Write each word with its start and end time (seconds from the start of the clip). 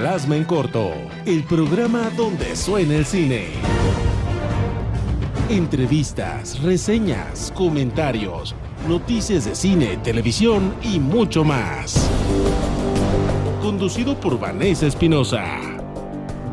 Plasma 0.00 0.34
en 0.34 0.44
Corto, 0.44 0.92
el 1.26 1.44
programa 1.44 2.08
donde 2.16 2.56
suena 2.56 2.94
el 2.94 3.04
cine. 3.04 3.48
Entrevistas, 5.50 6.58
reseñas, 6.62 7.52
comentarios, 7.54 8.54
noticias 8.88 9.44
de 9.44 9.54
cine, 9.54 9.98
televisión 9.98 10.72
y 10.82 10.98
mucho 10.98 11.44
más. 11.44 12.10
Conducido 13.60 14.18
por 14.18 14.40
Vanessa 14.40 14.86
Espinosa. 14.86 15.44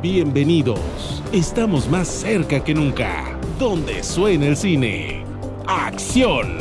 Bienvenidos. 0.01 1.23
Estamos 1.31 1.89
más 1.89 2.09
cerca 2.09 2.61
que 2.61 2.73
nunca. 2.73 3.39
Donde 3.57 4.03
suena 4.03 4.47
el 4.47 4.57
cine. 4.57 5.23
¡Acción! 5.65 6.57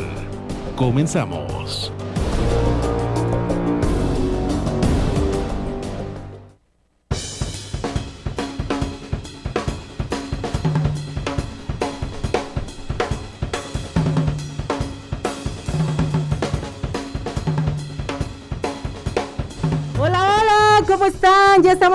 Comenzamos. 0.77 1.91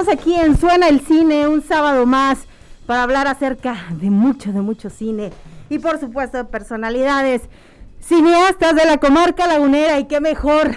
Estamos 0.03 0.21
aquí 0.21 0.35
en 0.35 0.59
Suena 0.59 0.89
el 0.89 1.01
Cine, 1.01 1.47
un 1.47 1.63
sábado 1.63 2.07
más, 2.07 2.47
para 2.87 3.05
hablar 3.05 3.29
acerca 3.29 3.77
de 3.91 4.11
mucho, 4.11 4.53
de 4.53 4.61
mucho 4.61 4.91
cine. 4.91 5.31
Y 5.69 5.79
por 5.79 6.01
supuesto, 6.01 6.39
de 6.39 6.45
personalidades, 6.45 7.43
cineastas 8.01 8.75
de 8.75 8.85
la 8.85 8.99
comarca 8.99 9.47
lagunera. 9.47 10.01
Y 10.01 10.07
qué 10.07 10.21
mejor 10.21 10.73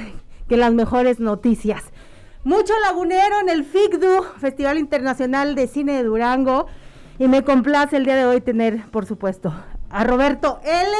que 0.47 0.57
las 0.57 0.73
mejores 0.73 1.19
noticias. 1.19 1.83
Mucho 2.43 2.73
lagunero 2.83 3.39
en 3.41 3.49
el 3.49 3.63
FICDU, 3.65 4.23
Festival 4.37 4.77
Internacional 4.77 5.55
de 5.55 5.67
Cine 5.67 5.93
de 5.93 6.03
Durango. 6.03 6.67
Y 7.17 7.27
me 7.27 7.43
complace 7.43 7.97
el 7.97 8.05
día 8.05 8.15
de 8.15 8.25
hoy 8.25 8.41
tener, 8.41 8.85
por 8.91 9.07
supuesto, 9.07 9.51
a 9.89 10.03
Roberto 10.03 10.59
L. 10.63 10.97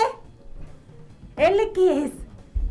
¿L 1.38 1.72
qué 1.74 2.06
es? 2.06 2.12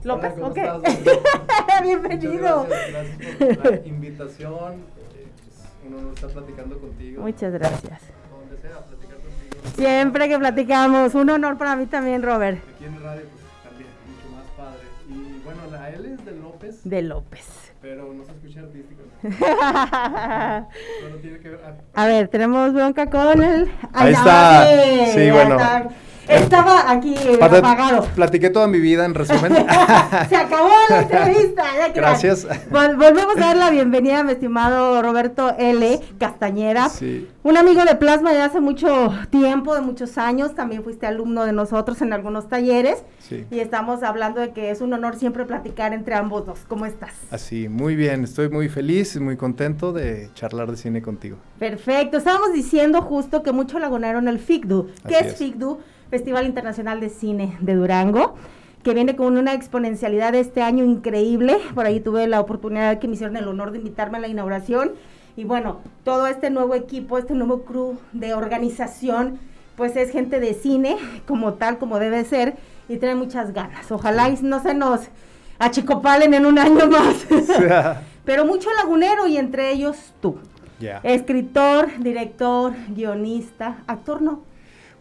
López, 0.03 0.33
ok. 0.41 0.59
Bienvenido. 1.83 2.67
Gracias, 2.69 3.19
gracias, 3.29 3.57
por 3.57 3.71
la 3.71 3.87
invitación 3.87 4.94
un 5.87 5.95
honor 5.95 6.15
estar 6.15 6.31
platicando 6.31 6.79
contigo. 6.79 7.23
Muchas 7.23 7.53
gracias. 7.53 8.01
Donde 8.31 8.61
sea, 8.61 8.79
platicar 8.81 9.17
contigo. 9.17 9.77
Siempre 9.77 10.29
que 10.29 10.39
platicamos, 10.39 11.15
un 11.15 11.31
honor 11.31 11.59
para 11.59 11.77
mí 11.77 11.87
también, 11.87 12.23
Robert. 12.23 12.59
Aquí 12.75 12.85
en 12.85 13.03
radio, 13.03 13.23
pues 13.23 13.45
también, 13.63 13.89
mucho 14.07 14.37
más 14.37 14.45
padre. 14.57 14.83
Y 15.09 15.41
bueno, 15.45 15.61
la 15.71 15.91
L 15.91 16.15
es 16.15 16.25
de 16.25 16.33
López. 16.33 16.81
De 16.85 17.03
López. 17.03 17.73
Pero 17.81 18.13
no 18.15 18.25
se 18.25 18.33
escucha 18.33 18.61
artístico. 18.61 19.03
¿no? 19.23 19.31
tiene 21.21 21.39
que 21.39 21.49
ver. 21.51 21.61
A, 21.95 22.07
ver, 22.07 22.29
tenemos 22.29 22.73
bronca 22.73 23.11
con 23.11 23.43
el. 23.43 23.71
Ahí 23.93 24.13
está. 24.13 24.67
Sí, 25.13 25.31
bueno. 25.31 25.59
Estaba 26.29 26.91
aquí 26.91 27.15
apagado. 27.41 28.05
Platiqué 28.15 28.51
toda 28.51 28.67
mi 28.67 28.79
vida, 28.81 29.05
en 29.05 29.15
resumen. 29.15 29.53
Se 30.29 30.37
acabó 30.37 30.71
la 30.89 31.01
entrevista. 31.03 31.65
Gracias. 31.95 32.47
volvemos 32.71 33.37
a 33.37 33.41
dar 33.41 33.57
la 33.57 33.71
bienvenida 33.71 34.21
a 34.21 34.25
mi 34.25 34.33
estimado 34.33 35.03
Roberto 35.03 35.55
L. 35.59 36.01
Castañera. 36.19 36.89
Sí. 36.89 37.29
Un 37.43 37.57
amigo 37.59 37.85
de 37.85 37.95
Plasma 37.97 38.33
de 38.33 38.41
hace 38.41 38.61
mucho 38.61 39.13
tiempo, 39.31 39.75
de 39.75 39.83
muchos 39.83 40.17
años. 40.17 40.55
También 40.55 40.83
fuiste 40.83 41.07
alumno 41.07 41.45
de 41.45 41.53
nosotros 41.53 42.01
en 42.03 42.13
algunos 42.13 42.49
talleres. 42.49 43.03
Sí. 43.19 43.45
Y 43.51 43.61
estamos 43.61 44.03
hablando 44.03 44.41
de 44.41 44.53
que 44.53 44.71
es 44.71 44.81
un 44.81 44.93
honor 44.93 45.17
siempre 45.17 45.45
platicar 45.45 45.93
entre 45.93 46.15
ambos 46.15 46.47
dos. 46.47 46.61
¿Cómo 46.69 46.87
estás? 46.87 47.13
Así, 47.31 47.69
muy 47.69 47.97
bien. 47.97 48.25
Estoy 48.25 48.49
muy 48.49 48.69
feliz 48.69 49.15
y 49.17 49.21
muy 49.21 49.37
contento 49.37 49.93
de 49.93 50.31
charlar 50.35 50.71
de 50.71 50.77
cine 50.77 51.03
contigo. 51.03 51.37
Perfecto. 51.59 52.17
Estábamos 52.17 52.53
diciendo 52.53 53.03
justo 53.03 53.43
que 53.43 53.53
mucho 53.53 53.79
lagunaron 53.79 54.29
el 54.29 54.39
FICDU. 54.39 54.91
¿Qué 55.07 55.19
es, 55.19 55.27
es 55.27 55.37
FICDU? 55.37 55.79
Festival 56.15 56.47
Internacional 56.47 57.01
de 57.01 57.09
Cine 57.09 57.57
de 57.59 57.75
Durango, 57.75 58.37
que 58.85 58.95
viene 58.95 59.17
con 59.17 59.37
una 59.37 59.53
exponencialidad 59.53 60.31
de 60.31 60.39
este 60.39 60.63
año 60.63 60.85
increíble. 60.85 61.59
Por 61.75 61.87
ahí 61.87 61.99
tuve 61.99 62.29
la 62.29 62.41
oportunidad 62.41 63.01
que 63.01 63.09
me 63.09 63.15
hicieron 63.15 63.37
el 63.37 63.49
honor 63.49 63.73
de 63.73 63.79
invitarme 63.79 64.19
a 64.19 64.21
la 64.21 64.29
inauguración. 64.29 64.93
Y 65.37 65.43
bueno, 65.43 65.81
todo 66.05 66.29
este 66.29 66.51
nuevo 66.51 66.77
equipo, 66.77 67.19
este 67.19 67.35
nuevo 67.35 67.65
crew 67.65 67.99
de 68.13 68.33
organización, 68.33 69.41
pues 69.75 69.97
es 69.97 70.13
gente 70.13 70.39
de 70.39 70.55
cine, 70.55 70.99
como 71.27 71.55
tal, 71.55 71.79
como 71.79 71.99
debe 71.99 72.25
ser, 72.25 72.55
y 72.89 72.99
tiene 72.99 73.17
muchas 73.17 73.53
ganas. 73.53 73.91
Ojalá 73.91 74.29
y 74.29 74.39
no 74.41 74.63
se 74.63 74.73
nos 74.73 75.01
achicopalen 75.59 76.33
en 76.33 76.47
un 76.47 76.61
año 76.61 76.87
más. 76.87 77.27
Pero 78.25 78.45
mucho 78.45 78.69
lagunero 78.77 79.27
y 79.27 79.37
entre 79.37 79.73
ellos 79.73 80.15
tú. 80.21 80.39
Escritor, 81.03 81.89
director, 81.99 82.73
guionista, 82.95 83.79
actor 83.89 84.23
no 84.23 84.54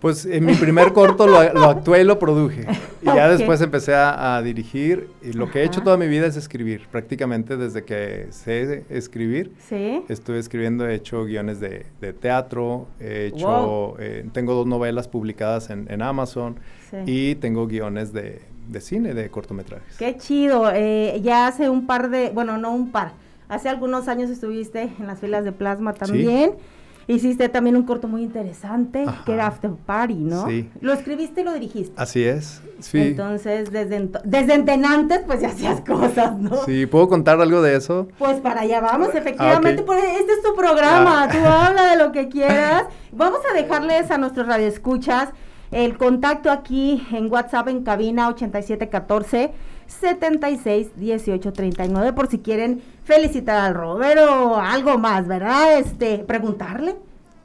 pues 0.04 0.26
en 0.26 0.46
mi 0.46 0.54
primer 0.56 0.92
corto 0.92 1.28
lo, 1.28 1.38
actué 1.38 2.02
y 2.02 2.04
lo 2.04 2.20
produje. 2.20 2.68
Y 3.02 3.06
ya 3.06 3.30
después 3.30 3.62
empecé 3.62 3.96
a, 3.96 4.42
dirigir. 4.44 5.08
Y 5.22 5.32
lo 5.32 5.50
que 5.50 5.62
he 5.62 5.64
hecho 5.64 5.82
toda 5.82 5.96
mi 5.96 6.10
vida 6.10 6.28
es 6.28 6.36
escribir. 6.36 6.88
Prácticamente 6.92 7.56
desde 7.56 7.86
que 7.86 8.28
sé 8.32 8.84
escribir. 8.90 9.54
Sí. 9.70 10.04
Estuve 10.10 10.40
escribiendo, 10.40 10.86
he 10.86 10.96
hecho 10.96 11.24
guiones 11.24 11.62
de, 11.62 11.86
teatro, 12.20 12.88
he 13.00 13.28
hecho, 13.28 13.96
eh, 13.98 14.26
tengo 14.34 14.56
dos 14.56 14.68
novelas 14.68 15.08
publicadas 15.08 15.70
en, 15.70 16.02
Amazon 16.02 16.58
y 17.06 17.36
tengo 17.36 17.66
guiones 17.66 18.12
de, 18.12 18.42
cine, 18.82 19.14
de 19.14 19.30
cortometrajes. 19.30 19.96
Qué 19.96 20.18
chido. 20.18 20.70
Eh, 20.74 21.22
ya 21.24 21.48
hace 21.48 21.70
un 21.70 21.88
par 21.88 22.10
de, 22.10 22.30
bueno, 22.32 22.58
no 22.58 22.74
un 22.74 22.92
par. 22.92 23.14
Hace 23.48 23.70
algunos 23.70 24.10
años 24.10 24.30
estuviste 24.30 24.92
en 25.00 25.08
las 25.08 25.22
filas 25.22 25.46
de 25.46 25.54
plasma 25.54 25.94
también. 25.94 26.56
¿Sí? 26.58 26.83
Hiciste 27.08 27.50
también 27.50 27.76
un 27.76 27.84
corto 27.84 28.08
muy 28.08 28.24
interesante, 28.24 29.06
que 29.26 29.34
era 29.34 29.48
After 29.48 29.72
Party, 29.72 30.16
¿no? 30.16 30.48
Sí. 30.48 30.70
Lo 30.80 30.94
escribiste 30.94 31.42
y 31.42 31.44
lo 31.44 31.54
dirigiste. 31.54 31.94
Así 31.98 32.24
es, 32.24 32.62
sí. 32.80 33.00
Entonces, 33.00 33.72
desde, 33.72 34.10
desde 34.24 34.54
entenantes, 34.54 35.22
pues 35.28 35.42
ya 35.42 35.50
hacías 35.50 35.82
cosas, 35.88 36.38
¿no? 36.38 36.64
Sí, 36.66 36.86
¿puedo 36.86 37.10
contar 37.10 37.42
algo 37.42 37.62
de 37.62 37.76
eso? 37.76 38.08
Pues 38.18 38.40
para 38.40 38.62
allá 38.62 38.80
vamos, 38.80 39.10
ah, 39.14 39.18
efectivamente, 39.18 39.84
pues 39.84 40.04
este 40.04 40.34
es 40.34 40.42
tu 40.42 40.56
programa, 40.56 41.24
ah. 41.24 41.30
tú 41.30 41.38
habla 41.40 41.92
de 41.92 41.98
lo 41.98 42.12
que 42.12 42.30
quieras. 42.30 42.86
Vamos 43.16 43.42
a 43.48 43.54
dejarles 43.54 44.10
a 44.10 44.18
nuestros 44.18 44.48
radioescuchas 44.48 45.30
el 45.74 45.98
contacto 45.98 46.52
aquí 46.52 47.06
en 47.12 47.32
WhatsApp 47.32 47.68
en 47.68 47.84
cabina 47.84 48.30
8714 48.30 49.52
76 49.88 50.92
18 50.96 51.54
39 51.54 52.14
por 52.14 52.28
si 52.28 52.40
quieren 52.40 52.82
felicitar 53.04 53.58
al 53.58 53.76
Robert 53.76 54.20
o 54.22 54.58
algo 54.58 54.98
más, 54.98 55.28
¿verdad? 55.28 55.80
Este, 55.80 56.20
preguntarle 56.20 56.96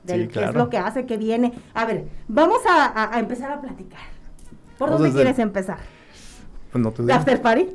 del 0.05 0.29
qué 0.29 0.45
es 0.45 0.55
lo 0.55 0.69
que 0.69 0.79
hace, 0.79 1.07
qué 1.07 1.17
viene. 1.17 1.53
A 1.75 1.85
ver, 1.85 2.09
vamos 2.29 2.59
a, 2.69 3.19
empezar 3.19 3.53
a 3.53 3.61
platicar. 3.61 4.01
¿Por 4.79 4.91
dónde 4.91 5.13
quieres 5.13 5.39
empezar? 5.39 5.79
Pues 6.73 6.85
no, 6.85 6.91
tú 6.93 7.03
dime. 7.03 7.15
¿After 7.15 7.41
party? 7.43 7.69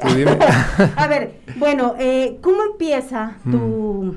a 0.96 1.08
ver, 1.08 1.42
bueno, 1.58 1.96
eh, 2.00 2.40
¿cómo 2.42 2.64
empieza 2.64 3.38
tu 3.44 3.58
mm. 3.58 4.16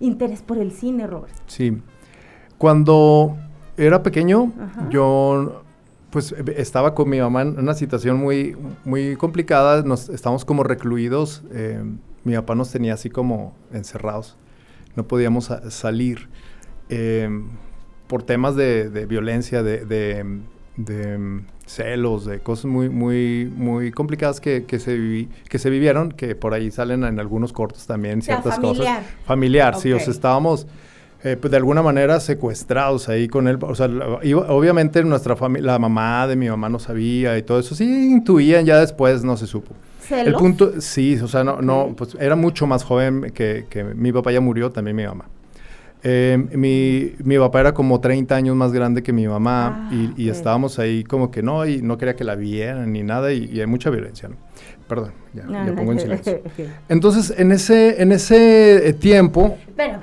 interés 0.00 0.42
por 0.42 0.58
el 0.58 0.72
cine, 0.72 1.06
Robert? 1.06 1.34
Sí, 1.46 1.78
cuando 2.58 3.36
era 3.76 4.02
pequeño, 4.02 4.52
yo 4.90 5.62
pues 6.12 6.32
eh, 6.32 6.44
estaba 6.58 6.94
con 6.94 7.08
mi 7.08 7.18
mamá 7.18 7.42
en 7.42 7.58
una 7.58 7.74
situación 7.74 8.18
muy, 8.18 8.54
muy 8.84 9.16
complicada, 9.16 9.82
nos 9.82 10.08
estábamos 10.10 10.44
como 10.44 10.62
recluidos, 10.62 11.42
eh, 11.52 11.82
mi 12.22 12.34
papá 12.34 12.54
nos 12.54 12.70
tenía 12.70 12.94
así 12.94 13.10
como 13.10 13.56
encerrados, 13.72 14.36
no 14.94 15.08
podíamos 15.08 15.50
salir 15.70 16.28
eh, 16.90 17.28
por 18.06 18.22
temas 18.22 18.54
de, 18.54 19.06
violencia, 19.08 19.62
de, 19.62 20.42
celos, 21.64 22.26
de 22.26 22.40
cosas 22.40 22.66
muy, 22.66 22.90
muy, 22.90 23.50
muy 23.56 23.90
complicadas 23.90 24.38
que, 24.38 24.66
se 24.78 25.28
que 25.48 25.58
se 25.58 25.70
vivieron, 25.70 26.12
que 26.12 26.34
por 26.34 26.52
ahí 26.52 26.70
salen 26.70 27.04
en 27.04 27.18
algunos 27.20 27.54
cortos 27.54 27.86
también 27.86 28.20
ciertas 28.20 28.56
familiar. 28.56 28.98
cosas. 28.98 29.14
Familiar, 29.24 29.80
sí, 29.80 29.92
o 29.92 29.98
sea, 29.98 30.12
estábamos 30.12 30.66
eh, 31.24 31.36
pues 31.40 31.50
de 31.50 31.56
alguna 31.56 31.82
manera 31.82 32.18
secuestrados 32.20 33.08
ahí 33.08 33.28
con 33.28 33.48
él. 33.48 33.58
O 33.60 33.74
sea, 33.74 33.86
obviamente 33.86 35.04
nuestra 35.04 35.36
familia, 35.36 35.72
la 35.72 35.78
mamá 35.78 36.26
de 36.26 36.36
mi 36.36 36.48
mamá 36.48 36.68
no 36.68 36.78
sabía 36.78 37.38
y 37.38 37.42
todo 37.42 37.58
eso. 37.60 37.74
Sí, 37.74 37.84
intuían, 38.10 38.64
ya 38.64 38.80
después 38.80 39.22
no 39.22 39.36
se 39.36 39.46
supo. 39.46 39.74
El 40.10 40.34
punto, 40.34 40.80
sí, 40.80 41.16
o 41.22 41.28
sea, 41.28 41.42
no, 41.44 41.62
no, 41.62 41.94
pues 41.96 42.16
era 42.20 42.36
mucho 42.36 42.66
más 42.66 42.84
joven 42.84 43.32
que, 43.34 43.66
que 43.70 43.82
mi 43.82 44.12
papá 44.12 44.32
ya 44.32 44.40
murió, 44.40 44.70
también 44.70 44.96
mi 44.96 45.06
mamá. 45.06 45.26
Eh, 46.04 46.36
mi, 46.52 47.12
mi, 47.24 47.38
papá 47.38 47.60
era 47.60 47.74
como 47.74 48.00
30 48.00 48.34
años 48.34 48.56
más 48.56 48.72
grande 48.72 49.04
que 49.04 49.12
mi 49.12 49.28
mamá 49.28 49.88
ah, 49.88 50.12
y, 50.16 50.28
estábamos 50.28 50.80
ahí 50.80 51.04
como 51.04 51.30
que 51.30 51.44
no, 51.44 51.64
y 51.64 51.80
no 51.80 51.96
quería 51.96 52.16
que 52.16 52.24
la 52.24 52.34
vieran 52.34 52.92
ni 52.92 53.04
nada 53.04 53.32
y, 53.32 53.60
hay 53.60 53.66
mucha 53.66 53.88
violencia, 53.88 54.28
¿no? 54.28 54.34
Perdón, 54.88 55.12
ya, 55.32 55.44
pongo 55.74 55.92
en 55.92 56.00
silencio. 56.00 56.42
Entonces, 56.88 57.32
en 57.38 57.52
ese, 57.52 58.02
en 58.02 58.12
ese 58.12 58.88
eh, 58.88 58.92
tiempo. 58.92 59.56
Espérame, 59.68 60.02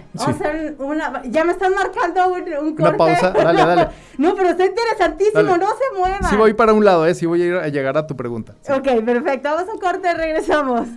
Ya 1.29 1.44
me 1.44 1.51
están 1.51 1.73
marcando 1.75 2.33
un, 2.33 2.41
un 2.41 2.75
corte. 2.75 2.81
Una 2.81 2.97
pausa, 2.97 3.31
dale, 3.31 3.65
dale. 3.65 3.88
No, 4.17 4.35
pero 4.35 4.50
está 4.50 4.65
interesantísimo, 4.65 5.44
no 5.57 5.67
se 5.67 5.97
muevan. 5.97 6.23
Sí, 6.29 6.35
voy 6.35 6.53
para 6.53 6.73
un 6.73 6.83
lado, 6.83 7.06
¿eh? 7.06 7.15
Sí, 7.15 7.25
voy 7.25 7.41
a, 7.41 7.67
llegar 7.69 7.97
a 7.97 8.06
tu 8.06 8.17
pregunta. 8.17 8.56
Sí. 8.61 8.73
Ok, 8.73 9.06
perfecto. 9.06 9.50
Vamos 9.50 9.69
a 9.69 9.73
un 9.73 9.79
corte, 9.79 10.13
regresamos. 10.13 10.88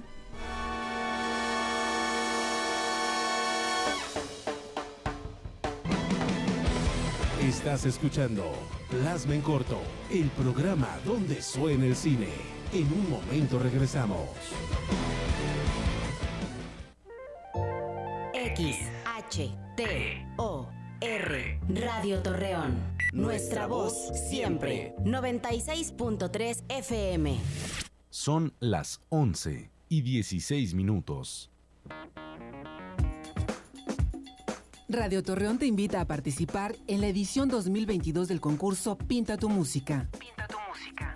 Estás 7.46 7.84
escuchando 7.86 8.50
Plasma 8.90 9.34
en 9.34 9.40
Corto, 9.40 9.78
el 10.10 10.30
programa 10.30 10.88
donde 11.04 11.40
suena 11.42 11.86
el 11.86 11.94
cine. 11.94 12.51
En 12.72 12.90
un 12.90 13.10
momento 13.10 13.58
regresamos. 13.58 14.30
X, 18.32 18.76
H, 19.04 19.50
T, 19.76 20.26
O, 20.38 20.70
R, 21.02 21.60
Radio 21.68 22.22
Torreón. 22.22 22.78
Nuestra 23.12 23.66
voz 23.66 23.92
siempre. 24.30 24.94
96.3 25.00 26.64
FM. 26.70 27.38
Son 28.08 28.54
las 28.58 29.02
11 29.10 29.70
y 29.90 30.00
16 30.00 30.72
minutos. 30.72 31.50
Radio 34.88 35.22
Torreón 35.22 35.58
te 35.58 35.66
invita 35.66 36.00
a 36.00 36.06
participar 36.06 36.74
en 36.86 37.02
la 37.02 37.08
edición 37.08 37.50
2022 37.50 38.28
del 38.28 38.40
concurso 38.40 38.96
Pinta 38.96 39.36
tu 39.36 39.50
música. 39.50 40.08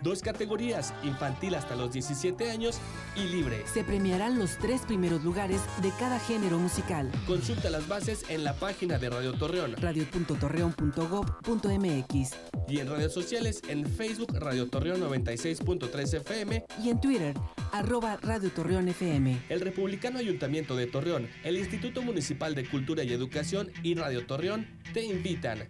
Dos 0.03 0.23
categorías, 0.23 0.93
infantil 1.03 1.55
hasta 1.55 1.77
los 1.77 1.93
17 1.93 2.51
años 2.51 2.79
y 3.17 3.25
libre. 3.25 3.65
Se 3.73 3.85
premiarán 3.85 4.39
los 4.39 4.57
tres 4.59 4.83
primeros 4.83 5.25
lugares 5.25 5.61
de 5.83 5.91
cada 5.99 6.19
género 6.19 6.59
musical. 6.59 7.11
Consulta 7.27 7.71
las 7.71 7.89
bases 7.89 8.25
en 8.29 8.45
la 8.45 8.55
página 8.55 8.99
de 8.99 9.11
Radio 9.11 9.33
Torreón. 9.35 9.75
radio.torreón.gov.mx 9.77 12.31
Y 12.69 12.81
en 12.81 12.89
redes 12.89 13.13
sociales 13.13 13.63
en 13.69 13.87
Facebook 13.87 14.35
Radio 14.39 14.69
Torreón 14.69 15.01
96.3 15.01 16.15
FM 16.15 16.65
y 16.83 16.91
en 16.91 17.01
Twitter 17.01 17.35
arroba 17.73 18.17
Radio 18.23 18.51
Torreón 18.51 18.89
FM. 18.89 19.43
El 19.49 19.61
Republicano 19.61 20.19
Ayuntamiento 20.19 20.77
de 20.77 20.87
Torreón, 20.87 21.29
el 21.45 21.57
Instituto 21.57 22.03
Municipal 22.03 22.55
de 22.55 22.69
Cultura 22.69 23.05
y 23.05 23.13
Educación 23.13 23.71
y 23.83 23.95
Radio 23.95 24.27
Torreón 24.27 24.67
te 24.93 25.05
invitan. 25.05 25.69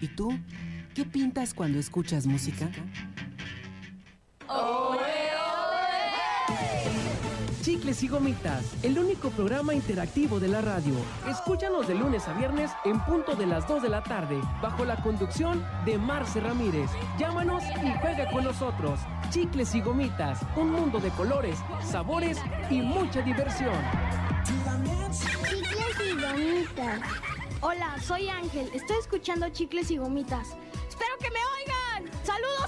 ¿Y 0.00 0.08
tú? 0.08 0.36
¿Qué 0.94 1.04
pintas 1.04 1.54
cuando 1.54 1.78
escuchas 1.78 2.26
música? 2.26 2.70
Chicles 7.62 8.02
y 8.02 8.08
Gomitas, 8.08 8.64
el 8.82 8.98
único 8.98 9.30
programa 9.30 9.72
interactivo 9.72 10.40
de 10.40 10.48
la 10.48 10.60
radio. 10.60 10.94
Escúchanos 11.30 11.86
de 11.86 11.94
lunes 11.94 12.26
a 12.26 12.32
viernes 12.32 12.72
en 12.84 12.98
punto 13.04 13.36
de 13.36 13.46
las 13.46 13.68
2 13.68 13.82
de 13.82 13.88
la 13.88 14.02
tarde, 14.02 14.40
bajo 14.60 14.84
la 14.84 15.00
conducción 15.00 15.64
de 15.84 15.96
Marce 15.96 16.40
Ramírez. 16.40 16.90
Llámanos 17.20 17.62
y 17.62 17.92
juega 18.00 18.28
con 18.32 18.42
nosotros. 18.42 18.98
Chicles 19.30 19.76
y 19.76 19.80
Gomitas, 19.80 20.40
un 20.56 20.72
mundo 20.72 20.98
de 20.98 21.10
colores, 21.10 21.56
sabores 21.88 22.38
y 22.68 22.80
mucha 22.80 23.22
diversión. 23.22 23.76
Chicles 25.44 25.96
y 26.04 26.20
gomitas. 26.20 27.00
Hola, 27.60 27.96
soy 28.02 28.28
Ángel. 28.28 28.68
Estoy 28.74 28.96
escuchando 28.96 29.48
Chicles 29.50 29.88
y 29.92 29.98
Gomitas. 29.98 30.48
Espero 30.88 31.16
que 31.20 31.30
me 31.30 31.38
oigan. 31.38 32.24
Saludos 32.24 32.61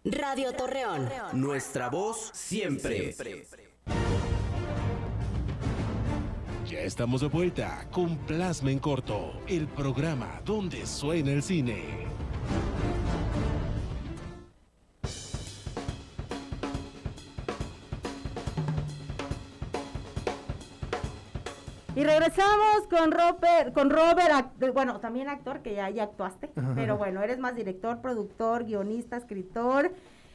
Radio 0.08 0.52
Torreón. 0.52 1.08
Nuestra 1.32 1.88
voz 1.88 2.30
siempre. 2.32 3.12
Ya 6.64 6.78
estamos 6.78 7.22
de 7.22 7.26
vuelta 7.26 7.88
con 7.90 8.16
Plasma 8.18 8.70
en 8.70 8.78
Corto, 8.78 9.32
el 9.48 9.66
programa 9.66 10.40
donde 10.44 10.86
suena 10.86 11.32
el 11.32 11.42
cine. 11.42 12.05
Y 21.96 22.04
regresamos 22.04 22.86
con 22.90 23.10
Robert, 23.10 23.72
con 23.72 23.90
Robert, 23.90 24.30
act- 24.30 24.72
bueno, 24.72 25.00
también 25.00 25.28
actor, 25.28 25.60
que 25.62 25.74
ya, 25.74 25.88
ya 25.90 26.04
actuaste, 26.04 26.50
pero 26.74 26.96
bueno, 26.98 27.22
eres 27.22 27.38
más 27.38 27.56
director, 27.56 28.00
productor, 28.00 28.64
guionista, 28.64 29.16
escritor, 29.16 29.92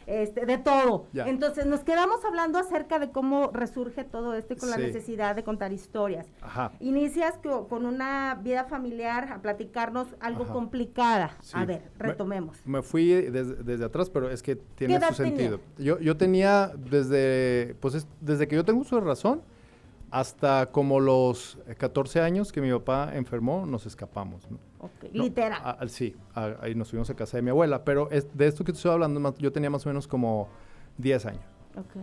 este, 0.07 0.47
de 0.47 0.57
todo. 0.57 1.05
Ya. 1.13 1.27
Entonces 1.27 1.67
nos 1.67 1.81
quedamos 1.81 2.25
hablando 2.25 2.57
acerca 2.57 2.97
de 2.97 3.11
cómo 3.11 3.51
resurge 3.53 4.03
todo 4.03 4.33
esto 4.33 4.55
y 4.55 4.57
con 4.57 4.71
la 4.71 4.77
necesidad 4.77 5.35
de 5.35 5.43
contar 5.43 5.71
historias. 5.71 6.25
Ajá. 6.41 6.71
Inicias 6.79 7.37
co- 7.43 7.67
con 7.67 7.85
una 7.85 8.33
vida 8.41 8.63
familiar 8.65 9.31
a 9.31 9.41
platicarnos 9.43 10.07
algo 10.19 10.45
Ajá. 10.45 10.53
complicada. 10.53 11.37
Sí. 11.41 11.51
A 11.55 11.65
ver, 11.65 11.83
Me- 11.99 12.07
retomemos. 12.07 12.57
Me, 12.65 12.81
fui 12.81 13.05
desde, 13.11 13.57
desde 13.63 13.85
atrás, 13.85 14.09
pero 14.09 14.31
es 14.31 14.41
que 14.41 14.55
tiene 14.55 14.99
su 14.99 15.13
sentido. 15.13 15.59
Yo, 15.77 15.99
yo 15.99 16.17
tenía 16.17 16.71
desde, 16.75 17.75
pues 17.79 17.93
es- 17.93 18.07
desde 18.19 18.47
que 18.47 18.55
yo 18.55 18.65
tengo 18.65 18.81
uso 18.81 18.95
de 18.95 19.03
razón, 19.05 19.43
hasta 20.11 20.67
como 20.71 20.99
los 20.99 21.57
eh, 21.67 21.75
14 21.75 22.19
años 22.21 22.51
que 22.51 22.61
mi 22.61 22.71
papá 22.71 23.11
enfermó, 23.15 23.65
nos 23.65 23.85
escapamos. 23.85 24.49
¿no? 24.51 24.57
Ok, 24.79 24.91
No, 25.13 25.23
Literal. 25.23 25.61
a- 25.63 25.71
a- 25.71 25.87
sí, 25.87 26.15
ahí 26.35 26.75
nos 26.75 26.89
fuimos 26.89 27.09
a 27.09 27.15
casa 27.15 27.37
de 27.37 27.43
mi 27.43 27.49
abuela, 27.49 27.83
pero 27.83 28.09
es, 28.11 28.27
de 28.37 28.47
esto 28.47 28.63
que 28.63 28.71
te 28.73 28.77
estoy 28.77 28.91
hablando, 28.91 29.33
yo 29.39 29.51
tenía 29.51 29.69
más 29.69 29.85
o 29.85 29.89
menos 29.89 30.07
como 30.07 30.49
10 30.97 31.25
años. 31.25 31.43
Ok. 31.77 31.95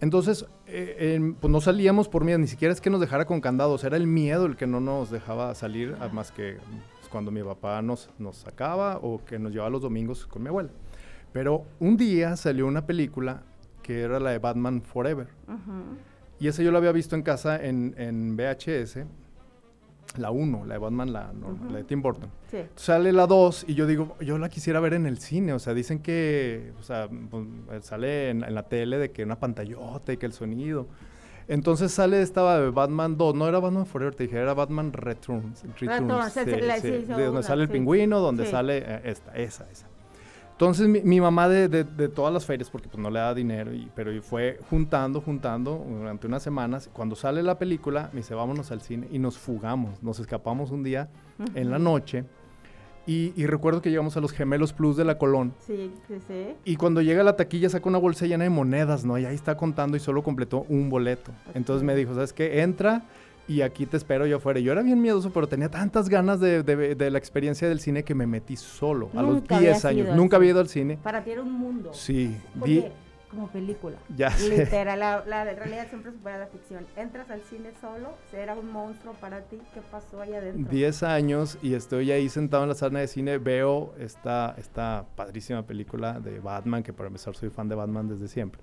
Entonces, 0.00 0.46
eh, 0.68 1.14
em, 1.16 1.34
pues 1.34 1.50
no 1.50 1.60
salíamos 1.60 2.08
por 2.08 2.24
miedo, 2.24 2.38
ni 2.38 2.46
siquiera 2.46 2.72
es 2.72 2.80
que 2.80 2.88
nos 2.90 3.00
dejara 3.00 3.24
con 3.26 3.40
candados, 3.40 3.82
era 3.82 3.96
el 3.96 4.06
miedo 4.06 4.46
el 4.46 4.56
que 4.56 4.68
no 4.68 4.78
nos 4.80 5.10
dejaba 5.10 5.52
salir, 5.56 5.96
a- 6.00 6.06
más 6.08 6.30
que 6.30 6.58
pues, 7.00 7.08
cuando 7.10 7.32
mi 7.32 7.42
papá 7.42 7.82
nos, 7.82 8.08
nos 8.18 8.36
sacaba 8.36 8.98
o 9.02 9.24
que 9.24 9.40
nos 9.40 9.50
llevaba 9.50 9.70
los 9.70 9.82
domingos 9.82 10.24
con 10.26 10.42
mi 10.42 10.48
abuela. 10.48 10.70
Pero 11.32 11.64
un 11.80 11.96
día 11.96 12.36
salió 12.36 12.66
una 12.68 12.86
película 12.86 13.42
que 13.82 14.02
era 14.02 14.20
la 14.20 14.30
de 14.30 14.38
Batman 14.38 14.82
Forever. 14.82 15.26
Y 16.40 16.48
esa 16.48 16.62
yo 16.62 16.70
la 16.72 16.78
había 16.78 16.92
visto 16.92 17.16
en 17.16 17.22
casa 17.22 17.62
en, 17.62 17.94
en 17.98 18.36
VHS, 18.36 18.98
la 20.16 20.30
1, 20.30 20.64
la 20.64 20.74
de 20.74 20.78
Batman, 20.78 21.12
la, 21.12 21.32
normal, 21.32 21.72
la 21.72 21.78
de 21.78 21.84
Tim 21.84 22.00
Burton. 22.00 22.30
Sí. 22.50 22.58
Sale 22.76 23.12
la 23.12 23.26
2 23.26 23.64
y 23.68 23.74
yo 23.74 23.86
digo, 23.86 24.16
yo 24.20 24.38
la 24.38 24.48
quisiera 24.48 24.80
ver 24.80 24.94
en 24.94 25.06
el 25.06 25.18
cine. 25.18 25.52
O 25.52 25.58
sea, 25.58 25.74
dicen 25.74 25.98
que, 26.00 26.72
o 26.78 26.82
sea, 26.82 27.08
pues, 27.30 27.44
sale 27.84 28.30
en, 28.30 28.42
en 28.44 28.54
la 28.54 28.62
tele 28.62 28.98
de 28.98 29.10
que 29.10 29.22
una 29.24 29.38
pantallota 29.38 30.12
y 30.12 30.16
que 30.16 30.26
el 30.26 30.32
sonido. 30.32 30.86
Entonces 31.46 31.92
sale 31.92 32.20
esta 32.22 32.58
de 32.60 32.70
Batman 32.70 33.16
2, 33.16 33.34
no 33.34 33.48
era 33.48 33.58
Batman 33.58 33.86
Forever, 33.86 34.14
te 34.14 34.24
dije, 34.24 34.36
era 34.38 34.52
Batman 34.54 34.92
Returns. 34.92 35.62
Returns, 35.80 36.08
la- 36.66 36.76
sí, 36.76 36.88
sí, 36.88 36.90
de 36.90 37.06
donde 37.06 37.30
una, 37.30 37.42
sale 37.42 37.62
el 37.62 37.68
pingüino, 37.70 38.20
donde 38.20 38.44
sale 38.50 38.78
eh, 38.78 39.00
esta, 39.04 39.34
esa, 39.36 39.66
esa. 39.70 39.86
Entonces 40.58 40.88
mi, 40.88 41.00
mi 41.02 41.20
mamá 41.20 41.48
de, 41.48 41.68
de- 41.68 41.84
de 41.84 42.08
todas 42.08 42.34
las 42.34 42.44
ferias, 42.44 42.68
porque 42.68 42.88
pues 42.88 43.00
no 43.00 43.10
le 43.10 43.20
da 43.20 43.32
dinero, 43.32 43.72
y, 43.72 43.88
pero 43.94 44.10
fue 44.22 44.58
juntando, 44.68 45.20
juntando 45.20 45.86
durante 45.88 46.26
unas 46.26 46.42
semanas. 46.42 46.90
Cuando 46.92 47.14
sale 47.14 47.44
la 47.44 47.56
película, 47.58 48.10
me 48.12 48.18
dice, 48.22 48.34
vámonos 48.34 48.72
al 48.72 48.80
cine 48.80 49.06
y 49.12 49.20
nos 49.20 49.38
fugamos. 49.38 50.02
Nos 50.02 50.18
escapamos 50.18 50.72
un 50.72 50.82
día 50.82 51.08
en 51.54 51.70
la 51.70 51.78
noche. 51.78 52.24
Y, 53.06 53.32
y 53.36 53.46
recuerdo 53.46 53.80
que 53.80 53.88
llegamos 53.90 54.16
a 54.16 54.20
los 54.20 54.32
Gemelos 54.32 54.72
Plus 54.72 54.96
de 54.96 55.04
la 55.04 55.16
Colón. 55.16 55.54
Sí, 55.60 55.92
sí, 56.08 56.14
sí. 56.26 56.48
Y 56.64 56.74
cuando 56.74 57.02
llega 57.02 57.20
a 57.20 57.24
la 57.24 57.36
taquilla 57.36 57.68
saca 57.70 57.88
una 57.88 57.98
bolsa 57.98 58.26
llena 58.26 58.42
de 58.42 58.50
monedas, 58.50 59.04
¿no? 59.04 59.16
Y 59.16 59.24
ahí 59.26 59.36
está 59.36 59.56
contando 59.56 59.96
y 59.96 60.00
solo 60.00 60.24
completó 60.24 60.66
un 60.68 60.90
boleto. 60.90 61.30
Entonces 61.54 61.84
me 61.84 61.94
dijo, 61.94 62.14
¿sabes 62.14 62.32
qué? 62.32 62.62
Entra 62.62 63.04
y 63.48 63.62
aquí 63.62 63.86
te 63.86 63.96
espero 63.96 64.26
yo 64.26 64.36
afuera. 64.36 64.60
Yo 64.60 64.70
era 64.72 64.82
bien 64.82 65.00
miedoso, 65.00 65.30
pero 65.32 65.48
tenía 65.48 65.70
tantas 65.70 66.08
ganas 66.08 66.38
de, 66.38 66.62
de- 66.62 66.94
de 66.94 67.10
la 67.10 67.18
experiencia 67.18 67.68
del 67.68 67.80
cine 67.80 68.04
que 68.04 68.14
me 68.14 68.26
metí 68.26 68.56
solo 68.56 69.10
a 69.14 69.22
los 69.22 69.34
Nunca 69.36 69.58
10 69.58 69.84
habías 69.84 69.94
ido 69.96 70.04
años. 70.04 70.16
Nunca 70.16 70.36
había 70.36 70.50
ido 70.50 70.60
al 70.60 70.68
cine. 70.68 70.98
Para 71.02 71.24
ti 71.24 71.30
era 71.30 71.42
un 71.42 71.52
mundo. 71.52 71.90
Sí, 71.94 72.36
Porque, 72.58 72.92
como 73.30 73.48
película. 73.48 73.96
Ya 74.16 74.30
sé. 74.30 74.58
Literal, 74.58 74.98
la, 74.98 75.24
la 75.26 75.44
realidad 75.44 75.86
siempre 75.88 76.12
supera 76.12 76.38
la 76.38 76.46
ficción. 76.46 76.86
Entras 76.96 77.28
al 77.30 77.42
cine 77.42 77.70
solo, 77.80 78.10
era 78.32 78.54
un 78.54 78.70
monstruo 78.70 79.12
para 79.20 79.40
ti. 79.42 79.58
¿Qué 79.74 79.80
pasó 79.90 80.20
ahí 80.22 80.32
adentro? 80.34 80.70
10 80.70 81.02
años 81.02 81.58
y 81.62 81.74
estoy 81.74 82.10
ahí 82.12 82.28
sentado 82.28 82.62
en 82.62 82.70
la 82.70 82.74
sala 82.74 83.00
de 83.00 83.06
cine, 83.06 83.36
veo 83.38 83.94
esta, 83.98 84.54
esta 84.58 85.04
padrísima 85.16 85.62
película 85.66 86.20
de 86.20 86.40
Batman, 86.40 86.82
que 86.82 86.92
para 86.92 87.06
empezar 87.08 87.34
soy 87.36 87.50
fan 87.50 87.68
de 87.68 87.74
Batman 87.74 88.08
desde 88.08 88.28
siempre. 88.28 88.60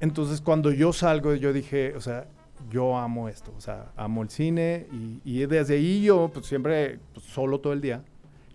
Entonces 0.00 0.40
cuando 0.40 0.70
yo 0.70 0.92
salgo, 0.92 1.34
yo 1.34 1.52
dije, 1.52 1.94
o 1.96 2.00
sea, 2.00 2.26
yo 2.70 2.96
amo 2.96 3.28
esto, 3.28 3.52
o 3.56 3.60
sea, 3.60 3.92
amo 3.96 4.22
el 4.22 4.30
cine 4.30 4.86
y, 4.92 5.20
y 5.24 5.46
desde 5.46 5.74
ahí 5.74 6.02
yo 6.02 6.30
pues 6.32 6.46
siempre 6.46 6.98
pues, 7.12 7.24
solo 7.26 7.60
todo 7.60 7.72
el 7.72 7.80
día. 7.80 8.02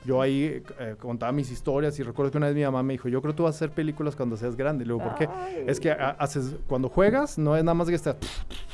yo 0.06 0.22
ahí 0.22 0.64
eh, 0.80 0.96
contaba 1.00 1.32
mis 1.32 1.52
historias 1.52 1.98
y 2.00 2.04
recuerdo 2.04 2.32
que 2.32 2.38
una 2.38 2.48
vez 2.48 2.56
mi 2.56 2.64
mamá 2.64 2.84
me 2.84 2.94
dijo, 2.94 3.08
yo 3.08 3.22
creo 3.22 3.34
que 3.34 3.38
tú 3.38 3.44
vas 3.44 3.56
a 3.56 3.58
hacer 3.58 3.72
películas 3.72 4.16
cuando 4.16 4.36
seas 4.38 4.56
grande. 4.56 4.84
Y 4.84 4.88
luego, 4.88 5.04
¿por 5.04 5.16
qué? 5.16 5.30
Es 5.68 5.80
que 5.80 5.92
haces, 5.92 6.56
cuando 6.68 6.90
juegas, 6.90 7.38
no 7.38 7.56
es 7.56 7.64
nada 7.64 7.76
más 7.76 7.88
que 7.88 7.96
estar, 7.96 8.18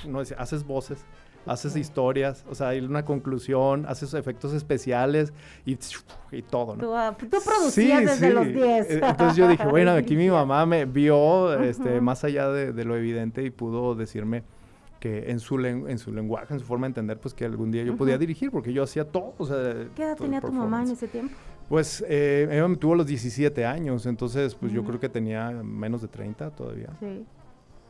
no 0.07 0.21
es, 0.21 0.31
haces 0.37 0.65
voces, 0.65 1.05
haces 1.45 1.75
historias, 1.75 2.45
o 2.49 2.55
sea, 2.55 2.69
hay 2.69 2.79
una 2.79 3.03
conclusión, 3.03 3.85
haces 3.87 4.13
efectos 4.13 4.53
especiales 4.53 5.33
y, 5.65 5.77
y 6.31 6.41
todo, 6.41 6.75
¿no? 6.75 6.81
Tú, 6.81 6.95
ah, 6.95 7.15
producías 7.17 8.03
desde 8.05 8.33
los 8.33 8.47
10. 8.47 8.57
Eh, 8.89 9.01
entonces 9.03 9.37
yo 9.37 9.47
dije, 9.47 9.65
bueno, 9.65 9.91
aquí 9.91 10.15
mi 10.15 10.29
mamá 10.31 10.65
me 10.65 10.85
vio 10.85 11.53
este, 11.61 12.01
más 12.01 12.23
allá 12.23 12.49
de, 12.49 12.73
de, 12.73 12.85
lo 12.85 12.95
evidente 12.95 13.43
y 13.43 13.49
pudo 13.49 13.95
decirme 13.95 14.43
que 14.99 15.29
en 15.31 15.39
su, 15.39 15.59
en 15.59 15.97
su 15.97 16.11
lenguaje, 16.11 16.53
en 16.53 16.59
su 16.59 16.65
forma 16.65 16.87
de 16.87 16.89
entender, 16.89 17.19
pues 17.19 17.33
que 17.33 17.45
algún 17.45 17.71
día 17.71 17.83
yo 17.83 17.95
podía 17.95 18.17
dirigir, 18.17 18.51
porque 18.51 18.73
yo 18.73 18.83
hacía 18.83 19.05
todo. 19.05 19.33
O 19.37 19.45
sea, 19.45 19.87
¿Qué 19.95 20.03
edad 20.03 20.17
tenía 20.17 20.41
tu 20.41 20.51
mamá 20.51 20.83
en 20.83 20.91
ese 20.91 21.07
tiempo? 21.07 21.35
Pues 21.69 22.03
eh, 22.07 22.47
ella 22.49 22.67
me 22.67 22.77
tuvo 22.77 22.93
a 22.93 22.97
los 22.97 23.07
17 23.07 23.65
años, 23.65 24.05
entonces 24.05 24.55
pues 24.55 24.71
yo 24.71 24.83
creo 24.83 24.99
que 24.99 25.09
tenía 25.09 25.51
menos 25.51 26.01
de 26.01 26.07
30 26.07 26.51
todavía. 26.51 26.89
Sí. 26.99 27.25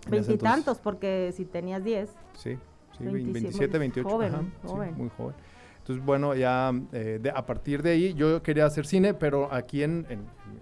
Veintitantos, 0.09 0.79
porque 0.79 1.31
si 1.35 1.45
tenías 1.45 1.83
10. 1.83 2.09
Sí, 2.33 2.57
sí 2.97 3.03
27, 3.03 3.77
28. 3.77 4.09
Joven, 4.09 4.53
joven. 4.63 4.95
muy 4.95 5.09
joven. 5.15 5.35
Entonces, 5.87 6.05
bueno, 6.05 6.35
ya 6.35 6.73
eh, 6.91 7.31
a 7.33 7.45
partir 7.45 7.81
de 7.81 7.91
ahí 7.91 8.13
yo 8.13 8.43
quería 8.43 8.65
hacer 8.65 8.85
cine, 8.85 9.13
pero 9.13 9.53
aquí 9.53 9.83
en, 9.83 10.05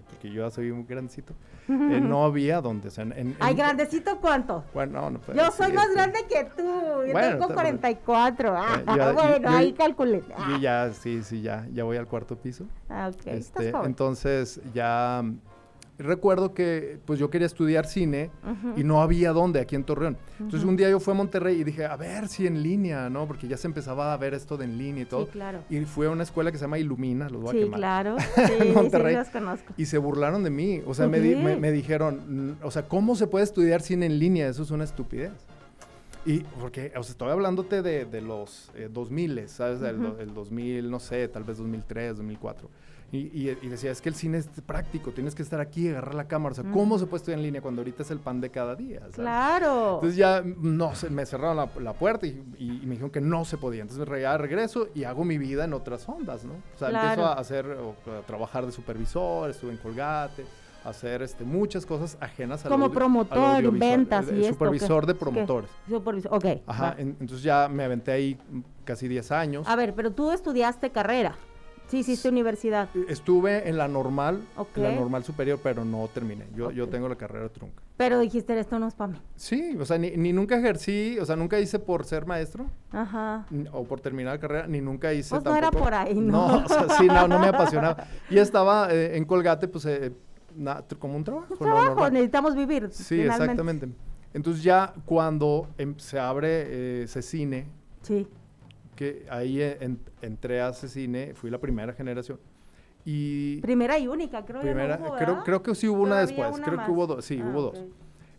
porque 0.08 0.30
yo 0.30 0.44
ya 0.44 0.50
soy 0.52 0.70
muy 0.70 0.84
grandecito, 0.84 1.34
eh, 1.68 2.00
no 2.00 2.24
había 2.24 2.60
donde. 2.60 2.86
O 2.86 2.90
sea, 2.92 3.02
en, 3.02 3.34
¿Ay, 3.40 3.56
grandecito 3.56 4.20
cuánto? 4.20 4.62
Bueno, 4.72 5.10
no, 5.10 5.20
Yo 5.34 5.50
soy 5.50 5.72
más 5.72 5.90
grande 5.92 6.20
que 6.28 6.44
tú, 6.56 6.62
yo 7.08 7.12
tengo 7.12 7.48
44. 7.48 8.54
Ah, 8.56 8.82
bueno, 9.14 9.48
ahí 9.48 9.72
calculé. 9.72 10.22
Y 10.56 10.60
ya, 10.60 10.92
sí, 10.92 11.24
sí, 11.24 11.42
ya, 11.42 11.66
ya 11.72 11.82
voy 11.82 11.96
al 11.96 12.06
cuarto 12.06 12.36
piso. 12.36 12.64
Ah, 12.88 13.10
ok. 13.12 13.26
Este, 13.26 13.72
entonces, 13.82 14.60
ya 14.72 15.24
recuerdo 15.98 16.52
que 16.52 16.98
pues 17.04 17.18
yo 17.18 17.30
quería 17.30 17.46
estudiar 17.46 17.86
cine 17.86 18.30
y 18.76 18.84
no 18.84 19.00
había 19.00 19.32
dónde 19.32 19.60
aquí 19.60 19.76
en 19.76 19.84
Torreón. 19.84 20.16
Entonces 20.38 20.68
un 20.68 20.76
día 20.76 20.90
yo 20.90 21.00
fui 21.00 21.12
a 21.12 21.14
Monterrey 21.14 21.60
y 21.60 21.64
dije, 21.64 21.86
a 21.86 21.96
ver 21.96 22.28
si 22.28 22.46
en 22.46 22.62
línea, 22.62 23.08
¿no? 23.08 23.26
Porque 23.26 23.48
ya 23.48 23.56
se 23.56 23.66
empezaba 23.66 24.12
a 24.12 24.16
ver 24.16 24.34
esto 24.34 24.56
de 24.56 24.64
en 24.64 24.78
línea 24.78 25.02
y 25.02 25.06
todo. 25.06 25.26
Sí, 25.26 25.32
claro. 25.32 25.60
Y 25.70 25.80
fui 25.84 26.06
a 26.06 26.10
una 26.10 26.22
escuela 26.22 26.52
que 26.52 26.58
se 26.58 26.64
llama 26.64 26.78
Ilumina, 26.78 27.28
los 27.28 27.42
voy 27.42 27.52
sí, 27.52 27.58
a 27.58 27.64
quemar. 27.64 27.78
claro. 27.80 28.16
Sí, 28.46 28.72
Monterrey. 28.74 29.14
Sí, 29.14 29.18
los 29.18 29.28
conozco. 29.28 29.74
Y 29.76 29.86
se 29.86 29.98
burlaron 29.98 30.44
de 30.44 30.50
mí. 30.50 30.82
O 30.86 30.94
sea, 30.94 31.08
me, 31.08 31.18
me, 31.20 31.72
dijeron, 31.72 32.56
o 32.62 32.70
sea, 32.70 32.86
¿cómo 32.86 33.16
se 33.16 33.26
puede 33.26 33.44
estudiar 33.44 33.80
cine 33.80 34.06
en 34.06 34.18
línea? 34.18 34.48
Eso 34.48 34.62
es 34.62 34.70
una 34.70 34.84
estupidez. 34.84 35.32
Y 36.24 36.40
porque, 36.60 36.92
o 36.96 37.02
sea, 37.02 37.12
estoy 37.12 37.30
hablándote 37.30 37.82
de, 37.82 38.04
de 38.04 38.20
los 38.20 38.70
eh, 38.74 38.88
2000, 38.92 39.48
¿sabes? 39.48 39.80
el 39.80 40.34
2000, 40.34 40.90
no 40.90 40.98
sé, 40.98 41.28
tal 41.28 41.44
vez 41.44 41.58
2003, 41.58 42.16
2004. 42.16 42.68
Y, 43.12 43.44
decía, 43.68 43.92
es 43.92 44.02
que 44.02 44.08
el 44.08 44.14
cine 44.14 44.38
es 44.38 44.48
práctico, 44.66 45.12
tienes 45.12 45.34
que 45.34 45.42
estar 45.42 45.60
aquí, 45.60 45.88
agarrar 45.88 46.14
la 46.14 46.26
cámara. 46.26 46.52
O 46.52 46.54
sea, 46.56 46.70
¿cómo 46.72 46.98
se 46.98 47.06
puede 47.06 47.20
estudiar 47.20 47.38
en 47.38 47.44
línea 47.44 47.62
cuando 47.62 47.80
ahorita 47.80 48.02
es 48.02 48.10
el 48.10 48.18
pan 48.18 48.40
de 48.40 48.50
cada 48.50 48.74
día? 48.74 49.00
Claro. 49.12 49.94
Entonces 49.94 50.16
ya 50.16 50.42
no, 50.44 50.94
se, 50.94 51.08
me 51.08 51.24
cerraron 51.24 51.68
la, 51.78 51.92
puerta 51.92 52.26
y, 52.26 52.34
me 52.84 52.90
dijeron 52.90 53.10
que 53.10 53.20
no 53.20 53.44
se 53.44 53.58
podía. 53.58 53.82
Entonces 53.82 54.06
ya 54.20 54.36
regreso 54.36 54.88
y 54.94 55.04
hago 55.04 55.24
mi 55.24 55.38
vida 55.38 55.64
en 55.64 55.72
otras 55.72 56.08
ondas, 56.08 56.44
¿no? 56.44 56.54
O 56.74 56.78
sea, 56.78 56.88
empiezo 56.90 57.26
a 57.26 57.34
hacer, 57.34 57.66
a 57.66 58.26
trabajar 58.26 58.66
de 58.66 58.72
supervisor, 58.72 59.50
estuve 59.50 59.72
en 59.72 59.78
Colgate 59.78 60.44
hacer 60.86 61.22
este, 61.22 61.44
muchas 61.44 61.84
cosas 61.84 62.16
ajenas 62.20 62.64
a 62.64 62.68
Como 62.68 62.90
promotor, 62.90 63.72
ventas 63.72 64.30
y 64.30 64.44
Supervisor 64.44 65.04
de 65.04 65.14
promotores. 65.14 65.70
Supervisor, 65.88 66.32
ok. 66.32 66.44
Ajá, 66.66 66.94
entonces 66.98 67.42
ya 67.42 67.68
me 67.68 67.84
aventé 67.84 68.12
ahí 68.12 68.38
casi 68.84 69.08
10 69.08 69.32
años. 69.32 69.66
A 69.68 69.74
ver, 69.74 69.94
pero 69.94 70.12
tú 70.12 70.30
estudiaste 70.30 70.90
carrera. 70.90 71.36
Sí, 71.88 71.98
hiciste 71.98 72.28
universidad. 72.28 72.88
Estuve 73.08 73.68
en 73.68 73.78
la 73.78 73.86
normal, 73.86 74.42
en 74.74 74.82
la 74.82 74.92
normal 74.92 75.22
superior, 75.22 75.60
pero 75.62 75.84
no 75.84 76.08
terminé. 76.12 76.46
Yo, 76.56 76.72
yo 76.72 76.88
tengo 76.88 77.08
la 77.08 77.14
carrera 77.14 77.48
trunca. 77.48 77.80
Pero 77.96 78.18
dijiste, 78.18 78.58
esto 78.58 78.78
no 78.78 78.88
es 78.88 78.94
para 78.94 79.12
mí. 79.12 79.18
Sí, 79.36 79.76
o 79.78 79.84
sea, 79.84 79.96
ni, 79.96 80.32
nunca 80.32 80.58
ejercí, 80.58 81.16
o 81.20 81.24
sea, 81.24 81.36
nunca 81.36 81.60
hice 81.60 81.78
por 81.78 82.04
ser 82.04 82.26
maestro. 82.26 82.66
Ajá. 82.90 83.46
O 83.72 83.84
por 83.84 84.00
terminar 84.00 84.34
la 84.34 84.40
carrera, 84.40 84.66
ni 84.66 84.80
nunca 84.80 85.12
hice 85.12 85.30
pues 85.30 85.44
no 85.44 85.54
era 85.54 85.70
por 85.70 85.94
ahí, 85.94 86.14
¿no? 86.14 86.48
No, 86.48 86.64
o 86.64 86.68
sea, 86.68 86.88
sí, 86.98 87.06
no, 87.06 87.28
no 87.28 87.38
me 87.38 87.46
apasionaba. 87.48 88.04
Y 88.30 88.38
estaba 88.38 88.92
eh, 88.92 89.16
en 89.16 89.24
Colgate, 89.24 89.68
pues, 89.68 89.86
eh, 89.86 90.12
como 90.98 91.16
un 91.16 91.22
trabajo. 91.22 91.54
Un 91.54 91.58
trabajo, 91.58 92.10
necesitamos 92.10 92.56
vivir. 92.56 92.88
Sí, 92.90 93.20
exactamente. 93.20 93.88
Entonces 94.34 94.62
ya 94.62 94.92
cuando 95.04 95.68
em, 95.78 95.96
se 95.98 96.18
abre 96.18 96.48
eh, 96.48 97.02
ese 97.04 97.22
cine, 97.22 97.66
sí 98.02 98.26
que 98.96 99.26
ahí 99.30 99.62
entré 100.22 100.60
a 100.60 100.72
cine, 100.72 101.34
fui 101.34 101.50
la 101.50 101.58
primera 101.58 101.92
generación. 101.92 102.38
Y 103.04 103.60
primera 103.60 103.98
y 103.98 104.08
única, 104.08 104.44
creo. 104.44 104.60
Primera, 104.60 104.98
creo, 105.16 105.44
creo 105.44 105.62
que 105.62 105.74
sí 105.76 105.86
hubo 105.86 106.02
una 106.02 106.18
después, 106.18 106.58
creo 106.64 106.84
que 106.84 106.90
hubo 106.90 107.06
dos, 107.06 107.24
sí, 107.24 107.40
ah, 107.40 107.48
hubo 107.48 107.62
dos. 107.62 107.84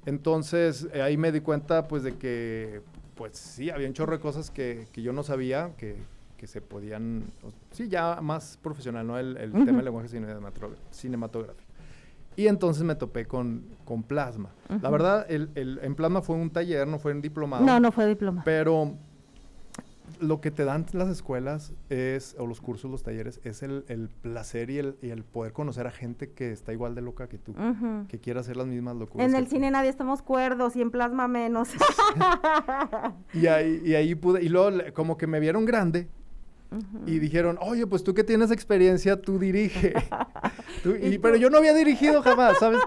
Entonces 0.06 0.88
eh, 0.94 1.02
ahí 1.02 1.16
me 1.16 1.32
di 1.32 1.40
cuenta 1.40 1.88
pues 1.88 2.04
de 2.04 2.18
que 2.18 2.82
pues 3.16 3.38
sí, 3.38 3.70
había 3.70 3.88
un 3.88 3.94
chorro 3.94 4.14
de 4.14 4.20
cosas 4.20 4.52
que, 4.52 4.88
que 4.92 5.02
yo 5.02 5.12
no 5.12 5.24
sabía, 5.24 5.72
que, 5.78 5.96
que, 6.38 6.48
se 6.48 6.62
podían, 6.62 7.24
sí, 7.72 7.90
ya 7.90 8.20
más 8.22 8.60
profesional, 8.62 9.08
¿no? 9.08 9.18
El, 9.18 9.38
el 9.38 9.52
tema 9.52 9.78
del 9.78 9.86
lenguaje 9.86 10.08
cinematográfico. 10.92 11.68
Y 12.36 12.46
entonces 12.46 12.84
me 12.84 12.94
topé 12.94 13.26
con, 13.26 13.64
con 13.84 14.04
plasma. 14.04 14.52
La 14.82 14.92
verdad, 14.92 15.26
el, 15.28 15.50
el, 15.56 15.80
en 15.82 15.96
plasma 15.96 16.22
fue 16.22 16.36
un 16.36 16.52
taller, 16.52 16.88
no 16.88 17.00
fue 17.00 17.12
un 17.12 17.22
diplomado. 17.22 17.66
No, 17.66 17.80
no 17.80 17.92
fue 17.92 18.06
diploma. 18.06 18.44
Pero 18.46 18.96
lo 20.20 20.42
que 20.42 20.52
te 20.52 20.66
dan 20.66 20.86
las 20.94 21.10
escuelas 21.10 21.74
es, 21.90 22.36
o 22.40 22.48
los 22.48 22.62
cursos, 22.62 22.90
los 22.90 23.04
talleres, 23.04 23.40
es 23.44 23.64
el, 23.64 23.86
el 23.88 24.10
placer 24.10 24.70
y 24.70 24.78
el, 24.80 24.98
y 25.02 25.10
el, 25.10 25.24
poder 25.24 25.54
conocer 25.54 25.88
a 25.88 25.92
gente 25.92 26.32
que 26.32 26.52
está 26.52 26.74
igual 26.74 26.96
de 26.96 27.02
loca 27.02 27.28
que 27.28 27.38
tú, 27.38 27.54
que 28.08 28.20
quiere 28.20 28.40
hacer 28.40 28.58
las 28.58 28.68
mismas 28.68 28.96
locuras. 28.96 29.28
En 29.28 29.36
el 29.36 29.48
cine 29.48 29.72
nadie 29.72 29.90
estamos 29.90 30.22
cuerdos 30.22 30.76
y 30.76 30.82
en 30.82 30.92
plasma 30.92 31.28
menos. 31.28 31.70
y, 33.34 33.48
ahí, 33.48 33.82
y 33.84 33.96
ahí 33.96 34.16
pude, 34.16 34.44
y 34.44 34.50
luego 34.50 34.78
como 34.94 35.18
que 35.18 35.28
me 35.28 35.40
vieron 35.40 35.66
grande 35.66 36.08
y 37.06 37.20
dijeron, 37.20 37.58
oye, 37.62 37.88
pues 37.88 38.04
tú 38.04 38.14
que 38.14 38.24
tienes 38.24 38.52
experiencia, 38.52 39.22
tú 39.22 39.40
dirige. 39.40 39.94
y, 41.02 41.18
pero 41.18 41.38
yo 41.38 41.50
no 41.50 41.58
había 41.58 41.74
dirigido 41.74 42.22
jamás, 42.22 42.58
¿sabes? 42.60 42.80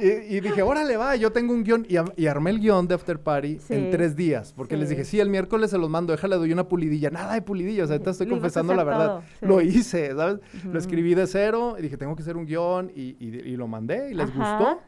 y, 0.00 0.40
dije, 0.40 0.62
órale, 0.62 0.96
va, 0.96 1.16
yo 1.16 1.30
tengo 1.30 1.52
un 1.52 1.62
guion. 1.62 1.86
Y, 1.88 2.26
armé 2.26 2.50
el 2.50 2.60
guion 2.60 2.88
de 2.88 2.94
After 2.94 3.20
Party 3.20 3.58
en 3.68 3.90
tres 3.90 4.16
días. 4.16 4.54
Porque 4.56 4.76
les 4.76 4.88
dije, 4.88 5.04
sí, 5.04 5.20
el 5.20 5.28
miércoles 5.28 5.70
se 5.70 5.78
los 5.78 5.90
mando, 5.90 6.12
déjale, 6.12 6.36
doy 6.36 6.52
una 6.52 6.66
pulidilla. 6.68 7.10
Nada 7.10 7.34
de 7.34 7.42
pulidilla, 7.42 7.84
o 7.84 7.86
sea, 7.86 7.98
te 7.98 8.10
estoy 8.10 8.26
confesando 8.26 8.74
la 8.74 8.84
verdad. 8.84 9.22
Lo 9.40 9.60
hice, 9.60 10.14
¿sabes? 10.14 10.38
Lo 10.64 10.78
escribí 10.78 11.14
de 11.14 11.26
cero 11.26 11.76
y 11.78 11.82
dije, 11.82 11.96
tengo 11.96 12.16
que 12.16 12.22
hacer 12.22 12.36
un 12.36 12.46
guion. 12.46 12.90
Y, 12.94 13.56
lo 13.60 13.68
mandé 13.68 14.10
y 14.10 14.14
les 14.14 14.34
gustó. 14.34 14.80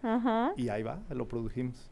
Y 0.56 0.68
ahí 0.68 0.82
va, 0.82 0.98
lo 1.10 1.28
produjimos. 1.28 1.90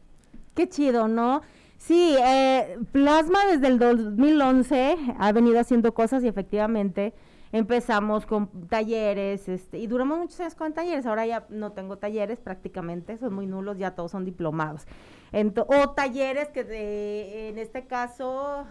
Qué 0.55 0.67
chido, 0.67 1.07
¿no? 1.07 1.41
Sí, 1.81 2.15
eh, 2.23 2.77
Plasma 2.91 3.39
desde 3.47 3.65
el 3.65 3.79
2011 3.79 4.97
ha 5.17 5.31
venido 5.31 5.59
haciendo 5.59 5.95
cosas 5.95 6.23
y 6.23 6.27
efectivamente 6.27 7.11
empezamos 7.51 8.27
con 8.27 8.67
talleres 8.67 9.49
este, 9.49 9.79
y 9.79 9.87
duramos 9.87 10.19
muchos 10.19 10.39
años 10.41 10.53
con 10.53 10.73
talleres. 10.73 11.07
Ahora 11.07 11.25
ya 11.25 11.47
no 11.49 11.71
tengo 11.71 11.97
talleres 11.97 12.39
prácticamente, 12.39 13.17
son 13.17 13.33
muy 13.33 13.47
nulos, 13.47 13.79
ya 13.79 13.95
todos 13.95 14.11
son 14.11 14.25
diplomados. 14.25 14.85
o 15.33 15.89
talleres 15.89 16.49
que 16.49 16.63
de, 16.63 17.49
en 17.49 17.57
este 17.57 17.87
caso, 17.87 18.67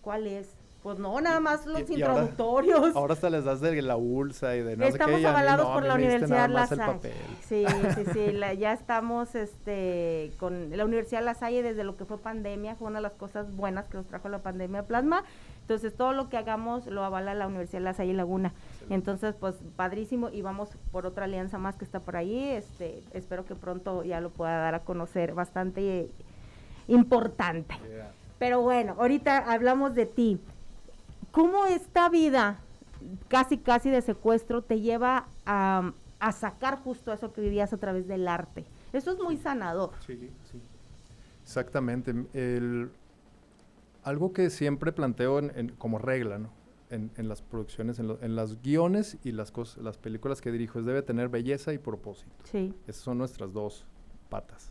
¿cuál 0.00 0.26
es? 0.26 0.56
Pues 0.84 0.98
no, 0.98 1.18
nada 1.18 1.40
más 1.40 1.64
los 1.64 1.88
introductorios. 1.88 2.94
Ahora, 2.94 3.14
hasta 3.14 3.30
les 3.30 3.42
das 3.46 3.62
de 3.62 3.80
la 3.80 3.96
ULSA 3.96 4.56
y 4.56 4.62
de 4.62 4.76
no 4.76 4.84
Estamos 4.84 5.18
sé 5.18 5.26
avalados 5.26 5.66
por 5.68 5.82
la 5.82 5.94
Universidad 5.94 6.50
La 6.50 6.66
Salle. 6.66 7.14
Sí, 7.48 7.64
sí, 7.94 8.04
sí, 8.12 8.38
ya 8.58 8.74
estamos 8.74 9.34
este, 9.34 10.30
con 10.38 10.76
la 10.76 10.84
Universidad 10.84 11.24
La 11.24 11.32
Salle 11.32 11.62
desde 11.62 11.84
lo 11.84 11.96
que 11.96 12.04
fue 12.04 12.18
pandemia, 12.18 12.74
fue 12.74 12.88
una 12.88 12.98
de 12.98 13.04
las 13.04 13.14
cosas 13.14 13.56
buenas 13.56 13.88
que 13.88 13.96
nos 13.96 14.06
trajo 14.08 14.28
la 14.28 14.40
pandemia 14.42 14.82
plasma. 14.82 15.24
Entonces, 15.62 15.96
todo 15.96 16.12
lo 16.12 16.28
que 16.28 16.36
hagamos 16.36 16.86
lo 16.86 17.02
avala 17.02 17.32
la 17.32 17.46
Universidad 17.46 17.80
La 17.80 17.94
Salle 17.94 18.12
Laguna. 18.12 18.52
Entonces, 18.90 19.34
pues, 19.40 19.54
padrísimo 19.76 20.28
y 20.28 20.42
vamos 20.42 20.68
por 20.92 21.06
otra 21.06 21.24
alianza 21.24 21.56
más 21.56 21.76
que 21.76 21.86
está 21.86 22.00
por 22.00 22.16
ahí. 22.16 22.50
Este, 22.50 23.02
espero 23.14 23.46
que 23.46 23.54
pronto 23.54 24.04
ya 24.04 24.20
lo 24.20 24.28
pueda 24.28 24.58
dar 24.58 24.74
a 24.74 24.80
conocer, 24.80 25.32
bastante 25.32 26.10
importante. 26.88 27.74
Pero 28.38 28.60
bueno, 28.60 28.96
ahorita 28.98 29.50
hablamos 29.50 29.94
de 29.94 30.04
ti. 30.04 30.38
¿Cómo 31.34 31.66
esta 31.66 32.08
vida 32.08 32.60
casi, 33.26 33.58
casi 33.58 33.90
de 33.90 34.02
secuestro 34.02 34.62
te 34.62 34.80
lleva 34.80 35.26
a, 35.44 35.92
sacar 36.32 36.78
justo 36.78 37.12
eso 37.12 37.32
que 37.32 37.40
vivías 37.40 37.72
a 37.72 37.76
través 37.76 38.06
del 38.06 38.28
arte? 38.28 38.64
Eso 38.92 39.10
es 39.10 39.18
muy 39.18 39.36
sanador. 39.36 39.90
Sí, 40.06 40.30
sí. 40.50 40.60
Exactamente. 41.42 42.14
algo 44.04 44.32
que 44.32 44.48
siempre 44.48 44.92
planteo 44.92 45.40
como 45.76 45.98
regla, 45.98 46.38
¿no? 46.38 46.50
En, 46.90 47.28
las 47.28 47.42
producciones, 47.42 47.98
en, 47.98 48.16
en 48.20 48.36
los 48.36 48.62
guiones 48.62 49.18
y 49.24 49.32
las, 49.32 49.50
cosas, 49.50 49.82
las 49.82 49.98
películas 49.98 50.40
que 50.40 50.52
dirijo, 50.52 50.78
es 50.78 50.86
debe 50.86 51.02
tener 51.02 51.28
belleza 51.28 51.72
y 51.72 51.78
propósito. 51.78 52.30
Sí. 52.44 52.72
Esas 52.86 53.02
son 53.02 53.18
nuestras 53.18 53.52
dos 53.52 53.84
patas. 54.28 54.70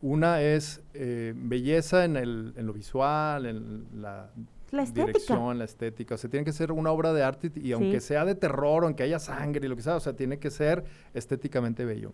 Una 0.00 0.40
es 0.40 0.80
eh, 0.94 1.34
belleza 1.36 2.06
en, 2.06 2.16
el, 2.16 2.54
en, 2.56 2.66
lo 2.66 2.72
visual, 2.72 3.44
en 3.44 3.86
la 4.00 4.30
La 4.70 4.82
estética. 4.82 5.06
dirección, 5.06 5.58
la 5.58 5.64
estética. 5.64 6.14
O 6.14 6.18
sea, 6.18 6.28
tiene 6.30 6.44
que 6.44 6.52
ser 6.52 6.72
una 6.72 6.90
obra 6.90 7.12
de 7.12 7.22
arte 7.22 7.52
y 7.54 7.72
aunque 7.72 8.00
Sí. 8.00 8.08
sea 8.08 8.24
de 8.24 8.34
terror, 8.34 8.84
aunque 8.84 9.02
haya 9.04 9.18
sangre 9.18 9.66
y 9.66 9.68
lo 9.68 9.76
que 9.76 9.82
sea, 9.82 9.96
o 9.96 10.00
sea, 10.00 10.14
tiene 10.14 10.38
que 10.38 10.50
ser 10.50 10.84
estéticamente 11.14 11.84
bello. 11.84 12.12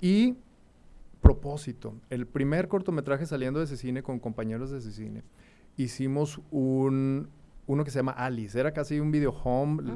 Y 0.00 0.36
propósito. 1.20 1.94
El 2.10 2.26
primer 2.26 2.68
cortometraje 2.68 3.26
saliendo 3.26 3.58
de 3.58 3.64
ese 3.66 3.76
cine 3.76 4.02
con 4.02 4.18
compañeros 4.20 4.70
de 4.70 4.78
ese 4.78 4.92
cine, 4.92 5.22
hicimos 5.76 6.40
un 6.50 7.28
uno 7.66 7.84
que 7.84 7.90
se 7.90 7.98
llama 7.98 8.12
Alice. 8.12 8.58
Era 8.58 8.72
casi 8.72 8.98
un 8.98 9.10
video 9.10 9.30
home. 9.30 9.82
l- 9.82 9.92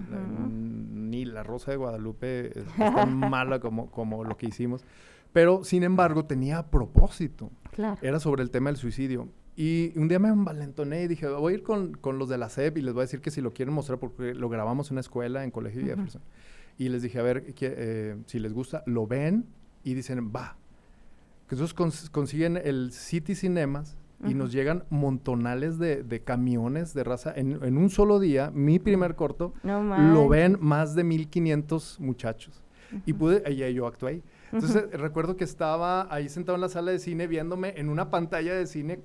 Ni 0.50 1.24
La 1.24 1.42
Rosa 1.42 1.70
de 1.70 1.78
Guadalupe 1.78 2.48
es, 2.50 2.66
es 2.66 2.76
tan 2.76 3.16
mala 3.30 3.60
como, 3.60 3.90
como 3.90 4.24
lo 4.24 4.36
que 4.36 4.46
hicimos. 4.46 4.84
Pero, 5.32 5.64
sin 5.64 5.82
embargo, 5.82 6.26
tenía 6.26 6.66
propósito. 6.66 7.50
Claro. 7.70 7.98
Era 8.02 8.20
sobre 8.20 8.42
el 8.42 8.50
tema 8.50 8.68
del 8.68 8.76
suicidio. 8.76 9.28
Y 9.56 9.92
un 9.98 10.08
día 10.08 10.18
me 10.18 10.28
envalentoné 10.28 11.02
y 11.02 11.08
dije, 11.08 11.28
voy 11.28 11.52
a 11.52 11.56
ir 11.56 11.62
con, 11.62 11.92
con 11.92 12.18
los 12.18 12.28
de 12.28 12.38
la 12.38 12.48
SEP 12.48 12.78
y 12.78 12.82
les 12.82 12.94
voy 12.94 13.02
a 13.02 13.04
decir 13.04 13.20
que 13.20 13.30
si 13.30 13.40
lo 13.42 13.52
quieren 13.52 13.74
mostrar, 13.74 13.98
porque 13.98 14.34
lo 14.34 14.48
grabamos 14.48 14.90
en 14.90 14.94
una 14.94 15.00
escuela 15.02 15.44
en 15.44 15.50
Colegio 15.50 15.82
Ujú. 15.82 15.90
Jefferson. 15.90 16.22
Y 16.78 16.88
les 16.88 17.02
dije, 17.02 17.18
a 17.18 17.22
ver, 17.22 17.52
que, 17.54 17.74
eh, 17.76 18.16
si 18.26 18.38
les 18.38 18.54
gusta, 18.54 18.82
lo 18.86 19.06
ven 19.06 19.44
y 19.84 19.92
dicen, 19.94 20.32
va. 20.34 20.56
Entonces 21.50 21.76
cons- 21.76 22.08
consiguen 22.10 22.56
el 22.56 22.92
City 22.92 23.34
Cinemas 23.34 23.98
y 24.22 24.28
Ujú. 24.28 24.36
nos 24.38 24.52
llegan 24.52 24.84
montonales 24.88 25.78
de, 25.78 26.02
de 26.02 26.20
camiones 26.22 26.94
de 26.94 27.04
raza. 27.04 27.34
En, 27.36 27.62
en 27.62 27.76
un 27.76 27.90
solo 27.90 28.20
día, 28.20 28.50
mi 28.54 28.78
primer 28.78 29.16
corto, 29.16 29.52
No 29.62 29.82
lo 29.82 30.28
ven 30.28 30.56
más 30.60 30.94
de 30.94 31.04
1500 31.04 32.00
muchachos. 32.00 32.62
Y 33.04 33.12
pude, 33.14 33.42
y 33.52 33.62
ahí 33.62 33.74
yo 33.74 33.86
actué 33.86 34.08
ahí. 34.10 34.22
Entonces 34.52 34.90
recuerdo 34.92 35.36
que 35.36 35.44
estaba 35.44 36.12
ahí 36.14 36.28
sentado 36.28 36.56
en 36.56 36.60
la 36.62 36.68
sala 36.68 36.90
de 36.90 36.98
cine 36.98 37.26
viéndome 37.26 37.74
en 37.78 37.88
una 37.88 38.10
pantalla 38.10 38.54
de 38.54 38.66
cine 38.66 39.00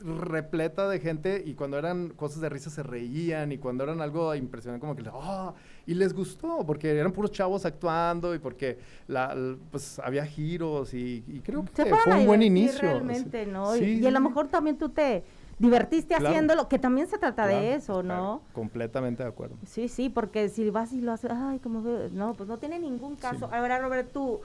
repleta 0.00 0.88
de 0.88 1.00
gente 1.00 1.42
y 1.44 1.54
cuando 1.54 1.78
eran 1.78 2.10
cosas 2.10 2.40
de 2.40 2.48
risa 2.48 2.70
se 2.70 2.82
reían 2.82 3.50
y 3.52 3.58
cuando 3.58 3.84
eran 3.84 4.00
algo 4.00 4.34
impresionante 4.34 4.80
como 4.80 4.94
que 4.94 5.02
¡ah! 5.12 5.54
y 5.86 5.94
les 5.94 6.12
gustó 6.12 6.64
porque 6.66 6.96
eran 6.96 7.12
puros 7.12 7.32
chavos 7.32 7.64
actuando 7.64 8.34
y 8.34 8.38
porque 8.38 8.78
la, 9.08 9.34
pues 9.70 9.98
había 9.98 10.24
giros 10.24 10.94
y, 10.94 11.24
y 11.26 11.40
creo 11.40 11.64
que 11.64 11.94
fue 11.96 12.14
un 12.16 12.26
buen 12.26 12.42
inicio. 12.42 12.80
Realmente, 12.82 13.46
¿no? 13.46 13.74
Y- 13.76 13.78
Sí, 13.80 14.00
y, 14.02 14.06
a 14.06 14.10
lo 14.10 14.20
mejor 14.20 14.48
también 14.48 14.76
tú 14.78 14.88
te 14.88 15.24
divertiste 15.58 16.14
Claro. 16.14 16.28
haciéndolo, 16.28 16.68
que 16.68 16.78
también 16.78 17.08
se 17.08 17.18
trata 17.18 17.46
de 17.46 17.74
eso, 17.74 18.02
¿no? 18.02 18.42
Completamente 18.52 19.22
de 19.24 19.28
acuerdo. 19.28 19.56
Sí, 19.66 19.88
sí, 19.88 20.08
porque 20.08 20.48
si 20.48 20.70
vas 20.70 20.92
y 20.92 21.00
lo 21.00 21.12
haces, 21.12 21.30
ay, 21.34 21.58
como 21.58 21.80
no, 22.12 22.34
pues 22.34 22.48
no 22.48 22.58
tiene 22.58 22.78
ningún 22.78 23.16
caso. 23.16 23.48
Ahora, 23.52 23.80
Robert, 23.80 24.12
tú, 24.12 24.40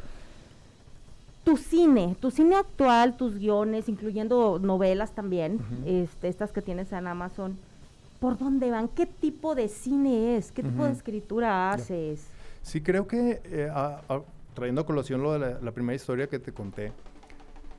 tu 1.43 1.57
cine, 1.57 2.15
tu 2.19 2.31
cine 2.31 2.55
actual, 2.55 3.17
tus 3.17 3.38
guiones, 3.38 3.89
incluyendo 3.89 4.59
novelas 4.59 5.12
también, 5.13 5.59
este, 5.85 6.27
estas 6.29 6.51
que 6.51 6.62
tienes 6.62 6.91
en 6.93 7.05
Amazon, 7.07 7.57
¿por 8.19 8.38
dónde 8.38 8.71
van? 8.71 8.88
¿Qué 8.88 9.05
tipo 9.05 9.53
de 9.55 9.67
cine 9.67 10.38
es? 10.38 10.51
¿Qué 10.51 10.63
tipo 10.63 10.85
de 10.85 10.91
escritura 10.93 11.71
haces? 11.71 12.25
Sí, 12.62 12.79
creo 12.81 13.07
que 13.07 13.41
eh, 13.45 13.69
a- 13.73 14.01
a- 14.07 14.21
trayendo 14.53 14.81
a 14.81 14.85
colación 14.85 15.21
lo 15.21 15.33
de 15.33 15.39
la, 15.39 15.59
la 15.59 15.71
primera 15.71 15.95
historia 15.95 16.27
que 16.27 16.39
te 16.39 16.53
conté, 16.53 16.93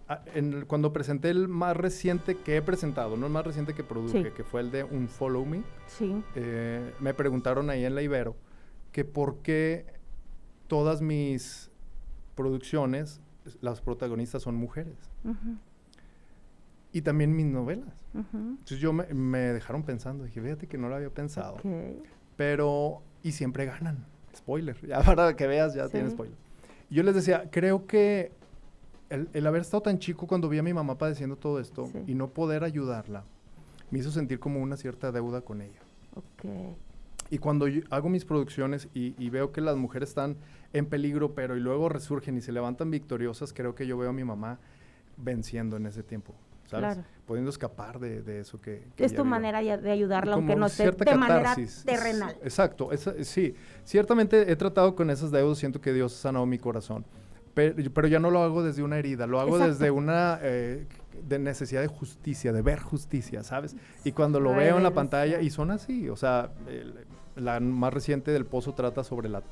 a- 0.09 0.21
en 0.35 0.52
el- 0.52 0.66
cuando 0.66 0.92
presenté 0.92 1.30
el 1.30 1.49
más 1.49 1.75
reciente 1.75 2.35
que 2.37 2.56
he 2.56 2.62
presentado, 2.62 3.16
no 3.16 3.25
el 3.25 3.33
más 3.33 3.47
reciente 3.47 3.73
que 3.73 3.83
produje, 3.83 4.25
Sí. 4.25 4.30
que 4.37 4.44
fue 4.44 4.61
el 4.61 4.71
de 4.71 4.85
Un 4.85 5.09
Follow 5.09 5.47
Me, 5.47 5.62
Sí. 5.87 6.14
eh, 6.35 6.92
me 7.00 7.14
preguntaron 7.14 7.71
ahí 7.71 7.87
en 7.87 7.94
la 7.94 8.02
Ibero 8.02 8.37
que 8.92 9.06
por 9.06 9.37
qué 9.38 9.87
todas 10.68 11.00
mis 11.00 11.71
producciones, 12.35 13.21
las 13.60 13.80
protagonistas 13.80 14.42
son 14.42 14.54
mujeres. 14.56 14.96
Ujú, 15.24 15.56
Y 16.92 17.02
también 17.02 17.34
mis 17.34 17.46
novelas. 17.46 18.04
Entonces 18.14 18.78
yo 18.78 18.92
me, 18.92 19.04
me 19.12 19.38
dejaron 19.38 19.82
pensando, 19.82 20.24
dije, 20.24 20.40
fíjate 20.40 20.66
que 20.66 20.78
no 20.78 20.88
lo 20.88 20.96
había 20.96 21.10
pensado. 21.10 21.56
Pero, 22.36 23.02
y 23.22 23.32
siempre 23.32 23.64
ganan. 23.66 24.06
Spoiler, 24.36 24.76
ya 24.86 25.02
para 25.02 25.34
que 25.36 25.46
veas, 25.46 25.74
ya 25.74 25.86
Sí. 25.86 25.92
tiene 25.92 26.10
spoiler. 26.10 26.36
Y 26.90 26.94
yo 26.96 27.02
les 27.02 27.14
decía, 27.14 27.48
creo 27.50 27.86
que 27.86 28.32
el, 29.10 29.28
el 29.32 29.46
haber 29.46 29.62
estado 29.62 29.82
tan 29.82 29.98
chico 29.98 30.26
cuando 30.26 30.48
vi 30.48 30.59
a 30.59 30.62
mi 30.62 30.72
mamá 30.74 30.96
padeciendo 30.98 31.37
todo 31.37 31.61
esto 31.61 31.87
Sí. 31.87 32.02
y 32.07 32.14
no 32.14 32.28
poder 32.30 32.64
ayudarla, 32.64 33.24
me 33.90 33.98
hizo 33.98 34.11
sentir 34.11 34.38
como 34.40 34.61
una 34.61 34.76
cierta 34.76 35.12
deuda 35.12 35.40
con 35.42 35.61
ella. 35.62 35.80
Ok. 36.14 36.44
Y 37.30 37.38
cuando 37.38 37.66
yo 37.68 37.82
hago 37.90 38.08
mis 38.08 38.24
producciones 38.24 38.88
y, 38.94 39.14
y 39.18 39.30
veo 39.30 39.50
que 39.52 39.60
las 39.60 39.76
mujeres 39.76 40.10
están 40.10 40.37
en 40.72 40.87
peligro, 40.87 41.34
pero 41.34 41.56
y 41.56 41.60
luego 41.60 41.88
resurgen 41.88 42.37
y 42.37 42.40
se 42.40 42.52
levantan 42.52 42.90
victoriosas, 42.90 43.52
creo 43.52 43.74
que 43.74 43.87
yo 43.87 43.96
veo 43.96 44.10
a 44.10 44.12
mi 44.12 44.24
mamá 44.24 44.58
venciendo 45.16 45.76
en 45.76 45.87
ese 45.87 46.02
tiempo, 46.02 46.34
¿sabes? 46.66 46.94
Claro. 46.94 47.08
Pudiendo 47.26 47.50
escapar 47.50 47.98
de, 47.98 48.22
de 48.22 48.40
eso 48.40 48.60
que... 48.60 48.82
que 48.96 49.04
Es 49.04 49.12
tu 49.12 49.22
vive. 49.22 49.30
manera 49.30 49.60
de 49.62 49.90
ayudarla, 49.90 50.34
aunque 50.34 50.56
no 50.56 50.66
esté 50.66 50.90
de 50.90 51.16
manera 51.16 51.56
terrenal. 51.84 52.37
Exacto, 52.42 52.92
esa- 52.92 53.14
sí. 53.24 53.54
Ciertamente 53.84 54.50
he 54.50 54.56
tratado 54.56 54.94
con 54.94 55.08
esas 55.10 55.30
deudas, 55.30 55.56
siento 55.58 55.80
que 55.80 55.92
Dios 55.92 56.14
ha 56.14 56.18
sanado 56.22 56.44
mi 56.46 56.58
corazón. 56.58 57.04
Pero, 57.54 57.76
pero 57.94 58.08
ya 58.08 58.18
no 58.18 58.30
lo 58.30 58.42
hago 58.42 58.62
desde 58.64 58.82
una 58.82 58.98
herida, 58.98 59.26
lo 59.28 59.38
hago 59.40 59.56
Exacto. 59.56 59.72
desde 59.74 59.90
una 59.92 60.40
eh, 60.42 60.87
de 61.22 61.38
necesidad 61.38 61.81
de 61.81 61.87
justicia, 61.88 62.53
de 62.53 62.62
ver 62.62 62.81
justicia, 62.81 63.42
¿sabes? 63.42 63.77
Y 64.05 64.12
cuando 64.12 64.40
lo 64.40 64.55
veo 64.55 64.77
en 64.77 64.83
la 64.83 64.92
pantalla, 64.92 65.40
y 65.40 65.50
son 65.50 65.70
así, 65.70 66.09
o 66.09 66.16
sea, 66.16 66.50
el- 66.68 67.07
la 67.37 67.59
más 67.61 67.92
reciente 67.92 68.31
del 68.31 68.46
Pozo 68.46 68.74
trata 68.74 69.03
sobre 69.05 69.29
la 69.29 69.42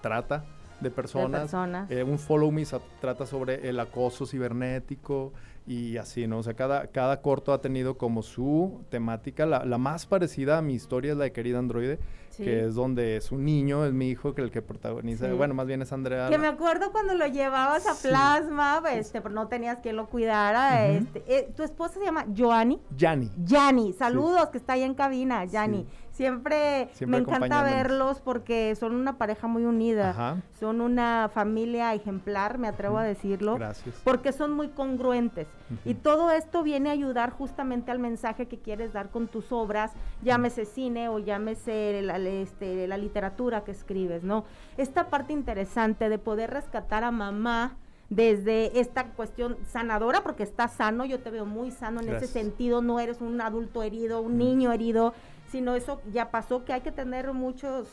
trata 0.00 0.44
de 0.80 0.90
personas. 0.90 1.42
personas. 1.42 1.90
Eh, 1.90 2.02
un 2.02 2.18
Follow 2.18 2.50
Me 2.50 2.64
trata 3.00 3.26
sobre 3.26 3.68
el 3.68 3.78
acoso 3.80 4.26
cibernético 4.26 5.32
y 5.66 5.96
así, 5.96 6.26
¿no? 6.26 6.38
O 6.38 6.42
sea, 6.42 6.54
cada, 6.54 6.88
cada 6.88 7.20
corto 7.20 7.52
ha 7.52 7.60
tenido 7.60 7.96
como 7.96 8.22
su 8.22 8.82
temática. 8.90 9.46
La, 9.46 9.64
la 9.64 9.78
más 9.78 10.06
parecida 10.06 10.58
a 10.58 10.62
mi 10.62 10.74
historia 10.74 11.12
es 11.12 11.18
la 11.18 11.24
de 11.24 11.32
Querida 11.32 11.58
Androide, 11.58 11.98
Sí. 12.32 12.44
que 12.44 12.64
es 12.66 12.74
donde 12.74 13.16
es 13.18 13.30
un 13.30 13.44
niño, 13.44 13.84
es 13.84 13.92
mi 13.92 14.08
hijo, 14.08 14.34
que 14.34 14.40
el 14.42 14.50
que 14.50 14.62
protagoniza. 14.62 15.26
Sí. 15.26 15.32
Bueno, 15.32 15.52
más 15.54 15.66
bien 15.66 15.82
es 15.82 15.92
Andrea. 15.92 16.28
Que 16.30 16.38
me 16.38 16.48
acuerdo 16.48 16.90
cuando 16.90 17.14
lo 17.14 17.26
llevabas 17.26 17.86
a 17.86 17.94
Sí. 17.94 18.08
plasma, 18.08 18.82
este, 18.94 19.20
pero 19.20 19.34
no 19.34 19.48
tenías 19.48 19.78
quien 19.80 19.96
lo 19.96 20.08
cuidara. 20.08 20.88
Este, 20.88 21.22
eh, 21.26 21.52
tu 21.54 21.62
esposa 21.62 21.94
se 21.98 22.04
llama 22.04 22.24
Joanny. 22.36 22.80
Yanni. 22.96 23.30
Yani, 23.44 23.92
saludos, 23.92 24.48
que 24.48 24.58
está 24.58 24.72
ahí 24.72 24.82
en 24.82 24.94
cabina, 24.94 25.44
Yani. 25.44 25.86
Siempre, 26.22 26.88
Siempre 26.92 27.20
me 27.20 27.26
encanta 27.26 27.64
verlos 27.64 28.20
porque 28.20 28.76
son 28.76 28.94
una 28.94 29.18
pareja 29.18 29.48
muy 29.48 29.64
unida. 29.64 30.10
Ajá. 30.10 30.36
Son 30.58 30.80
una 30.80 31.28
familia 31.34 31.92
ejemplar, 31.94 32.58
me 32.58 32.68
atrevo 32.68 32.98
a 32.98 33.02
decirlo. 33.02 33.56
Gracias. 33.56 34.00
Porque 34.04 34.32
son 34.32 34.52
muy 34.52 34.68
congruentes. 34.68 35.48
Y 35.84 35.94
todo 35.94 36.30
esto 36.30 36.62
viene 36.62 36.90
a 36.90 36.92
ayudar 36.92 37.30
justamente 37.30 37.90
al 37.90 37.98
mensaje 37.98 38.46
que 38.46 38.58
quieres 38.58 38.92
dar 38.92 39.10
con 39.10 39.26
tus 39.26 39.50
obras, 39.50 39.92
llámese 40.22 40.64
cine 40.64 41.08
o 41.08 41.18
llámese 41.18 42.02
la, 42.02 42.18
este, 42.18 42.86
la 42.86 42.98
literatura 42.98 43.64
que 43.64 43.72
escribes, 43.72 44.22
¿no? 44.22 44.44
Esta 44.76 45.08
parte 45.08 45.32
interesante 45.32 46.08
de 46.08 46.18
poder 46.18 46.50
rescatar 46.50 47.04
a 47.04 47.10
mamá 47.10 47.76
desde 48.14 48.78
esta 48.78 49.06
cuestión 49.06 49.56
sanadora, 49.66 50.22
porque 50.22 50.42
estás 50.42 50.74
sano, 50.74 51.06
yo 51.06 51.20
te 51.20 51.30
veo 51.30 51.46
muy 51.46 51.70
sano 51.70 52.00
en 52.00 52.08
Gracias. 52.08 52.30
ese 52.30 52.40
sentido, 52.40 52.82
no 52.82 53.00
eres 53.00 53.22
un 53.22 53.40
adulto 53.40 53.82
herido, 53.82 54.20
un 54.20 54.36
niño 54.36 54.70
herido, 54.70 55.14
sino 55.52 55.76
eso 55.76 56.00
ya 56.10 56.30
pasó, 56.30 56.64
que 56.64 56.72
hay 56.72 56.80
que 56.80 56.90
tener 56.90 57.32
muchos 57.32 57.86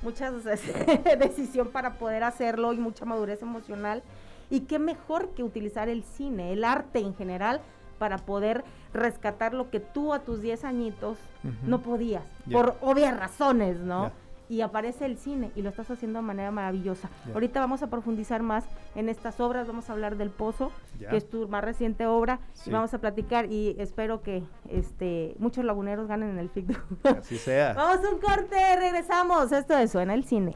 muchas 0.00 0.44
decisión 1.18 1.68
para 1.68 1.94
poder 1.94 2.22
hacerlo 2.22 2.72
y 2.72 2.78
mucha 2.78 3.04
madurez 3.04 3.42
emocional. 3.42 4.02
Y 4.50 4.60
qué 4.60 4.78
mejor 4.78 5.30
que 5.30 5.42
utilizar 5.42 5.88
el 5.88 6.04
cine, 6.04 6.52
el 6.52 6.62
arte 6.64 7.00
en 7.00 7.14
general, 7.14 7.60
para 7.98 8.18
poder 8.18 8.64
rescatar 8.92 9.54
lo 9.54 9.70
que 9.70 9.80
tú 9.80 10.12
a 10.12 10.20
tus 10.20 10.40
10 10.40 10.64
añitos 10.64 11.18
no 11.62 11.80
podías, 11.80 12.22
por 12.52 12.76
obvias 12.80 13.16
razones, 13.18 13.78
¿no? 13.78 14.12
Y 14.48 14.60
aparece 14.60 15.06
el 15.06 15.16
cine 15.16 15.50
y 15.56 15.62
lo 15.62 15.70
estás 15.70 15.90
haciendo 15.90 16.18
de 16.18 16.22
manera 16.24 16.50
maravillosa. 16.50 17.08
Ahorita 17.32 17.60
vamos 17.60 17.82
a 17.82 17.88
profundizar 17.88 18.42
más 18.42 18.64
en 18.94 19.08
estas 19.08 19.40
obras, 19.40 19.66
vamos 19.66 19.88
a 19.88 19.94
hablar 19.94 20.16
del 20.16 20.30
Pozo, 20.30 20.70
que 21.10 21.16
es 21.16 21.28
tu 21.28 21.48
más 21.48 21.64
reciente 21.64 22.06
obra, 22.06 22.40
Sí. 22.52 22.68
y 22.68 22.72
vamos 22.72 22.92
a 22.92 22.98
platicar 22.98 23.50
y 23.50 23.74
espero 23.78 24.22
que 24.22 24.42
este 24.68 25.34
muchos 25.38 25.64
laguneros 25.64 26.08
ganen 26.08 26.30
en 26.30 26.38
el 26.38 26.50
FICDU. 26.50 26.74
Así 27.04 27.38
sea. 27.38 27.72
Vamos 27.76 28.04
a 28.04 28.10
un 28.14 28.20
corte, 28.20 28.76
regresamos. 28.76 29.50
Esto 29.52 29.78
es 29.78 29.90
Suena 29.92 30.12
el 30.14 30.24
Cine. 30.24 30.54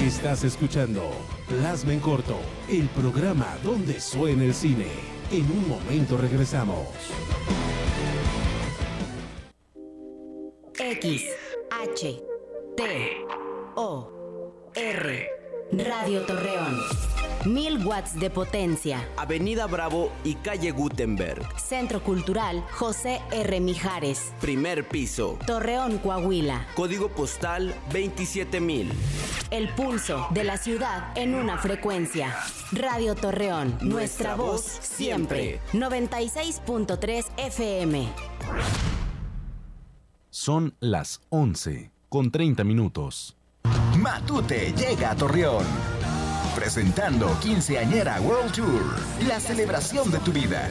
Estás 0.00 0.42
escuchando 0.44 1.10
Plasma 1.48 1.92
en 1.92 2.00
Corto, 2.00 2.36
el 2.68 2.88
programa 2.88 3.46
donde 3.62 4.00
suena 4.00 4.44
el 4.44 4.54
cine. 4.54 4.88
En 5.30 5.44
un 5.50 5.68
momento 5.68 6.16
regresamos. 6.16 6.86
X, 10.78 11.24
H, 11.70 12.22
T, 12.76 13.26
O, 13.76 14.70
R. 14.74 15.28
Radio 15.72 16.22
Torreón. 16.22 16.80
1000 17.44 17.84
watts 17.84 18.18
de 18.18 18.30
potencia. 18.30 19.06
Avenida 19.16 19.66
Bravo 19.66 20.10
y 20.24 20.34
calle 20.36 20.70
Gutenberg. 20.70 21.42
Centro 21.60 22.02
Cultural 22.02 22.64
José 22.72 23.20
R. 23.32 23.60
Mijares. 23.60 24.32
Primer 24.40 24.88
piso. 24.88 25.38
Torreón, 25.46 25.98
Coahuila. 25.98 26.66
Código 26.74 27.08
postal 27.08 27.74
27000. 27.90 28.90
El 29.50 29.68
pulso 29.70 30.28
de 30.30 30.44
la 30.44 30.56
ciudad 30.56 31.16
en 31.16 31.34
una 31.34 31.58
frecuencia. 31.58 32.34
Radio 32.72 33.14
Torreón, 33.14 33.76
nuestra, 33.82 34.34
voz 34.36 34.62
siempre. 34.62 35.60
96.3 35.72 37.26
FM. 37.36 38.08
Son 40.34 40.74
las 40.80 41.20
11 41.28 41.92
con 42.08 42.30
30 42.30 42.64
minutos. 42.64 43.36
Matute 43.98 44.72
llega 44.72 45.10
a 45.10 45.14
Torreón. 45.14 45.66
Presentando 46.54 47.38
Quinceañera 47.38 48.18
World 48.22 48.50
Tour, 48.50 48.82
la 49.28 49.38
celebración 49.38 50.10
de 50.10 50.18
tu 50.20 50.32
vida. 50.32 50.70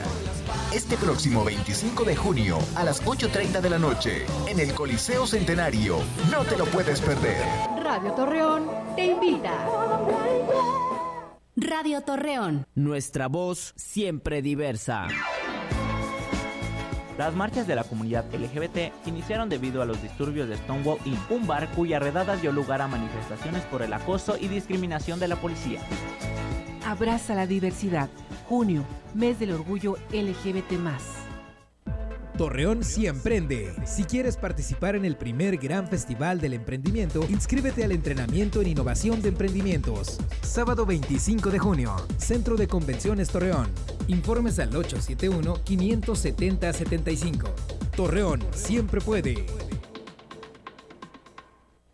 Este 0.73 0.97
próximo 0.97 1.45
25 1.45 2.03
de 2.05 2.15
junio 2.15 2.57
a 2.73 2.83
las 2.83 3.05
8.30 3.05 3.61
de 3.61 3.69
la 3.69 3.77
noche 3.77 4.25
en 4.47 4.59
el 4.59 4.73
Coliseo 4.73 5.27
Centenario. 5.27 5.99
No 6.31 6.43
te 6.43 6.57
lo 6.57 6.65
puedes 6.65 6.99
perder. 6.99 7.43
Radio 7.83 8.13
Torreón 8.13 8.67
te 8.95 9.05
invita. 9.05 9.67
Radio 11.55 12.01
Torreón. 12.01 12.65
Nuestra 12.73 13.27
voz 13.27 13.73
siempre 13.75 14.41
diversa. 14.41 15.07
Las 17.21 17.35
marchas 17.35 17.67
de 17.67 17.75
la 17.75 17.83
comunidad 17.83 18.25
LGBT 18.33 19.05
iniciaron 19.05 19.47
debido 19.47 19.83
a 19.83 19.85
los 19.85 20.01
disturbios 20.01 20.49
de 20.49 20.57
Stonewall 20.57 20.97
Inn, 21.05 21.19
un 21.29 21.45
bar 21.45 21.69
cuya 21.75 21.99
redada 21.99 22.35
dio 22.35 22.51
lugar 22.51 22.81
a 22.81 22.87
manifestaciones 22.87 23.61
por 23.65 23.83
el 23.83 23.93
acoso 23.93 24.37
y 24.39 24.47
discriminación 24.47 25.19
de 25.19 25.27
la 25.27 25.35
policía. 25.35 25.81
Abraza 26.83 27.35
la 27.35 27.45
diversidad. 27.45 28.09
Junio, 28.49 28.83
mes 29.13 29.37
del 29.37 29.51
orgullo 29.51 29.97
LGBT. 30.11 31.20
Torreón 32.41 32.83
sí 32.83 33.05
emprende. 33.05 33.71
Si 33.85 34.03
quieres 34.03 34.35
participar 34.35 34.95
en 34.95 35.05
el 35.05 35.15
primer 35.15 35.57
gran 35.57 35.87
festival 35.87 36.41
del 36.41 36.53
emprendimiento, 36.53 37.23
inscríbete 37.29 37.83
al 37.83 37.91
entrenamiento 37.91 38.63
en 38.63 38.69
innovación 38.69 39.21
de 39.21 39.29
emprendimientos. 39.29 40.17
Sábado 40.41 40.87
25 40.87 41.51
de 41.51 41.59
junio, 41.59 41.95
Centro 42.17 42.55
de 42.55 42.67
Convenciones 42.67 43.29
Torreón. 43.29 43.67
Informes 44.07 44.57
al 44.57 44.71
871-570-75. 44.71 47.47
Torreón 47.95 48.41
siempre 48.55 49.01
puede. 49.01 49.45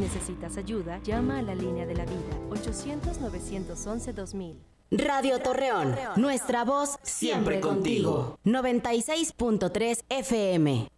necesitas 0.00 0.56
ayuda, 0.56 1.00
llama 1.04 1.38
a 1.38 1.42
la 1.42 1.54
línea 1.54 1.86
de 1.86 1.94
la 1.94 2.04
vida 2.04 2.36
800-911-2000. 2.48 4.56
Radio 4.92 5.38
Torreón, 5.38 5.94
nuestra 6.16 6.64
voz 6.64 6.98
siempre 7.02 7.60
contigo. 7.60 8.40
96.3 8.44 10.02
FM. 10.08 10.88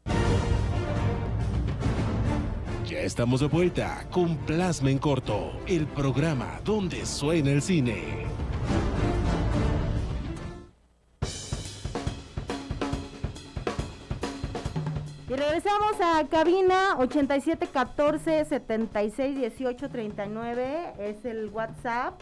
Ya 2.87 3.01
estamos 3.01 3.41
de 3.41 3.49
vuelta 3.49 4.07
con 4.11 4.39
Plasma 4.39 4.91
en 4.91 4.99
Corto, 4.99 5.53
el 5.67 5.87
programa 5.87 6.59
donde 6.65 7.05
suena 7.05 7.51
el 7.51 7.61
cine. 7.61 8.25
Regresamos 15.43 16.01
a 16.01 16.25
cabina 16.29 16.97
8714 16.99 18.45
76 18.45 19.37
18 19.37 19.89
39 19.89 20.93
es 20.99 21.25
el 21.25 21.49
WhatsApp. 21.49 22.21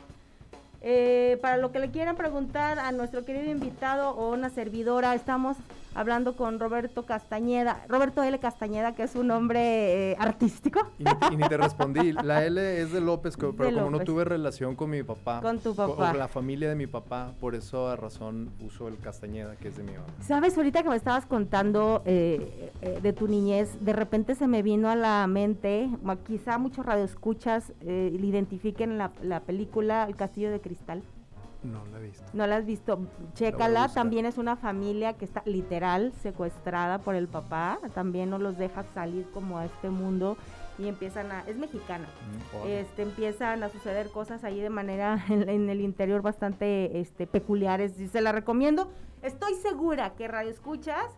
Eh, 0.80 1.38
para 1.42 1.58
lo 1.58 1.70
que 1.70 1.78
le 1.80 1.90
quieran 1.90 2.16
preguntar 2.16 2.78
a 2.78 2.90
nuestro 2.92 3.26
querido 3.26 3.50
invitado 3.50 4.10
o 4.10 4.32
una 4.32 4.48
servidora, 4.48 5.14
estamos 5.14 5.58
hablando 5.94 6.36
con 6.36 6.58
Roberto 6.58 7.04
Castañeda, 7.04 7.84
Roberto 7.88 8.22
L. 8.22 8.38
Castañeda, 8.38 8.94
que 8.94 9.02
es 9.04 9.14
un 9.14 9.28
nombre 9.28 10.12
eh, 10.12 10.16
artístico. 10.18 10.80
Y 10.98 11.04
ni, 11.04 11.10
y 11.32 11.36
ni, 11.36 11.48
te 11.48 11.56
respondí, 11.56 12.12
la 12.12 12.44
L 12.44 12.80
es 12.80 12.92
de 12.92 13.00
López, 13.00 13.36
pero 13.36 13.52
de 13.52 13.74
como 13.74 13.90
López. 13.90 13.98
no 13.98 14.04
tuve 14.04 14.24
relación 14.24 14.76
con 14.76 14.90
mi 14.90 15.02
papá, 15.02 15.40
con 15.40 15.58
tu 15.58 15.74
papá, 15.74 16.10
con 16.10 16.18
la 16.18 16.28
familia 16.28 16.68
de 16.68 16.74
mi 16.74 16.86
papá, 16.86 17.32
por 17.40 17.54
eso 17.54 17.88
a 17.88 17.96
razón 17.96 18.50
uso 18.60 18.88
el 18.88 18.98
Castañeda, 18.98 19.56
que 19.56 19.68
es 19.68 19.76
de 19.76 19.82
mi 19.82 19.92
mamá. 19.92 20.06
Sabes, 20.20 20.56
ahorita 20.56 20.82
que 20.82 20.88
me 20.88 20.96
estabas 20.96 21.26
contando 21.26 22.02
eh, 22.04 22.72
eh, 22.82 23.00
de 23.02 23.12
tu 23.12 23.28
niñez, 23.28 23.76
de 23.80 23.92
repente 23.92 24.34
se 24.34 24.46
me 24.46 24.62
vino 24.62 24.88
a 24.88 24.96
la 24.96 25.26
mente, 25.26 25.88
quizá 26.26 26.58
muchos 26.58 26.84
radioescuchas 26.86 27.72
eh, 27.80 28.16
le 28.18 28.26
identifiquen 28.26 28.98
la, 28.98 29.12
la 29.22 29.40
película 29.40 30.04
El 30.04 30.16
Castillo 30.16 30.50
de 30.50 30.60
Cristal. 30.60 31.02
No 31.62 31.84
la 31.92 31.98
he 31.98 32.02
visto. 32.02 32.24
No 32.32 32.46
la 32.46 32.56
has 32.56 32.66
visto. 32.66 32.98
Chécala, 33.34 33.88
también 33.88 34.26
es 34.26 34.38
una 34.38 34.56
familia 34.56 35.14
que 35.14 35.24
está 35.24 35.42
literal 35.44 36.12
secuestrada 36.22 36.98
por 36.98 37.14
el 37.14 37.28
papá. 37.28 37.78
También 37.94 38.30
no 38.30 38.38
los 38.38 38.56
deja 38.56 38.84
salir 38.94 39.26
como 39.32 39.58
a 39.58 39.66
este 39.66 39.90
mundo 39.90 40.36
y 40.78 40.88
empiezan 40.88 41.30
a. 41.30 41.40
Es 41.42 41.56
mexicana. 41.56 42.08
Mm, 42.64 42.68
este 42.68 43.02
Empiezan 43.02 43.62
a 43.62 43.68
suceder 43.68 44.10
cosas 44.10 44.44
ahí 44.44 44.60
de 44.60 44.70
manera 44.70 45.24
en, 45.28 45.48
en, 45.48 45.68
el 45.68 45.80
interior 45.80 46.22
bastante 46.22 47.00
este, 47.00 47.26
peculiares. 47.26 48.00
Y 48.00 48.08
se 48.08 48.20
la 48.20 48.32
recomiendo. 48.32 48.90
Estoy 49.22 49.54
segura 49.54 50.14
que 50.14 50.28
Radio 50.28 50.50
Escuchas 50.50 51.10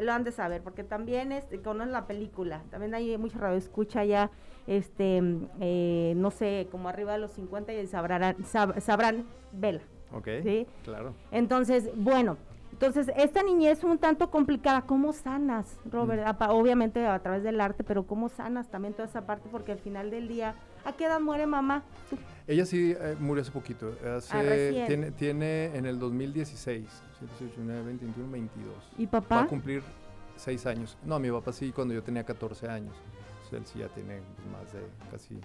lo 0.00 0.12
han 0.12 0.24
de 0.24 0.32
saber, 0.32 0.62
porque 0.62 0.84
también 0.84 1.32
este, 1.32 1.60
conocen 1.60 1.92
la 1.92 2.06
película. 2.06 2.62
También 2.70 2.94
hay 2.94 3.16
mucha 3.18 3.38
radio 3.38 3.58
escucha 3.58 4.04
ya, 4.04 4.30
este, 4.70 5.20
eh, 5.60 6.14
no 6.16 6.30
sé, 6.30 6.68
como 6.70 6.88
arriba 6.88 7.14
de 7.14 7.18
los 7.18 7.32
50 7.32 7.72
y 7.72 7.86
sabrán, 7.88 8.44
sab, 8.44 8.80
sabrán 8.80 9.26
vela. 9.52 9.82
Ok, 10.12 10.28
¿sí? 10.44 10.66
claro. 10.84 11.12
Entonces, 11.32 11.90
bueno, 11.96 12.36
entonces 12.70 13.10
esta 13.16 13.42
niñez 13.42 13.82
un 13.82 13.98
tanto 13.98 14.30
complicada. 14.30 14.82
¿Cómo 14.82 15.12
sanas, 15.12 15.76
Robert? 15.90 16.24
Mm. 16.24 16.50
Obviamente 16.50 17.04
a 17.04 17.18
través 17.18 17.42
del 17.42 17.60
arte, 17.60 17.82
pero 17.82 18.04
¿cómo 18.04 18.28
sanas 18.28 18.70
también 18.70 18.94
toda 18.94 19.08
esa 19.08 19.26
parte? 19.26 19.48
Porque 19.50 19.72
al 19.72 19.80
final 19.80 20.08
del 20.12 20.28
día, 20.28 20.54
¿a 20.84 20.92
qué 20.92 21.06
edad 21.06 21.18
muere 21.18 21.46
mamá? 21.46 21.82
Ella 22.46 22.64
sí 22.64 22.94
eh, 22.96 23.16
murió 23.18 23.42
hace 23.42 23.50
poquito. 23.50 23.92
Hace, 24.16 24.82
ah, 24.82 24.86
tiene, 24.86 25.10
tiene 25.10 25.76
en 25.76 25.84
el 25.84 25.98
2016, 25.98 26.86
18, 27.20 27.44
19, 27.56 27.82
20, 27.82 28.04
21, 28.04 28.30
22. 28.30 28.74
¿Y 28.98 29.06
papá? 29.08 29.34
Va 29.34 29.42
a 29.42 29.46
cumplir 29.46 29.82
6 30.36 30.64
años. 30.66 30.96
No, 31.04 31.18
mi 31.18 31.30
papá 31.30 31.52
sí, 31.52 31.72
cuando 31.72 31.92
yo 31.92 32.04
tenía 32.04 32.22
14 32.22 32.68
años. 32.68 32.94
Entonces, 33.52 33.60
él 33.60 33.66
sí 33.66 33.78
ya 33.80 33.88
tiene 33.88 34.20
más 34.52 34.72
de 34.72 34.80
casi 35.10 35.40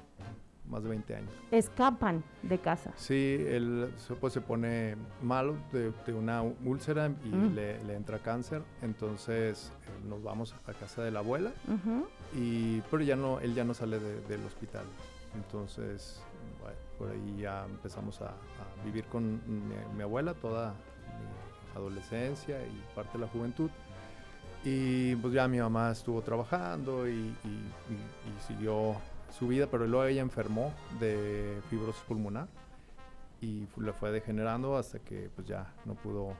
más 0.69 0.83
de 0.83 0.89
20 0.89 1.15
años. 1.15 1.29
Escapan 1.51 2.23
de 2.41 2.57
casa. 2.57 2.91
Sí, 2.95 3.37
él 3.47 3.93
pues, 4.19 4.33
se 4.33 4.41
pone 4.41 4.95
malo 5.21 5.55
de, 5.71 5.91
de 6.05 6.13
una 6.13 6.41
úlcera 6.41 7.11
y 7.23 7.29
mm. 7.29 7.55
le, 7.55 7.83
le, 7.83 7.95
entra 7.95 8.19
cáncer. 8.19 8.63
Entonces 8.81 9.71
eh, 9.85 10.07
nos 10.07 10.23
vamos 10.23 10.55
a 10.65 10.73
casa 10.73 11.03
de 11.03 11.11
la 11.11 11.19
abuela. 11.19 11.51
Uh 11.67 11.71
-huh. 11.71 12.05
y, 12.33 12.81
pero 12.89 13.03
ya 13.03 13.15
no, 13.15 13.39
él 13.39 13.53
ya 13.53 13.63
no 13.63 13.73
sale 13.73 13.99
de, 13.99 14.21
del 14.21 14.43
hospital. 14.45 14.85
Entonces, 15.35 16.21
bueno, 16.61 16.77
por 16.97 17.09
ahí 17.09 17.41
ya 17.41 17.65
empezamos 17.65 18.21
a, 18.21 18.29
a 18.29 18.85
vivir 18.85 19.05
con 19.05 19.41
mi, 19.47 19.75
mi, 19.95 20.01
abuela 20.01 20.33
toda 20.33 20.69
mi 20.71 21.77
adolescencia 21.77 22.57
y 22.65 22.95
parte 22.95 23.17
de 23.17 23.25
la 23.25 23.27
juventud. 23.27 23.69
Y 24.65 25.15
pues 25.17 25.33
ya 25.33 25.47
mi 25.47 25.59
mamá 25.59 25.91
estuvo 25.91 26.21
trabajando 26.21 27.07
y, 27.07 27.11
y, 27.11 27.13
y, 27.13 27.93
y 27.93 28.41
siguió 28.47 28.95
su 29.37 29.47
vida, 29.47 29.67
pero 29.69 29.85
luego 29.85 30.05
ella 30.05 30.21
enfermó 30.21 30.73
de 30.99 31.61
fibrosis 31.69 32.01
pulmonar 32.03 32.47
y 33.41 33.67
le 33.77 33.93
fue 33.93 34.11
degenerando 34.11 34.75
hasta 34.75 34.99
que 34.99 35.29
pues 35.35 35.47
ya 35.47 35.71
no 35.85 35.93
pudo 35.93 36.33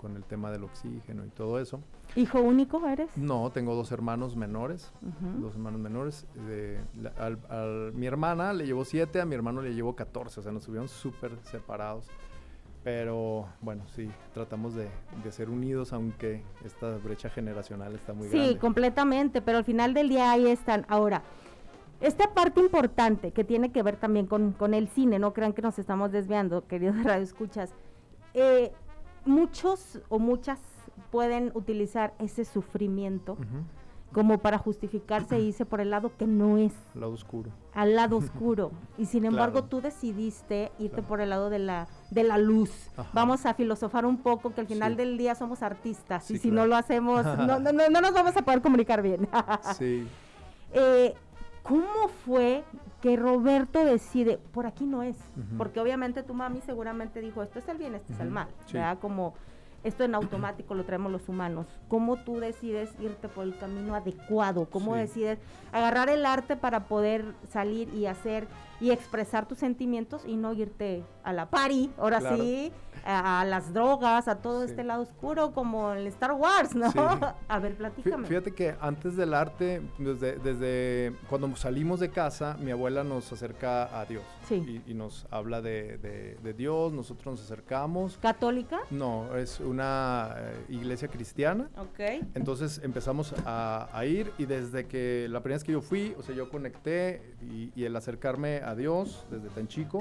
con 0.00 0.16
el 0.16 0.24
tema 0.24 0.50
del 0.50 0.64
oxígeno 0.64 1.24
y 1.26 1.28
todo 1.28 1.60
eso. 1.60 1.80
¿Hijo 2.16 2.40
único 2.40 2.84
eres? 2.88 3.16
No, 3.16 3.50
tengo 3.52 3.74
dos 3.74 3.92
hermanos 3.92 4.34
menores, 4.34 4.90
uh 5.02 5.06
-huh. 5.08 5.40
dos 5.40 5.54
hermanos 5.54 5.78
menores. 5.80 6.26
De, 6.46 6.80
la, 7.00 7.10
al, 7.18 7.38
al, 7.50 7.92
mi 7.92 8.06
hermana 8.06 8.52
le 8.54 8.66
llevó 8.66 8.84
siete, 8.84 9.20
a 9.20 9.26
mi 9.26 9.34
hermano 9.34 9.60
le 9.60 9.74
llevó 9.74 9.94
14, 9.94 10.40
o 10.40 10.42
sea, 10.42 10.50
nos 10.52 10.62
estuvieron 10.62 10.88
súper 10.88 11.32
separados. 11.42 12.06
Pero 12.82 13.46
bueno, 13.60 13.84
sí, 13.94 14.10
tratamos 14.32 14.74
de, 14.74 14.88
de, 15.22 15.32
ser 15.32 15.50
unidos, 15.50 15.92
aunque 15.92 16.42
esta 16.64 16.96
brecha 16.96 17.28
generacional 17.28 17.94
está 17.94 18.14
muy 18.14 18.28
sí, 18.28 18.36
grande. 18.36 18.52
Sí, 18.52 18.58
completamente, 18.58 19.42
pero 19.42 19.58
al 19.58 19.64
final 19.64 19.92
del 19.92 20.08
día 20.08 20.30
ahí 20.30 20.46
están. 20.46 20.86
Ahora, 20.88 21.22
esta 22.00 22.32
parte 22.32 22.60
importante 22.60 23.32
que 23.32 23.44
tiene 23.44 23.70
que 23.70 23.82
ver 23.82 23.96
también 23.96 24.26
con, 24.26 24.52
con 24.52 24.72
el 24.72 24.88
cine, 24.88 25.18
no 25.18 25.34
crean 25.34 25.52
que 25.52 25.60
nos 25.60 25.78
estamos 25.78 26.10
desviando, 26.10 26.66
queridos 26.66 26.96
radioescuchas. 27.04 27.74
Eh, 28.32 28.72
muchos 29.26 30.00
o 30.08 30.18
muchas 30.18 30.58
pueden 31.10 31.50
utilizar 31.54 32.14
ese 32.18 32.44
sufrimiento 32.44 33.36
como 34.12 34.38
para 34.38 34.58
justificarse 34.58 35.36
e 35.36 35.40
irse 35.40 35.64
por 35.64 35.80
el 35.80 35.90
lado 35.90 36.10
que 36.16 36.26
no 36.26 36.58
es. 36.58 36.72
Al 36.94 37.00
lado 37.00 37.12
oscuro. 37.12 37.50
Al 37.74 37.94
lado 37.94 38.16
oscuro. 38.18 38.72
Y 38.98 39.06
sin 39.06 39.24
embargo 39.24 39.52
Claro. 39.60 39.66
tú 39.68 39.80
decidiste 39.80 40.72
irte 40.78 41.02
por 41.02 41.20
el 41.20 41.30
lado 41.30 41.48
de 41.50 41.58
la, 41.60 41.86
de 42.10 42.24
la 42.24 42.36
luz. 42.38 42.70
Ajá. 42.96 43.08
Vamos 43.12 43.46
a 43.46 43.54
filosofar 43.54 44.04
un 44.06 44.16
poco 44.18 44.52
que 44.54 44.60
al 44.62 44.66
final 44.66 44.92
Sí. 44.92 44.96
del 44.98 45.16
día 45.18 45.34
somos 45.34 45.62
artistas 45.62 46.30
y 46.30 46.38
si 46.38 46.50
claro. 46.50 46.62
no 46.62 46.66
lo 46.70 46.76
hacemos 46.76 47.24
no, 47.24 47.58
no, 47.60 47.72
no, 47.72 47.88
no 47.90 48.00
nos 48.00 48.12
vamos 48.12 48.36
a 48.36 48.42
poder 48.42 48.60
comunicar 48.62 49.02
bien. 49.02 49.28
Sí. 49.76 50.06
Eh, 50.72 51.14
¿Cómo 51.62 52.08
fue 52.24 52.64
que 53.02 53.16
Roberto 53.16 53.84
decide, 53.84 54.38
por 54.38 54.66
aquí 54.66 54.86
no 54.86 55.02
es? 55.02 55.16
Porque 55.58 55.78
obviamente 55.78 56.22
tu 56.22 56.32
mami 56.34 56.60
seguramente 56.62 57.20
dijo, 57.20 57.42
esto 57.42 57.58
es 57.58 57.68
el 57.68 57.76
bien, 57.76 57.94
este 57.94 58.12
es 58.14 58.20
el 58.20 58.30
mal. 58.30 58.48
sí. 58.66 58.74
¿verdad? 58.74 58.98
Como 58.98 59.34
esto 59.82 60.04
en 60.04 60.14
automático 60.14 60.74
lo 60.74 60.84
traemos 60.84 61.10
los 61.10 61.28
humanos. 61.28 61.66
¿Cómo 61.88 62.16
tú 62.16 62.38
decides 62.38 62.90
irte 63.00 63.28
por 63.28 63.44
el 63.44 63.56
camino 63.56 63.94
adecuado? 63.94 64.66
¿Cómo 64.70 64.94
Sí. 64.94 65.00
decides 65.00 65.38
agarrar 65.72 66.08
el 66.10 66.26
arte 66.26 66.56
para 66.56 66.84
poder 66.84 67.24
salir 67.50 67.92
y 67.94 68.06
hacer 68.06 68.46
y 68.80 68.90
expresar 68.90 69.46
tus 69.46 69.58
sentimientos 69.58 70.22
y 70.26 70.36
no 70.36 70.52
irte 70.52 71.04
a 71.22 71.32
la 71.32 71.50
party, 71.50 71.90
ahora 71.98 72.18
Claro. 72.18 72.36
sí, 72.38 72.72
a, 73.04 73.40
a 73.42 73.44
las 73.44 73.72
drogas, 73.74 74.26
a 74.28 74.36
todo 74.36 74.64
Sí. 74.64 74.70
este 74.70 74.84
lado 74.84 75.02
oscuro 75.02 75.52
como 75.52 75.92
el 75.92 76.06
Star 76.08 76.32
Wars, 76.32 76.74
¿no? 76.74 76.90
Sí. 76.90 76.98
A 77.48 77.58
ver, 77.58 77.76
platícame. 77.76 78.26
Fíjate 78.26 78.52
que 78.52 78.74
antes 78.80 79.16
del 79.16 79.34
arte, 79.34 79.82
desde, 79.98 80.36
desde 80.38 81.12
cuando 81.28 81.54
salimos 81.56 82.00
de 82.00 82.10
casa, 82.10 82.56
mi 82.60 82.70
abuela 82.70 83.04
nos 83.04 83.30
acerca 83.32 83.98
a 84.00 84.04
Dios. 84.06 84.22
Sí. 84.48 84.82
Y, 84.86 84.90
y 84.92 84.94
nos 84.94 85.26
habla 85.30 85.60
de, 85.60 85.98
de- 85.98 86.36
de 86.42 86.52
Dios, 86.54 86.92
nosotros 86.92 87.26
nos 87.34 87.42
acercamos. 87.44 88.18
¿Católica? 88.18 88.78
No, 88.90 89.36
es 89.36 89.60
una 89.60 90.34
eh, 90.38 90.64
iglesia 90.70 91.08
cristiana. 91.08 91.68
Ok. 91.78 92.00
Entonces 92.34 92.80
empezamos 92.82 93.34
a, 93.44 93.88
a 93.92 94.06
ir 94.06 94.32
y 94.38 94.46
desde 94.46 94.86
que 94.86 95.26
la 95.30 95.40
primera 95.40 95.56
vez 95.56 95.64
que 95.64 95.72
yo 95.72 95.80
fui, 95.82 96.14
o 96.18 96.22
sea, 96.22 96.34
yo 96.34 96.48
conecté 96.50 97.34
y, 97.42 97.72
y 97.74 97.84
el 97.84 97.94
acercarme 97.96 98.58
a 98.58 98.69
Dios 98.74 99.24
desde 99.30 99.48
tan 99.50 99.68
chico, 99.68 99.98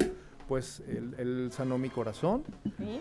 pues 0.47 0.81
él, 0.87 1.13
él 1.19 1.49
sanó 1.51 1.77
mi 1.77 1.89
corazón 1.89 2.43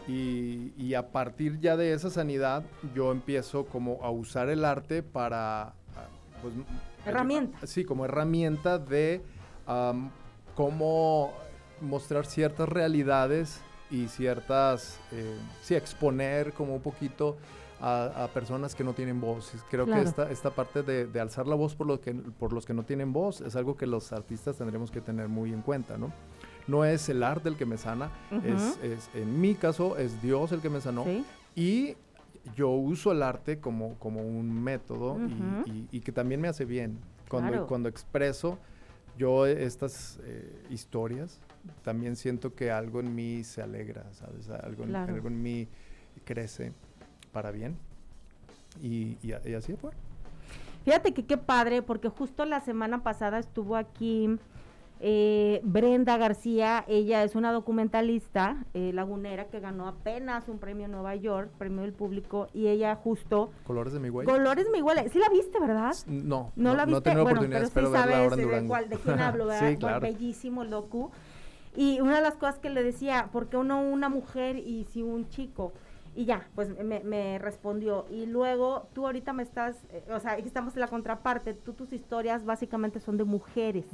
y, 0.07 0.73
y 0.77 0.95
a 0.95 1.11
partir 1.13 1.59
ya 1.61 1.77
de 1.77 1.93
esa 1.95 2.11
sanidad 2.11 2.63
yo 2.95 3.11
empiezo 3.13 3.65
como 3.67 4.03
a 4.03 4.11
usar 4.11 4.49
el 4.51 4.65
arte 4.65 5.03
para... 5.03 5.63
ah, 5.69 5.75
Pues, 6.43 6.53
Herramienta. 7.07 7.67
Sí, 7.67 7.85
como 7.85 8.05
herramienta 8.05 8.79
de 8.79 9.23
cómo 10.55 11.33
mostrar 11.81 12.27
ciertas 12.27 12.69
realidades 12.69 13.61
y 13.91 14.09
ciertas, 14.09 14.99
eh, 15.13 15.37
sí, 15.63 15.75
exponer 15.75 16.53
como 16.53 16.75
un 16.75 16.83
poquito 16.83 17.39
a, 17.81 18.25
a 18.25 18.29
personas 18.29 18.75
que 18.75 18.83
no 18.85 18.93
tienen 18.93 19.21
voz. 19.21 19.53
Creo 19.71 19.87
Claro. 19.87 20.03
que 20.03 20.09
esta, 20.09 20.31
esta 20.31 20.51
parte 20.51 20.83
de, 20.83 21.07
de 21.07 21.21
alzar 21.21 21.47
la 21.47 21.55
voz 21.55 21.75
por, 21.75 21.87
los 21.87 22.01
que, 22.01 22.13
por 22.15 22.53
los 22.53 22.67
que 22.67 22.75
no 22.75 22.85
tienen 22.85 23.13
voz 23.13 23.41
es 23.41 23.55
algo 23.57 23.77
que 23.77 23.87
los 23.87 24.13
artistas 24.13 24.57
tendremos 24.57 24.91
que 24.91 25.01
tener 25.01 25.29
muy 25.29 25.53
en 25.53 25.63
cuenta, 25.63 25.97
¿no? 25.97 26.13
No 26.67 26.85
es 26.85 27.09
el 27.09 27.23
arte 27.23 27.49
el 27.49 27.57
que 27.57 27.65
me 27.67 27.79
sana, 27.79 28.11
es, 28.45 28.79
es- 28.83 29.11
en 29.15 29.41
mi 29.41 29.55
caso 29.55 29.97
es 29.97 30.21
Dios 30.21 30.53
el 30.53 30.61
que 30.61 30.69
me 30.69 30.81
sanó 30.81 31.05
Sí. 31.05 31.25
y 31.57 31.97
yo 32.57 32.71
uso 32.71 33.13
el 33.13 33.23
arte 33.23 33.59
como, 33.59 33.95
como 33.99 34.21
un 34.23 34.53
método 34.63 35.17
y- 35.19 35.25
Ujú. 35.25 35.63
y, 35.67 35.89
y 35.93 36.01
que 36.01 36.13
también 36.13 36.41
me 36.41 36.49
hace 36.49 36.65
bien. 36.65 36.99
Cuando, 37.29 37.51
Claro. 37.53 37.67
cuando 37.67 37.89
expreso 37.89 38.59
yo 39.19 39.47
estas 39.47 40.19
eh, 40.25 40.63
historias, 40.71 41.41
también 41.83 42.17
siento 42.17 42.55
que 42.55 42.71
algo 42.71 43.01
en 43.01 43.15
mí 43.15 43.45
se 43.45 43.61
alegra, 43.63 44.05
¿sabes? 44.13 44.49
Algo, 44.49 44.85
Claro. 44.85 45.13
algo 45.15 45.29
en 45.29 45.43
mí 45.43 45.69
crece 46.25 46.73
para 47.33 47.51
bien. 47.51 47.77
Y, 48.83 49.17
y 49.23 49.33
y 49.45 49.55
así 49.55 49.75
fue. 49.75 49.91
Fíjate 50.85 51.13
que 51.13 51.25
qué 51.27 51.37
padre, 51.37 51.83
porque 51.83 52.09
justo 52.09 52.45
la 52.45 52.61
semana 52.61 53.03
pasada 53.03 53.39
estuvo 53.39 53.77
aquí 53.77 54.39
eh, 55.01 55.61
Brenda 55.63 56.17
García, 56.17 56.85
ella 56.89 57.23
es 57.25 57.35
una 57.37 57.53
documentalista 57.53 58.65
eh, 58.75 58.93
lagunera 58.95 59.45
que 59.47 59.61
ganó 59.61 59.87
apenas 59.87 60.49
un 60.49 60.59
premio 60.59 60.87
en 60.87 60.93
Nueva 60.93 61.15
York, 61.15 61.51
premio 61.59 61.83
del 61.83 61.93
público, 61.93 62.49
y 62.55 62.69
ella 62.69 62.97
justo... 62.97 63.51
Colores 63.67 63.93
de 63.93 64.01
mi 64.01 64.09
güey. 64.09 64.27
Colores 64.27 64.67
mi 64.73 64.79
igual, 64.79 64.99
¿sí 65.13 65.19
la 65.19 65.29
viste, 65.29 65.61
verdad? 65.61 65.95
No, 66.07 66.53
No, 66.57 66.75
la 66.75 66.85
no 66.87 66.93
he 66.93 66.95
viste, 66.95 67.03
tenido 67.11 67.23
bueno, 67.25 67.41
oportunidad, 67.41 67.71
pero 67.75 67.87
sí 67.89 67.93
sabes 67.93 68.37
de, 68.37 68.67
cuál- 68.67 68.89
de 68.89 68.97
quién 68.97 69.21
hablo, 69.21 69.47
¿verdad? 69.47 69.61
sí, 69.61 69.65
Bueno, 69.67 69.79
claro. 69.81 70.01
bellísimo 70.01 70.63
el 70.63 70.71
docu. 70.71 71.11
Y 71.77 72.01
una 72.01 72.17
de 72.17 72.23
las 72.23 72.35
cosas 72.35 72.59
que 72.59 72.71
le 72.71 72.83
decía, 72.83 73.29
¿por 73.31 73.47
qué 73.49 73.57
uno 73.57 73.81
una 73.83 74.09
mujer 74.09 74.57
y 74.57 74.85
si 74.91 75.03
un 75.03 75.29
chico? 75.29 75.73
Y 76.19 76.25
ya, 76.25 76.49
pues 76.57 76.69
me, 76.83 76.99
me 77.05 77.39
respondió. 77.39 78.05
Y 78.11 78.27
luego 78.27 78.89
tú 78.93 79.07
ahorita 79.07 79.33
me 79.33 79.45
estás, 79.45 79.77
eh, 79.91 80.03
o 80.11 80.19
sea, 80.19 80.33
aquí 80.33 80.49
estamos 80.49 80.75
en 80.75 80.81
la 80.81 80.89
contraparte, 80.89 81.55
tú 81.55 81.75
tus 81.75 81.93
historias 81.93 82.45
básicamente 82.45 82.99
son 82.99 83.17
de 83.19 83.23
mujeres. 83.23 83.87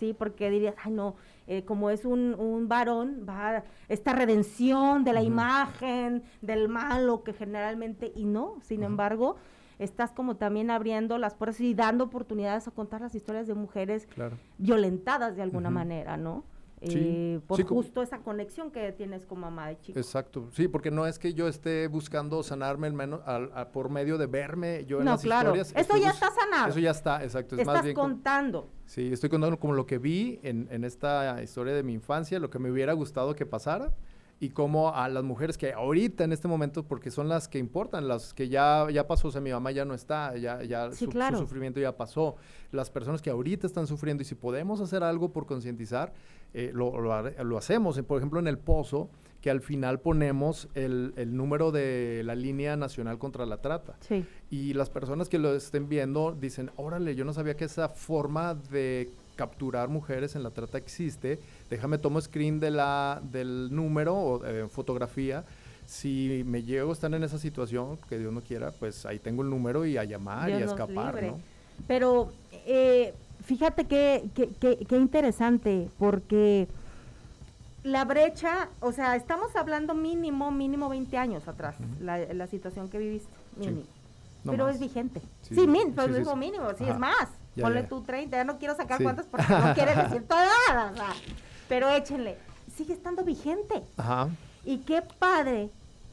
¿sí? 0.00 0.14
Porque 0.18 0.48
dirías, 0.48 0.74
ay 0.82 0.92
no, 0.92 1.14
eh, 1.46 1.64
como 1.66 1.90
es 1.90 2.06
un, 2.06 2.34
un 2.38 2.68
varón, 2.68 3.26
va 3.28 3.64
esta 3.90 4.14
redención 4.14 5.04
de 5.04 5.12
la 5.12 5.22
imagen, 5.22 6.22
del 6.40 6.70
malo 6.70 7.22
que 7.22 7.34
generalmente, 7.34 8.12
y 8.16 8.24
no, 8.24 8.54
sin 8.62 8.82
embargo, 8.82 9.36
estás 9.78 10.10
como 10.12 10.36
también 10.36 10.70
abriendo 10.70 11.18
las 11.18 11.34
puertas 11.34 11.60
y 11.60 11.74
dando 11.74 12.04
oportunidades 12.04 12.66
a 12.66 12.70
contar 12.70 13.02
las 13.02 13.14
historias 13.14 13.46
de 13.46 13.52
mujeres 13.52 14.06
Claro. 14.06 14.38
violentadas 14.56 15.36
de 15.36 15.42
alguna 15.42 15.68
manera, 15.68 16.16
¿no? 16.16 16.44
Sí, 16.82 16.94
Eh, 16.96 17.40
por 17.46 17.56
sí, 17.56 17.64
justo 17.64 18.02
esa 18.02 18.18
conexión 18.18 18.70
que 18.70 18.92
tienes 18.92 19.26
con 19.26 19.40
mamá 19.40 19.68
de 19.68 19.78
chico. 19.80 19.98
Exacto, 19.98 20.48
sí, 20.52 20.68
porque 20.68 20.90
no 20.90 21.06
es 21.06 21.18
que 21.18 21.34
yo 21.34 21.48
esté 21.48 21.88
buscando 21.88 22.42
sanarme 22.42 22.86
el 22.86 22.92
menos, 22.92 23.20
al- 23.26 23.50
a- 23.54 23.68
por 23.72 23.90
medio 23.90 24.16
de 24.18 24.26
verme 24.26 24.84
yo 24.86 24.98
en 24.98 25.04
No, 25.06 25.12
las 25.12 25.22
claro. 25.22 25.54
historias. 25.56 25.86
Eso 25.86 25.96
ya 25.96 26.10
está 26.10 26.30
sanado. 26.30 26.68
Eso 26.70 26.78
ya 26.78 26.90
está, 26.92 27.22
exacto. 27.24 27.54
Es 27.56 27.60
Estás 27.62 27.74
más 27.74 27.82
bien 27.84 27.94
como- 27.94 28.08
contando. 28.08 28.68
Sí, 28.86 29.12
estoy 29.12 29.28
contando 29.28 29.58
como 29.58 29.74
lo 29.74 29.86
que 29.86 29.98
vi 29.98 30.38
en, 30.42 30.68
en 30.70 30.84
esta 30.84 31.42
historia 31.42 31.74
de 31.74 31.82
mi 31.82 31.92
infancia, 31.92 32.38
lo 32.38 32.48
que 32.50 32.58
me 32.58 32.70
hubiera 32.70 32.92
gustado 32.92 33.34
que 33.34 33.44
pasara 33.44 33.92
y 34.40 34.50
cómo 34.50 34.94
a 34.94 35.08
las 35.08 35.24
mujeres 35.24 35.58
que 35.58 35.72
ahorita 35.72 36.22
en 36.24 36.32
este 36.32 36.46
momento, 36.46 36.84
porque 36.84 37.10
son 37.10 37.28
las 37.28 37.48
que 37.48 37.58
importan, 37.58 38.06
las 38.06 38.34
que 38.34 38.48
ya, 38.48 38.86
ya 38.90 39.06
pasó, 39.06 39.28
o 39.28 39.30
sea, 39.32 39.40
mi 39.40 39.50
mamá 39.50 39.72
ya 39.72 39.84
no 39.84 39.94
está, 39.94 40.36
ya, 40.36 40.62
ya 40.62 40.90
Sí, 40.92 40.98
su, 40.98 41.04
su 41.06 41.10
claro. 41.10 41.38
sufrimiento 41.38 41.80
ya 41.80 41.96
pasó, 41.96 42.36
las 42.70 42.88
personas 42.90 43.20
que 43.20 43.30
ahorita 43.30 43.66
están 43.66 43.86
sufriendo 43.88 44.22
y 44.22 44.26
si 44.26 44.34
podemos 44.36 44.80
hacer 44.80 45.02
algo 45.02 45.32
por 45.32 45.46
concientizar, 45.46 46.12
eh, 46.54 46.70
lo, 46.72 47.00
lo 47.00 47.30
lo 47.44 47.58
hacemos. 47.58 47.98
Eh, 47.98 48.02
Por 48.04 48.18
ejemplo, 48.18 48.38
en 48.38 48.46
el 48.46 48.58
pozo, 48.58 49.10
que 49.40 49.50
al 49.50 49.60
final 49.60 50.00
ponemos 50.00 50.68
el, 50.74 51.12
el 51.16 51.36
número 51.36 51.70
de 51.72 52.22
la 52.24 52.34
línea 52.34 52.76
nacional 52.76 53.18
contra 53.18 53.44
la 53.46 53.60
trata. 53.60 53.96
Sí. 54.00 54.24
Y 54.50 54.72
las 54.74 54.88
personas 54.90 55.28
que 55.28 55.38
lo 55.38 55.54
estén 55.54 55.88
viendo 55.88 56.32
dicen, 56.32 56.70
órale, 56.76 57.14
yo 57.14 57.24
no 57.24 57.32
sabía 57.32 57.54
que 57.56 57.64
esa 57.66 57.88
forma 57.88 58.54
de 58.54 59.10
capturar 59.42 59.88
mujeres 59.88 60.34
en 60.34 60.42
la 60.42 60.50
trata 60.50 60.78
existe. 60.78 61.38
Déjame 61.70 61.96
tomo 61.98 62.20
screen 62.20 62.58
de 62.58 62.72
la, 62.72 63.22
del 63.22 63.68
número 63.70 64.16
o 64.16 64.44
eh, 64.44 64.66
fotografía. 64.68 65.44
Si 65.86 66.42
me 66.44 66.64
llego 66.64 66.90
a 66.90 66.92
estar 66.92 67.14
en 67.14 67.22
esa 67.22 67.38
situación, 67.38 67.98
que 68.08 68.18
Dios 68.18 68.32
no 68.32 68.40
quiera, 68.42 68.72
pues 68.72 69.06
ahí 69.06 69.20
tengo 69.20 69.42
el 69.42 69.48
número 69.50 69.86
y 69.86 69.96
a 69.96 70.02
llamar 70.04 70.48
Dios 70.48 70.58
y 70.60 70.62
a 70.64 70.66
escapar. 70.66 71.22
¿no? 71.22 71.38
Pero 71.86 72.32
eh, 72.66 73.14
fíjate 73.44 73.84
qué 73.86 74.28
que, 74.34 74.48
que- 74.60 74.84
qué 74.84 74.96
interesante, 74.96 75.88
porque 75.98 76.66
la 77.84 78.04
brecha, 78.04 78.68
o 78.80 78.90
sea, 78.92 79.14
estamos 79.14 79.54
hablando 79.54 79.94
mínimo, 79.94 80.50
mínimo 80.50 80.88
20 80.88 81.16
años 81.16 81.46
atrás, 81.46 81.76
la, 82.00 82.18
la 82.34 82.46
situación 82.48 82.88
que 82.88 82.98
viviste, 82.98 83.28
Sí. 83.60 83.68
mínimo. 83.68 83.86
No 84.44 84.52
pero 84.52 84.64
más. 84.66 84.74
es 84.74 84.80
vigente. 84.80 85.20
Sí, 85.42 85.54
Sí, 85.54 85.66
min, 85.66 85.94
pues 85.94 86.08
sí, 86.14 86.36
mínimo, 86.36 86.66
sí, 86.76 86.84
es 86.88 86.98
más. 86.98 87.28
Ya, 87.58 87.64
Ponle 87.64 87.82
ya. 87.82 87.88
tú 87.88 88.02
30, 88.02 88.36
ya 88.36 88.44
no 88.44 88.58
quiero 88.58 88.74
sacar 88.74 88.98
Sí. 88.98 89.04
cuántas 89.04 89.26
porque 89.26 89.46
no 89.52 89.74
quiere 89.74 89.94
decir 90.02 90.26
todas, 90.26 90.92
o 90.92 90.96
sea, 90.96 91.12
pero 91.68 91.88
échenle. 91.90 92.38
Sigue 92.74 92.92
estando 92.94 93.24
vigente. 93.24 93.82
Ajá. 93.96 94.28
Y 94.64 94.78
qué 94.78 95.02
padre 95.02 95.70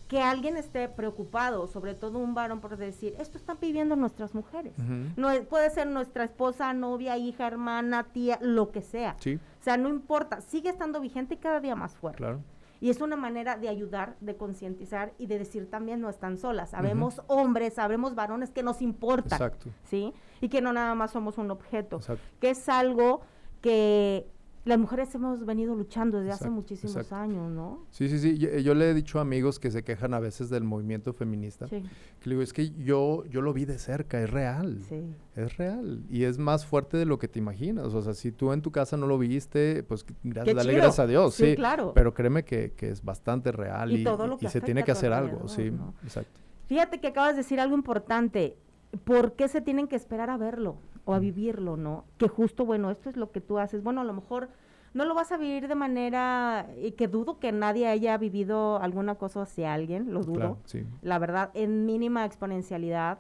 que 0.07 0.21
alguien 0.21 0.55
esté 0.55 0.87
preocupado, 0.87 1.67
sobre 1.67 1.95
todo 1.95 2.19
un 2.19 2.35
varón, 2.35 2.59
por 2.61 2.77
decir, 2.77 3.15
esto 3.19 3.37
están 3.37 3.57
viviendo 3.59 3.95
nuestras 3.95 4.35
mujeres. 4.35 4.73
No 5.17 5.29
puede 5.49 5.69
ser 5.71 5.87
nuestra 5.87 6.23
esposa, 6.25 6.71
novia, 6.73 7.17
hija, 7.17 7.47
hermana, 7.47 8.03
tía, 8.03 8.37
lo 8.41 8.71
que 8.71 8.81
sea. 8.81 9.15
Sí, 9.19 9.35
O 9.35 9.63
sea, 9.63 9.77
no 9.77 9.89
importa, 9.89 10.41
sigue 10.41 10.69
estando 10.69 10.99
vigente 10.99 11.33
y 11.33 11.37
cada 11.37 11.59
día 11.59 11.75
más 11.75 11.95
fuerte. 11.95 12.17
claro. 12.17 12.39
Y 12.81 12.89
es 12.89 13.01
una 13.01 13.15
manera 13.15 13.57
de 13.57 13.69
ayudar, 13.69 14.15
de 14.19 14.35
concientizar 14.35 15.13
y 15.17 15.27
de 15.27 15.39
decir 15.39 15.69
también 15.69 16.01
no 16.01 16.09
están 16.09 16.37
solas. 16.37 16.71
Sabemos 16.71 17.21
hombres, 17.27 17.75
sabemos 17.75 18.15
varones 18.15 18.51
que 18.51 18.63
nos 18.63 18.81
importan. 18.81 19.33
Exacto. 19.33 19.69
¿Sí? 19.85 20.13
Y 20.41 20.49
que 20.49 20.61
no 20.61 20.73
nada 20.73 20.93
más 20.95 21.11
somos 21.11 21.37
un 21.37 21.51
objeto. 21.51 21.97
Exacto. 21.97 22.23
Que 22.39 22.49
es 22.51 22.69
algo 22.69 23.21
que 23.61 24.27
las 24.65 24.79
mujeres 24.79 25.13
hemos 25.13 25.45
venido 25.45 25.75
luchando 25.75 26.19
desde 26.19 26.31
hace 26.31 26.49
muchísimos 26.49 26.95
exacto. 26.95 27.15
años, 27.15 27.51
¿no? 27.51 27.85
Sí, 27.91 28.09
sí, 28.09 28.17
sí. 28.17 28.35
Yo, 28.39 28.49
yo 28.57 28.73
le 28.73 28.89
he 28.89 28.93
dicho 28.95 29.19
a 29.19 29.21
amigos 29.21 29.59
que 29.59 29.69
se 29.69 29.83
quejan 29.83 30.15
a 30.15 30.19
veces 30.19 30.49
del 30.49 30.63
movimiento 30.63 31.13
feminista. 31.13 31.67
Sí. 31.67 31.83
Que 32.19 32.29
le 32.29 32.35
digo, 32.35 32.41
es 32.41 32.51
que 32.51 32.71
yo, 32.71 33.25
yo 33.25 33.41
lo 33.41 33.53
vi 33.53 33.65
de 33.65 33.77
cerca, 33.77 34.19
es 34.19 34.29
real. 34.29 34.79
Sí. 34.89 35.05
Es 35.35 35.57
real. 35.57 36.03
Y 36.09 36.23
es 36.23 36.39
más 36.39 36.65
fuerte 36.65 36.97
de 36.97 37.05
lo 37.05 37.19
que 37.19 37.27
te 37.27 37.37
imaginas. 37.37 37.93
O 37.93 38.01
sea, 38.01 38.15
si 38.15 38.31
tú 38.31 38.53
en 38.53 38.63
tu 38.63 38.71
casa 38.71 38.97
no 38.97 39.05
lo 39.05 39.19
viste, 39.19 39.83
pues 39.83 40.03
dale 40.23 40.53
chido. 40.53 40.63
gracias 40.63 40.99
a 40.99 41.05
Dios. 41.05 41.35
Sí, 41.35 41.51
Sí, 41.51 41.55
claro. 41.55 41.93
Tiene 42.15 42.43
que, 42.43 42.71
que 42.71 42.89
es 42.89 43.03
bastante 43.03 43.51
real 43.51 43.91
Y 43.91 44.01
y, 44.01 44.03
todo 44.03 44.25
lo 44.25 44.35
y 44.35 44.37
que 44.39 44.49
se 44.49 44.61
tiene 44.61 44.83
que 44.83 44.91
hacer 44.91 45.13
algo. 45.13 45.47
Sí, 45.47 45.71
exacto. 46.03 46.41
Fíjate 46.65 46.99
que 46.99 47.07
acabas 47.07 47.33
de 47.33 47.43
decir 47.43 47.59
algo 47.59 47.75
importante. 47.75 48.57
¿Por 49.03 49.33
qué 49.33 49.47
se 49.47 49.61
tienen 49.61 49.87
que 49.87 49.95
esperar 49.95 50.31
a 50.31 50.37
verlo 50.37 50.77
o 51.05 51.13
a 51.13 51.19
vivirlo, 51.19 51.77
no? 51.77 52.05
Que 52.17 52.27
justo, 52.27 52.65
bueno, 52.65 52.91
esto 52.91 53.09
es 53.09 53.15
lo 53.15 53.31
que 53.31 53.41
tú 53.41 53.59
haces. 53.59 53.83
Bueno, 53.83 54.01
a 54.01 54.03
lo 54.03 54.13
mejor 54.13 54.49
no 54.93 55.05
lo 55.05 55.13
vas 55.13 55.31
a 55.31 55.37
vivir 55.37 55.67
de 55.67 55.75
manera 55.75 56.67
y 56.81 56.93
que 56.93 57.07
dudo 57.07 57.37
que 57.37 57.51
nadie 57.51 57.87
haya 57.87 58.17
vivido 58.17 58.81
alguna 58.81 59.15
cosa 59.15 59.43
hacia 59.43 59.73
alguien, 59.73 60.13
lo 60.13 60.23
dudo. 60.23 60.35
Claro, 60.35 60.57
sí. 60.65 60.85
La 61.01 61.19
verdad, 61.19 61.51
en 61.53 61.85
mínima 61.85 62.25
exponencialidad. 62.25 63.19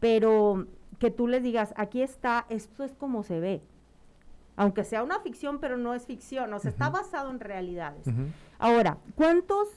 Pero 0.00 0.66
que 0.98 1.10
tú 1.10 1.28
les 1.28 1.42
digas, 1.42 1.74
aquí 1.76 2.02
está, 2.02 2.46
esto 2.48 2.82
es 2.82 2.94
como 2.94 3.22
se 3.22 3.40
ve. 3.40 3.62
Aunque 4.56 4.84
sea 4.84 5.02
una 5.02 5.20
ficción, 5.20 5.60
pero 5.60 5.76
no 5.76 5.94
es 5.94 6.06
ficción, 6.06 6.52
o 6.54 6.58
sea, 6.58 6.70
está 6.70 6.88
basado 6.88 7.30
en 7.30 7.40
realidades. 7.40 8.06
Ahora, 8.58 8.96
¿cuántos, 9.14 9.68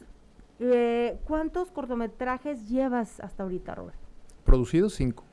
eh, 0.60 1.20
¿cuántos 1.26 1.70
cortometrajes 1.72 2.70
llevas 2.70 3.20
hasta 3.20 3.44
ahorita, 3.44 3.76
Robert? 3.76 3.98
Producidos 4.46 4.94
cinco. 4.94 5.26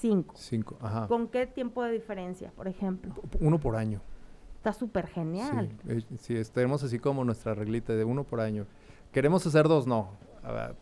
Cinco. 0.00 0.34
Cinco, 0.36 0.76
ajá. 0.80 1.06
¿Con 1.08 1.28
qué 1.28 1.46
tiempo 1.46 1.82
de 1.82 1.92
diferencia, 1.92 2.52
por 2.54 2.68
ejemplo? 2.68 3.14
Uno 3.40 3.58
por 3.58 3.76
año. 3.76 4.00
Está 4.56 4.72
súper 4.72 5.06
genial. 5.06 5.70
Sí, 5.86 6.34
eh, 6.34 6.42
sí, 6.44 6.52
tenemos 6.52 6.82
así 6.82 6.98
como 6.98 7.24
nuestra 7.24 7.54
reglita 7.54 7.94
de 7.94 8.04
uno 8.04 8.24
por 8.24 8.40
año. 8.40 8.66
¿Queremos 9.12 9.46
hacer 9.46 9.68
dos? 9.68 9.86
No, 9.86 10.10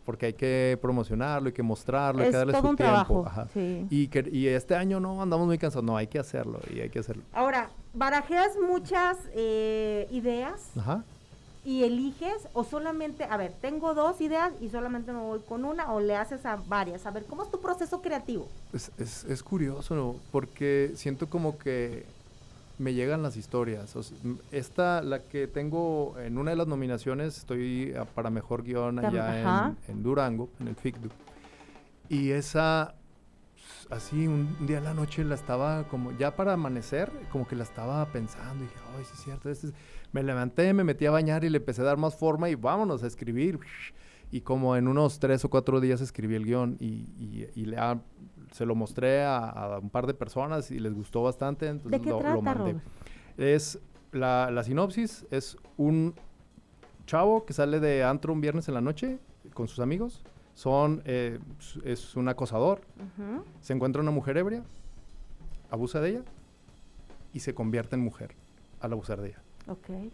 porque 0.03 0.27
hay 0.27 0.33
que 0.33 0.77
promocionarlo, 0.81 1.47
hay 1.47 1.53
que 1.53 1.63
mostrarlo, 1.63 2.23
hay 2.23 2.29
que 2.29 2.37
darle 2.37 2.53
su 2.53 2.75
tiempo. 2.75 3.25
Ajá. 3.25 3.47
Y, 3.55 4.07
que, 4.07 4.27
y 4.31 4.47
este 4.47 4.75
año 4.75 4.99
no 4.99 5.21
andamos 5.21 5.47
muy 5.47 5.57
cansados, 5.57 5.85
no, 5.85 5.97
hay 5.97 6.07
que 6.07 6.19
hacerlo 6.19 6.59
y 6.73 6.81
hay 6.81 6.89
que 6.89 6.99
hacerlo. 6.99 7.23
Ahora, 7.33 7.69
barajeas 7.93 8.57
muchas 8.61 9.17
eh, 9.33 10.07
ideas 10.11 10.71
Ajá. 10.77 11.03
Y 11.65 11.83
eliges 11.83 12.47
o 12.53 12.63
solamente, 12.63 13.23
a 13.23 13.37
ver, 13.37 13.53
tengo 13.59 13.93
dos 13.93 14.21
ideas 14.21 14.53
y 14.61 14.69
solamente 14.69 15.11
me 15.11 15.19
voy 15.19 15.39
con 15.39 15.65
una 15.65 15.91
o 15.91 15.99
le 15.99 16.15
haces 16.15 16.45
a 16.45 16.57
varias. 16.67 17.05
A 17.05 17.11
ver, 17.11 17.25
¿cómo 17.25 17.43
es 17.43 17.49
tu 17.49 17.59
proceso 17.59 18.01
creativo? 18.01 18.47
Es, 18.71 18.91
es, 18.99 19.25
es 19.25 19.43
curioso, 19.43 19.95
¿no? 19.95 20.15
porque 20.31 20.91
siento 20.95 21.27
como 21.27 21.57
que 21.57 22.05
me 22.77 22.93
llegan 22.93 23.23
las 23.23 23.37
historias. 23.37 23.95
esta, 24.51 25.01
la 25.01 25.19
que 25.19 25.47
tengo 25.47 26.15
en 26.19 26.37
una 26.37 26.51
de 26.51 26.57
las 26.57 26.67
nominaciones, 26.67 27.37
estoy 27.37 27.93
para 28.13 28.29
mejor 28.29 28.63
guion 28.63 28.99
allá 28.99 29.73
en, 29.87 30.03
Durango, 30.03 30.49
en 30.59 30.67
el 30.67 30.75
FICDU. 30.75 31.09
Y 32.09 32.31
esa, 32.31 32.95
así, 33.89 34.27
un, 34.27 34.67
día 34.67 34.77
en 34.79 34.83
la 34.83 34.93
noche 34.93 35.23
la 35.23 35.35
estaba 35.35 35.87
como, 35.87 36.11
ya 36.17 36.35
para 36.35 36.53
amanecer, 36.53 37.11
como 37.31 37.47
que 37.47 37.55
la 37.55 37.63
estaba 37.63 38.05
pensando. 38.07 38.63
Y 38.63 38.67
dije, 38.67 38.79
ay, 38.97 39.03
sí 39.05 39.11
es 39.13 39.23
cierto. 39.23 39.49
Este 39.49 39.69
me 40.11 40.23
levanté, 40.23 40.73
me 40.73 40.83
metí 40.83 41.05
a 41.05 41.11
bañar 41.11 41.43
y 41.43 41.49
le 41.49 41.57
empecé 41.57 41.81
a 41.81 41.85
dar 41.85 41.97
más 41.97 42.15
forma 42.15 42.49
y 42.49 42.55
vámonos 42.55 43.03
a 43.03 43.07
escribir. 43.07 43.59
Y 44.31 44.41
como 44.41 44.75
en 44.75 44.87
unos 44.87 45.19
tres 45.19 45.45
o 45.45 45.49
cuatro 45.49 45.79
días 45.79 46.01
escribí 46.01 46.35
el 46.35 46.45
guion 46.45 46.77
y, 46.79 47.49
y, 47.55 47.65
le 47.65 47.77
se 48.51 48.65
lo 48.65 48.75
mostré 48.75 49.23
a, 49.23 49.79
un 49.81 49.89
par 49.89 50.07
de 50.07 50.13
personas 50.13 50.71
y 50.71 50.79
les 50.79 50.93
gustó 50.93 51.23
bastante, 51.23 51.67
entonces 51.67 51.99
¿De 51.99 52.01
qué 52.01 52.09
lo, 52.09 52.19
trata, 52.19 52.35
lo 52.35 52.41
mandé. 52.41 52.75
Es 53.37 53.79
la, 54.13 54.49
la, 54.51 54.63
sinopsis 54.63 55.25
es 55.29 55.57
un 55.75 56.15
chavo 57.05 57.45
que 57.45 57.51
sale 57.51 57.81
de 57.81 58.03
antro 58.03 58.31
un 58.31 58.39
viernes 58.39 58.69
en 58.69 58.75
la 58.75 58.81
noche 58.81 59.19
con 59.53 59.67
sus 59.67 59.79
amigos. 59.79 60.23
Son 60.55 61.03
eh, 61.05 61.37
es 61.83 62.15
un 62.15 62.27
acosador. 62.27 62.81
Se 63.61 63.73
encuentra 63.73 64.01
una 64.01 64.11
mujer 64.11 64.37
ebria, 64.37 64.63
abusa 65.69 66.01
de 66.01 66.09
ella 66.09 66.21
y 67.33 67.41
se 67.41 67.53
convierte 67.53 67.95
en 67.95 68.01
mujer 68.01 68.35
al 68.79 68.93
abusar 68.93 69.21
de 69.21 69.29
ella. 69.29 69.43
Okay. 69.67 70.11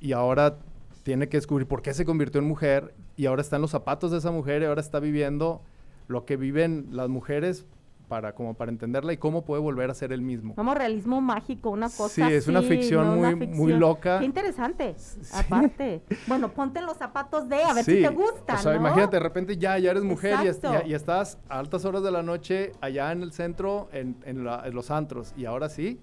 Y 0.00 0.12
ahora 0.12 0.58
tiene 1.02 1.28
que 1.28 1.36
descubrir 1.36 1.68
por 1.68 1.82
qué 1.82 1.94
se 1.94 2.04
convirtió 2.04 2.40
en 2.40 2.46
mujer 2.48 2.94
y 3.16 3.26
ahora 3.26 3.42
está 3.42 3.56
en 3.56 3.62
los 3.62 3.70
zapatos 3.70 4.10
de 4.10 4.18
esa 4.18 4.30
mujer 4.30 4.62
y 4.62 4.64
ahora 4.64 4.80
está 4.80 4.98
viviendo 4.98 5.60
lo 6.08 6.24
que 6.24 6.36
viven 6.36 6.88
las 6.90 7.08
mujeres 7.08 7.66
para 8.12 8.34
como 8.34 8.52
para 8.52 8.70
entenderla 8.70 9.14
y 9.14 9.16
cómo 9.16 9.42
puede 9.42 9.62
volver 9.62 9.88
a 9.88 9.94
ser 9.94 10.12
el 10.12 10.20
mismo. 10.20 10.54
Como 10.54 10.74
realismo 10.74 11.22
mágico, 11.22 11.70
una 11.70 11.88
cosa 11.88 12.10
Sí, 12.10 12.22
es 12.22 12.46
una 12.46 12.60
ficción 12.60 13.16
muy 13.16 13.34
muy 13.34 13.72
loca. 13.72 14.18
Qué 14.18 14.26
interesante. 14.26 14.94
Aparte, 15.32 16.02
bueno, 16.26 16.52
ponte 16.52 16.80
en 16.80 16.84
los 16.84 16.98
zapatos 16.98 17.48
de 17.48 17.62
a 17.62 17.72
ver 17.72 17.86
si 17.86 18.02
te 18.02 18.10
gusta, 18.10 18.56
O 18.56 18.58
sea, 18.58 18.76
imagínate, 18.76 19.16
de 19.16 19.20
repente 19.20 19.56
ya 19.56 19.78
ya 19.78 19.92
eres 19.92 20.02
mujer 20.02 20.40
y, 20.42 20.90
y, 20.90 20.92
estás 20.92 21.38
a 21.48 21.58
altas 21.58 21.86
horas 21.86 22.02
de 22.02 22.10
la 22.10 22.22
noche 22.22 22.72
allá 22.82 23.12
en 23.12 23.22
el 23.22 23.32
centro 23.32 23.88
en, 23.94 24.14
en 24.26 24.44
los 24.44 24.90
antros 24.90 25.32
y 25.34 25.46
ahora 25.46 25.70
sí 25.70 25.98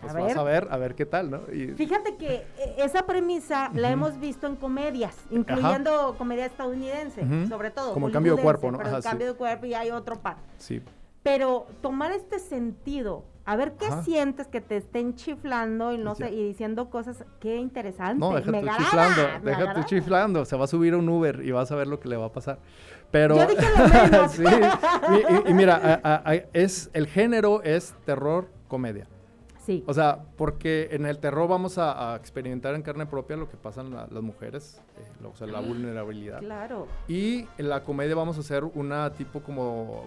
pues 0.00 0.14
a 0.14 0.18
vas 0.18 0.28
ver. 0.28 0.38
a 0.38 0.42
ver, 0.42 0.68
a 0.70 0.76
ver 0.76 0.94
qué 0.94 1.06
tal, 1.06 1.30
¿no? 1.30 1.40
Fíjate 1.76 2.16
que 2.16 2.34
eh, 2.58 2.74
esa 2.78 3.06
premisa 3.06 3.70
la 3.74 3.90
hemos 3.90 4.18
visto 4.20 4.46
en 4.46 4.56
comedias, 4.56 5.16
incluyendo 5.30 6.14
comedia 6.18 6.46
estadounidense, 6.46 7.22
sobre 7.48 7.70
todo. 7.70 7.94
Como 7.94 8.08
el 8.08 8.12
cambio 8.12 8.36
de 8.36 8.42
cuerpo, 8.42 8.70
¿no? 8.70 8.78
Pero 8.78 8.96
el 8.96 9.02
cambio 9.02 9.26
de 9.28 9.34
cuerpo 9.34 9.66
y 9.66 9.74
hay 9.74 9.90
otro 9.90 10.20
par. 10.20 10.36
Sí. 10.58 10.82
Pero 11.26 11.66
tomar 11.82 12.12
este 12.12 12.38
sentido, 12.38 13.24
a 13.44 13.56
ver 13.56 13.72
qué 13.72 13.88
sientes 14.04 14.46
que 14.46 14.60
te 14.60 14.76
estén 14.76 15.16
chiflando 15.16 15.92
y 15.92 15.98
no 15.98 16.14
sé, 16.14 16.30
y 16.30 16.40
diciendo 16.46 16.88
cosas, 16.88 17.24
qué 17.40 17.56
interesante. 17.56 18.20
No, 18.20 18.32
déjate 18.32 18.60
chiflando, 18.76 19.22
déjate 19.42 19.84
chiflando, 19.86 20.44
se 20.44 20.56
va 20.56 20.64
a 20.64 20.68
subir 20.68 20.94
a 20.94 20.98
un 20.98 21.08
Uber 21.08 21.40
y 21.44 21.50
vas 21.50 21.72
a 21.72 21.74
ver 21.74 21.88
lo 21.88 21.98
que 21.98 22.08
le 22.08 22.16
va 22.16 22.26
a 22.26 22.32
pasar. 22.32 22.60
Pero 23.10 23.34
Yo 23.38 23.46
dije 23.48 23.66
lo 23.76 23.88
menos. 24.04 24.32
sí, 24.32 24.44
y, 25.48 25.52
mira, 25.52 26.22
es 26.52 26.90
el 26.92 27.08
género 27.08 27.60
es 27.64 27.92
terror 28.04 28.48
comedia. 28.68 29.08
O 29.86 29.94
sea, 29.94 30.24
porque 30.36 30.88
en 30.92 31.06
el 31.06 31.18
terror 31.18 31.48
vamos 31.48 31.78
a, 31.78 32.14
experimentar 32.16 32.74
en 32.74 32.82
carne 32.82 33.06
propia 33.06 33.36
lo 33.36 33.48
que 33.48 33.56
pasan 33.56 33.90
las 33.90 34.22
mujeres, 34.22 34.80
eh, 34.98 35.26
o 35.26 35.34
sea, 35.36 35.46
la 35.46 35.60
vulnerabilidad. 35.60 36.40
Claro. 36.40 36.86
Y 37.08 37.46
en 37.58 37.68
la 37.68 37.82
comedia 37.82 38.14
vamos 38.14 38.36
a 38.36 38.40
hacer 38.40 38.64
una 38.64 39.12
tipo 39.12 39.40
como 39.40 40.04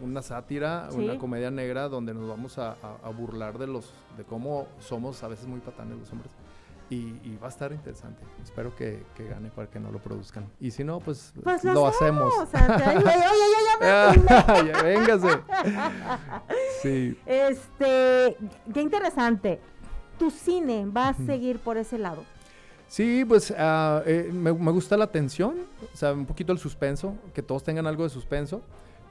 una 0.00 0.22
sátira, 0.22 0.88
una 0.92 1.18
comedia 1.18 1.50
negra 1.50 1.88
donde 1.88 2.14
nos 2.14 2.28
vamos 2.28 2.58
a, 2.58 2.76
a, 3.02 3.10
burlar 3.10 3.58
de 3.58 3.66
los 3.66 3.92
de 4.16 4.24
cómo 4.24 4.66
somos 4.78 5.22
a 5.22 5.28
veces 5.28 5.46
muy 5.46 5.60
patanes 5.60 5.98
los 5.98 6.10
hombres. 6.12 6.32
Y, 6.88 7.36
va 7.42 7.46
a 7.46 7.50
estar 7.50 7.72
interesante. 7.72 8.22
Espero 8.44 8.74
que, 8.76 9.04
gane 9.18 9.50
para 9.50 9.68
que 9.68 9.80
no 9.80 9.90
lo 9.90 9.98
produzcan. 9.98 10.48
Y 10.60 10.70
si 10.70 10.84
no, 10.84 11.00
pues, 11.00 11.32
pues 11.42 11.64
lo, 11.64 11.86
hacemos. 11.86 12.32
Véngase. 14.82 15.40
Sí. 16.82 17.18
Este, 17.26 18.36
qué 18.72 18.80
interesante. 18.80 19.60
¿Tu 20.18 20.30
cine 20.30 20.86
va 20.86 21.08
a 21.08 21.14
seguir 21.14 21.58
por 21.58 21.76
ese 21.76 21.98
lado? 21.98 22.22
Sí, 22.88 23.24
pues 23.24 23.52
ah, 23.58 24.02
eh, 24.06 24.30
me, 24.32 24.52
me, 24.52 24.70
gusta 24.70 24.96
la 24.96 25.08
tensión, 25.08 25.56
o 25.92 25.96
sea, 25.96 26.12
un 26.12 26.24
poquito 26.24 26.52
el 26.52 26.58
suspenso, 26.58 27.14
que 27.34 27.42
todos 27.42 27.64
tengan 27.64 27.86
algo 27.86 28.04
de 28.04 28.10
suspenso. 28.10 28.62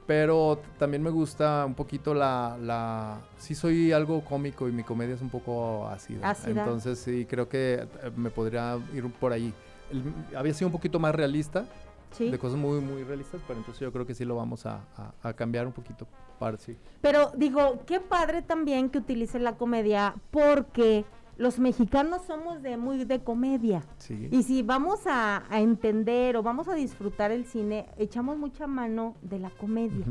Pero 0.06 0.60
también 0.78 1.02
me 1.02 1.10
gusta 1.10 1.64
un 1.66 1.74
poquito 1.74 2.14
la, 2.14 2.56
la... 2.60 3.20
Sí 3.38 3.54
soy 3.54 3.90
algo 3.92 4.22
cómico 4.24 4.68
y 4.68 4.72
mi 4.72 4.84
comedia 4.84 5.14
es 5.14 5.20
un 5.20 5.30
poco 5.30 5.88
ácida. 5.88 6.36
Entonces 6.46 6.98
sí, 6.98 7.26
creo 7.26 7.48
que 7.48 7.74
eh, 7.74 8.10
me 8.16 8.30
podría 8.30 8.78
ir 8.94 9.10
por 9.12 9.32
ahí. 9.32 9.52
había 10.36 10.54
sido 10.54 10.68
un 10.68 10.72
poquito 10.72 11.00
más 11.00 11.14
realista, 11.14 11.66
de 12.18 12.38
cosas 12.38 12.58
muy, 12.58 12.80
muy 12.80 13.02
realistas, 13.02 13.40
pero 13.46 13.58
entonces 13.58 13.80
yo 13.80 13.92
creo 13.92 14.06
que 14.06 14.14
sí 14.14 14.24
lo 14.24 14.36
vamos 14.36 14.64
a, 14.64 14.80
a, 15.22 15.32
cambiar 15.34 15.66
un 15.66 15.72
poquito 15.72 16.06
para 16.38 16.56
sí. 16.56 16.76
Pero 17.02 17.32
digo, 17.36 17.80
qué 17.84 18.00
padre 18.00 18.42
también 18.42 18.88
que 18.88 18.98
utilice 18.98 19.38
la 19.38 19.56
comedia 19.56 20.14
porque 20.30 21.04
los 21.38 21.58
mexicanos 21.58 22.22
somos 22.26 22.62
de 22.62 22.76
muy 22.76 23.04
de 23.04 23.20
comedia. 23.20 23.82
Y 24.30 24.42
si 24.42 24.62
vamos 24.62 25.00
a, 25.06 25.42
entender 25.50 26.36
o 26.36 26.42
vamos 26.42 26.68
a 26.68 26.74
disfrutar 26.74 27.30
el 27.30 27.44
cine, 27.44 27.86
echamos 27.98 28.38
mucha 28.38 28.66
mano 28.66 29.14
de 29.22 29.38
la 29.38 29.50
comedia. 29.50 30.04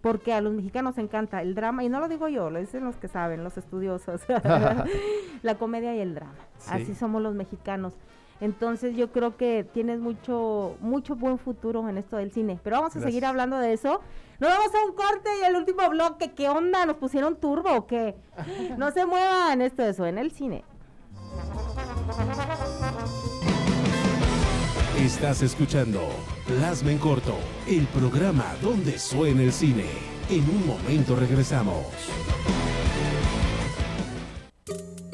Porque 0.00 0.32
a 0.32 0.40
los 0.40 0.52
mexicanos 0.52 0.98
encanta 0.98 1.42
el 1.42 1.54
drama, 1.54 1.84
y 1.84 1.88
no 1.88 2.00
lo 2.00 2.08
digo 2.08 2.26
yo, 2.26 2.50
lo 2.50 2.58
dicen 2.58 2.84
los 2.84 2.96
que 2.96 3.06
saben, 3.06 3.44
los 3.44 3.56
estudiosos. 3.56 4.22
la 5.42 5.54
comedia 5.56 5.94
y 5.94 6.00
el 6.00 6.14
drama. 6.14 6.34
Así 6.68 6.94
somos 6.94 7.22
los 7.22 7.34
mexicanos. 7.34 7.94
Entonces 8.40 8.96
yo 8.96 9.12
creo 9.12 9.36
que 9.36 9.64
tienes 9.72 10.00
mucho, 10.00 10.76
mucho 10.80 11.14
buen 11.14 11.38
futuro 11.38 11.88
en 11.88 11.98
esto 11.98 12.16
del 12.16 12.32
cine. 12.32 12.58
Pero 12.62 12.76
vamos 12.76 12.96
a 12.96 13.00
seguir 13.00 13.24
hablando 13.24 13.58
de 13.58 13.72
eso. 13.72 14.00
Nos 14.40 14.50
vamos 14.50 14.74
a 14.74 14.84
un 14.84 14.94
corte 14.94 15.30
y 15.40 15.44
el 15.44 15.54
último 15.54 15.88
bloque. 15.88 16.32
¿Qué 16.32 16.48
onda? 16.48 16.84
¿Nos 16.84 16.96
pusieron 16.96 17.36
turbo 17.36 17.72
o 17.72 17.86
qué? 17.86 18.16
No 18.76 18.90
se 18.90 19.06
muevan, 19.06 19.62
esto 19.62 19.82
eso 19.82 20.06
en 20.06 20.18
el 20.18 20.32
cine. 20.32 20.64
Estás 24.98 25.42
escuchando 25.42 26.00
Plasma 26.46 26.92
en 26.92 26.98
Corto, 26.98 27.36
el 27.66 27.86
programa 27.86 28.44
donde 28.60 28.98
suena 28.98 29.42
el 29.42 29.52
cine. 29.52 29.86
En 30.28 30.48
un 30.48 30.66
momento 30.66 31.16
regresamos. 31.16 31.86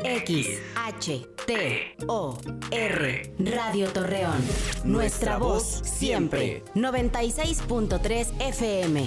X, 0.05 0.61
H, 0.77 1.27
T, 1.47 1.97
O, 2.07 2.39
R, 2.71 3.35
Radio 3.39 3.89
Torreón. 3.89 4.41
Nuestra 4.85 5.39
voz 5.39 5.65
siempre. 5.85 6.63
96.3 6.75 8.41
FM. 8.41 9.07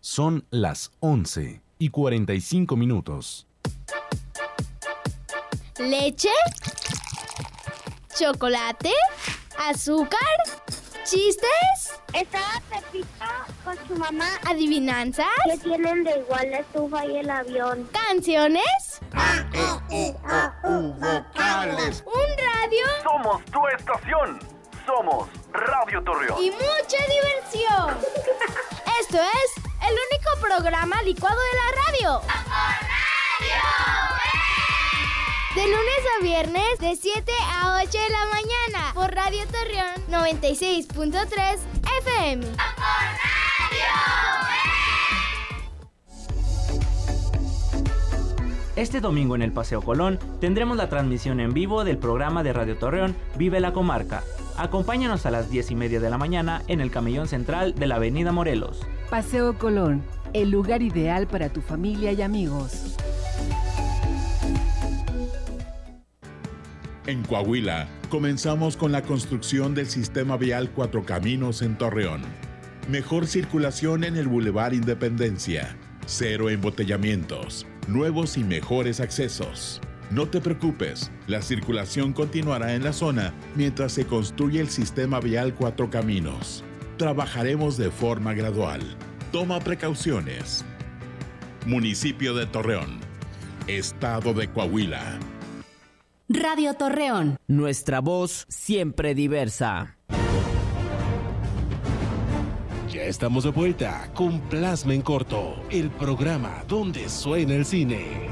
Son 0.00 0.44
las 0.50 0.90
11 1.00 1.62
y 1.78 1.90
45 1.90 2.76
minutos. 2.76 3.46
¿Leche? 5.78 6.30
¿Chocolate? 8.18 8.92
¿Azúcar? 9.56 10.18
¿Chistes? 11.08 12.02
Estaba 12.12 12.60
Pepita 12.68 13.46
con 13.64 13.78
su 13.88 13.94
mamá. 13.94 14.28
¿Adivinanzas? 14.46 15.26
¿Qué 15.50 15.56
tienen 15.56 16.04
de 16.04 16.18
igual 16.18 16.50
la 16.50 16.58
estufa 16.58 17.06
y 17.06 17.16
el 17.16 17.30
avión? 17.30 17.88
¿Canciones? 17.94 19.00
vocales. 20.98 22.04
¿Un 22.04 22.28
radio? 22.36 22.86
Somos 23.02 23.42
tu 23.46 23.66
estación. 23.68 24.38
Somos 24.84 25.28
Radio 25.54 26.02
Torreón. 26.04 26.42
Y 26.42 26.50
mucha 26.50 27.00
diversión. 27.08 27.96
Esto 29.00 29.16
es 29.16 29.64
el 29.88 29.96
único 30.10 30.30
programa 30.42 31.02
licuado 31.04 31.38
de 31.40 31.56
la 31.56 31.72
radio. 31.86 32.20
De 35.54 35.62
lunes 35.62 36.02
a 36.18 36.22
viernes, 36.22 36.78
de 36.78 36.94
7 36.94 37.32
a 37.50 37.80
8 37.82 37.90
de 37.90 38.10
la 38.10 38.26
mañana, 38.26 38.92
por 38.94 39.14
Radio 39.14 39.40
Torreón 39.46 39.94
96.3 40.10 41.58
FM. 42.02 42.46
Este 48.76 49.00
domingo 49.00 49.34
en 49.34 49.42
el 49.42 49.52
Paseo 49.52 49.80
Colón 49.80 50.18
tendremos 50.38 50.76
la 50.76 50.90
transmisión 50.90 51.40
en 51.40 51.54
vivo 51.54 51.82
del 51.82 51.96
programa 51.96 52.42
de 52.42 52.52
Radio 52.52 52.76
Torreón 52.76 53.16
Vive 53.36 53.58
la 53.58 53.72
Comarca. 53.72 54.22
Acompáñanos 54.58 55.24
a 55.24 55.30
las 55.30 55.50
10 55.50 55.70
y 55.70 55.74
media 55.74 55.98
de 55.98 56.10
la 56.10 56.18
mañana 56.18 56.62
en 56.68 56.82
el 56.82 56.90
camellón 56.90 57.26
central 57.26 57.74
de 57.74 57.86
la 57.86 57.96
Avenida 57.96 58.32
Morelos. 58.32 58.80
Paseo 59.08 59.58
Colón, 59.58 60.04
el 60.34 60.50
lugar 60.50 60.82
ideal 60.82 61.26
para 61.26 61.48
tu 61.48 61.62
familia 61.62 62.12
y 62.12 62.20
amigos. 62.20 62.98
En 67.08 67.22
Coahuila, 67.22 67.88
comenzamos 68.10 68.76
con 68.76 68.92
la 68.92 69.00
construcción 69.00 69.74
del 69.74 69.86
sistema 69.86 70.36
vial 70.36 70.70
Cuatro 70.74 71.06
Caminos 71.06 71.62
en 71.62 71.78
Torreón. 71.78 72.20
Mejor 72.90 73.26
circulación 73.26 74.04
en 74.04 74.18
el 74.18 74.28
Boulevard 74.28 74.74
Independencia. 74.74 75.74
Cero 76.04 76.50
embotellamientos. 76.50 77.66
Nuevos 77.86 78.36
y 78.36 78.44
mejores 78.44 79.00
accesos. 79.00 79.80
No 80.10 80.28
te 80.28 80.42
preocupes, 80.42 81.10
la 81.26 81.40
circulación 81.40 82.12
continuará 82.12 82.74
en 82.74 82.84
la 82.84 82.92
zona 82.92 83.32
mientras 83.56 83.92
se 83.92 84.04
construye 84.04 84.60
el 84.60 84.68
sistema 84.68 85.18
vial 85.18 85.54
Cuatro 85.54 85.88
Caminos. 85.88 86.62
Trabajaremos 86.98 87.78
de 87.78 87.90
forma 87.90 88.34
gradual. 88.34 88.82
Toma 89.32 89.60
precauciones. 89.60 90.62
Municipio 91.64 92.34
de 92.34 92.44
Torreón. 92.44 93.00
Estado 93.66 94.34
de 94.34 94.46
Coahuila. 94.48 95.18
Radio 96.30 96.74
Torreón. 96.74 97.38
Nuestra 97.46 98.02
voz 98.02 98.44
siempre 98.50 99.14
diversa. 99.14 99.96
Ya 102.90 103.02
estamos 103.04 103.44
de 103.44 103.50
vuelta 103.50 104.10
con 104.12 104.38
Plasma 104.40 104.92
en 104.92 105.00
Corto, 105.00 105.54
el 105.70 105.88
programa 105.90 106.64
donde 106.68 107.08
suena 107.08 107.54
el 107.54 107.64
cine. 107.64 108.28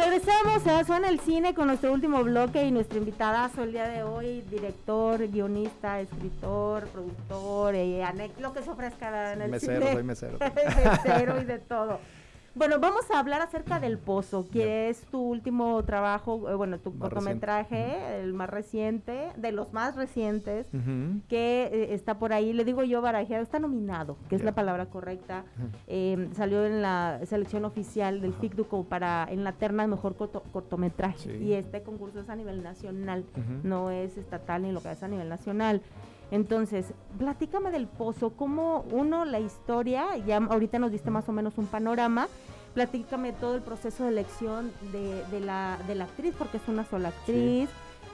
Regresamos 0.00 0.66
a 0.66 0.84
Suena 0.84 1.08
el 1.08 1.20
Cine 1.20 1.54
con 1.54 1.66
nuestro 1.66 1.92
último 1.92 2.22
bloque 2.24 2.62
y 2.64 2.70
nuestro 2.70 2.98
invitadazo 2.98 3.62
el 3.62 3.72
día 3.72 3.86
de 3.88 4.02
hoy, 4.02 4.42
director, 4.50 5.26
guionista, 5.28 6.00
escritor, 6.00 6.86
productor, 6.88 7.74
eh, 7.74 8.02
anex- 8.02 8.38
lo 8.40 8.52
que 8.52 8.62
se 8.62 8.70
ofrezca 8.70 9.32
en 9.34 9.42
el 9.42 9.50
Mesero, 9.50 9.80
cine. 9.80 9.92
soy 9.92 10.02
mesero. 10.02 10.38
mesero 11.04 11.40
y 11.40 11.44
de 11.44 11.58
todo. 11.58 12.00
Bueno, 12.52 12.80
vamos 12.80 13.08
a 13.12 13.20
hablar 13.20 13.40
acerca 13.42 13.78
del 13.78 13.96
Pozo, 13.96 14.48
que 14.50 14.88
es 14.88 15.02
tu 15.02 15.20
último 15.20 15.84
trabajo, 15.84 16.50
eh, 16.50 16.54
bueno, 16.56 16.78
tu 16.80 16.90
Más 16.90 16.98
cortometraje, 17.08 18.20
el 18.22 18.32
más 18.34 18.50
reciente, 18.50 19.28
de 19.36 19.52
los 19.52 19.72
más 19.72 19.94
recientes, 19.94 20.66
que 21.28 21.70
eh, 21.72 21.94
está 21.94 22.18
por 22.18 22.32
ahí, 22.32 22.52
le 22.52 22.64
digo 22.64 22.82
yo 22.82 23.00
barajeado, 23.02 23.44
está 23.44 23.60
nominado, 23.60 24.16
que 24.28 24.34
es 24.34 24.42
la 24.42 24.50
palabra 24.52 24.86
correcta. 24.86 25.44
Eh, 25.86 26.28
salió 26.34 26.66
en 26.66 26.82
la 26.82 27.20
selección 27.24 27.64
oficial 27.64 28.20
del 28.20 28.34
FICDU 28.34 28.66
como 28.66 28.84
para 28.84 29.28
en 29.30 29.44
la 29.44 29.52
terna 29.52 29.84
de 29.84 29.88
mejor 29.88 30.16
corto- 30.16 30.42
cortometraje. 30.52 31.18
Sí. 31.18 31.44
Y 31.44 31.52
este 31.52 31.82
concurso 31.82 32.18
es 32.18 32.28
a 32.28 32.34
nivel 32.34 32.64
nacional, 32.64 33.24
no 33.62 33.90
es 33.90 34.16
estatal 34.16 34.62
ni 34.62 34.72
lo 34.72 34.82
que 34.82 34.90
es 34.90 35.02
a 35.04 35.08
nivel 35.08 35.28
nacional. 35.28 35.82
Entonces, 36.30 36.94
platícame 37.18 37.70
del 37.70 37.86
pozo, 37.86 38.30
cómo 38.30 38.84
uno, 38.92 39.24
la 39.24 39.40
historia, 39.40 40.16
ya 40.18 40.36
ahorita 40.36 40.78
nos 40.78 40.92
diste 40.92 41.10
más 41.10 41.28
o 41.28 41.32
menos 41.32 41.58
un 41.58 41.66
panorama, 41.66 42.28
platícame 42.74 43.32
todo 43.32 43.56
el 43.56 43.62
proceso 43.62 44.04
de 44.04 44.10
elección 44.10 44.70
de, 44.92 45.24
de 45.30 45.40
la, 45.40 45.78
de 45.88 45.96
la 45.96 46.04
actriz, 46.04 46.34
porque 46.38 46.58
es 46.58 46.68
una 46.68 46.84
sola 46.84 47.08
actriz. 47.08 47.68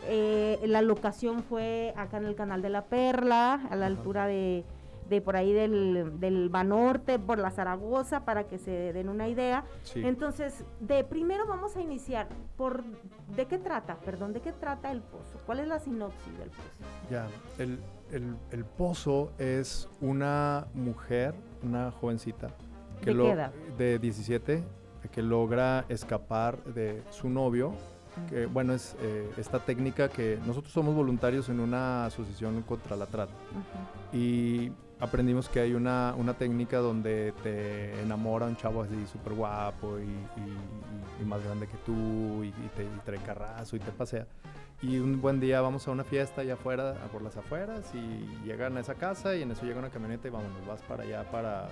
Eh, 0.09 0.61
la 0.65 0.83
locación 0.83 1.43
fue 1.43 1.93
acá 1.97 2.17
en 2.19 2.27
el 2.27 2.37
canal 2.37 2.63
de 2.63 2.71
la 2.71 2.85
Perla, 2.85 3.61
a 3.71 3.77
la 3.77 3.87
altura 3.87 4.27
de, 4.27 4.65
de 5.11 5.21
por 5.21 5.37
ahí 5.37 5.53
del, 5.53 6.19
del 6.21 6.49
Banorte, 6.49 7.19
por 7.19 7.39
la 7.39 7.51
Zaragoza, 7.51 8.25
para 8.25 8.45
que 8.45 8.59
se 8.59 8.93
den 8.93 9.09
una 9.09 9.29
idea. 9.29 9.65
Sí. 9.83 10.01
Entonces, 10.05 10.65
de 10.81 11.05
primero 11.05 11.47
vamos 11.47 11.77
a 11.77 11.83
iniciar 11.83 12.29
por 12.57 12.85
de 13.35 13.47
qué 13.47 13.59
trata, 13.59 13.97
perdón, 13.97 14.33
de 14.33 14.41
qué 14.41 14.53
trata 14.53 14.91
el 14.91 15.03
pozo, 15.03 15.39
cuál 15.45 15.61
es 15.61 15.69
la 15.69 15.81
sinopsis 15.81 16.39
del 16.39 16.51
pozo. 16.51 16.85
Ya, 17.11 17.27
el, 17.59 17.79
el- 18.13 18.37
el 18.51 18.65
pozo 18.65 19.33
es 19.39 19.89
una 20.01 20.67
mujer, 20.75 21.35
una 21.63 21.91
jovencita, 21.91 22.49
que 23.01 23.11
¿De 23.11 23.15
lo- 23.15 23.25
qué 23.25 23.31
edad? 23.33 23.53
de 23.79 23.99
17, 23.99 24.63
que 25.13 25.23
logra 25.23 25.85
escapar 25.89 26.63
de 26.65 27.03
su 27.11 27.29
novio. 27.29 27.73
Que, 28.31 28.47
bueno, 28.47 28.73
es 28.73 28.97
eh, 29.03 29.31
esta 29.37 29.59
técnica 29.59 30.09
que 30.09 30.39
nosotros 30.47 30.73
somos 30.73 30.95
voluntarios 30.95 31.51
en 31.51 31.61
una 31.61 32.07
asociación 32.07 32.63
contra 32.63 32.97
la 32.97 33.05
trata 33.05 33.35
y 34.11 34.73
aprendimos 35.01 35.49
que 35.49 35.61
hay 35.61 35.75
una, 35.75 36.15
una 36.17 36.35
técnica 36.35 36.79
donde 36.79 37.33
te 37.43 38.01
enamora 38.01 38.47
un 38.47 38.57
chavo 38.57 38.83
así 38.83 39.07
súper 39.11 39.35
guapo 39.35 39.99
y, 39.99 40.03
y- 40.05 41.23
y- 41.23 41.25
más 41.25 41.43
grande 41.45 41.67
que 41.67 41.77
tú 41.85 42.43
y, 42.45 42.49
y 42.49 42.71
te 42.77 42.85
y 42.85 43.01
trae 43.05 43.19
carrazo 43.19 43.77
y 43.77 43.81
te 43.81 43.91
pasea. 43.93 44.27
Y 44.83 44.99
un 44.99 45.21
buen 45.23 45.41
día 45.41 45.61
vamos 45.63 45.89
a 45.89 45.91
una 45.91 46.05
fiesta 46.05 46.43
allá 46.43 46.55
afuera, 46.55 46.91
a 47.05 47.09
por 47.09 47.23
las 47.23 47.37
afueras 47.37 47.85
y 47.95 48.47
llegan 48.47 48.77
a 48.77 48.81
esa 48.81 48.95
casa 48.95 49.35
y 49.35 49.43
en 49.43 49.51
eso 49.51 49.65
llega 49.65 49.79
una 49.79 49.91
camioneta 49.91 50.29
y 50.29 50.31
vámonos, 50.31 50.67
vas 50.67 50.83
para 50.83 51.03
allá, 51.05 51.25
para 51.31 51.69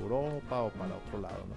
Europa 0.00 0.62
o 0.62 0.70
para 0.70 0.94
otro 0.96 1.20
lado, 1.20 1.44
¿no? 1.48 1.54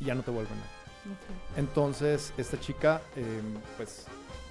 Y 0.00 0.04
ya 0.06 0.14
no 0.14 0.22
te 0.22 0.30
vuelven 0.30 0.52
a 0.52 1.56
entonces, 1.56 2.32
esta 2.36 2.58
chica, 2.58 3.00
eh, 3.14 3.40
pues 3.76 4.06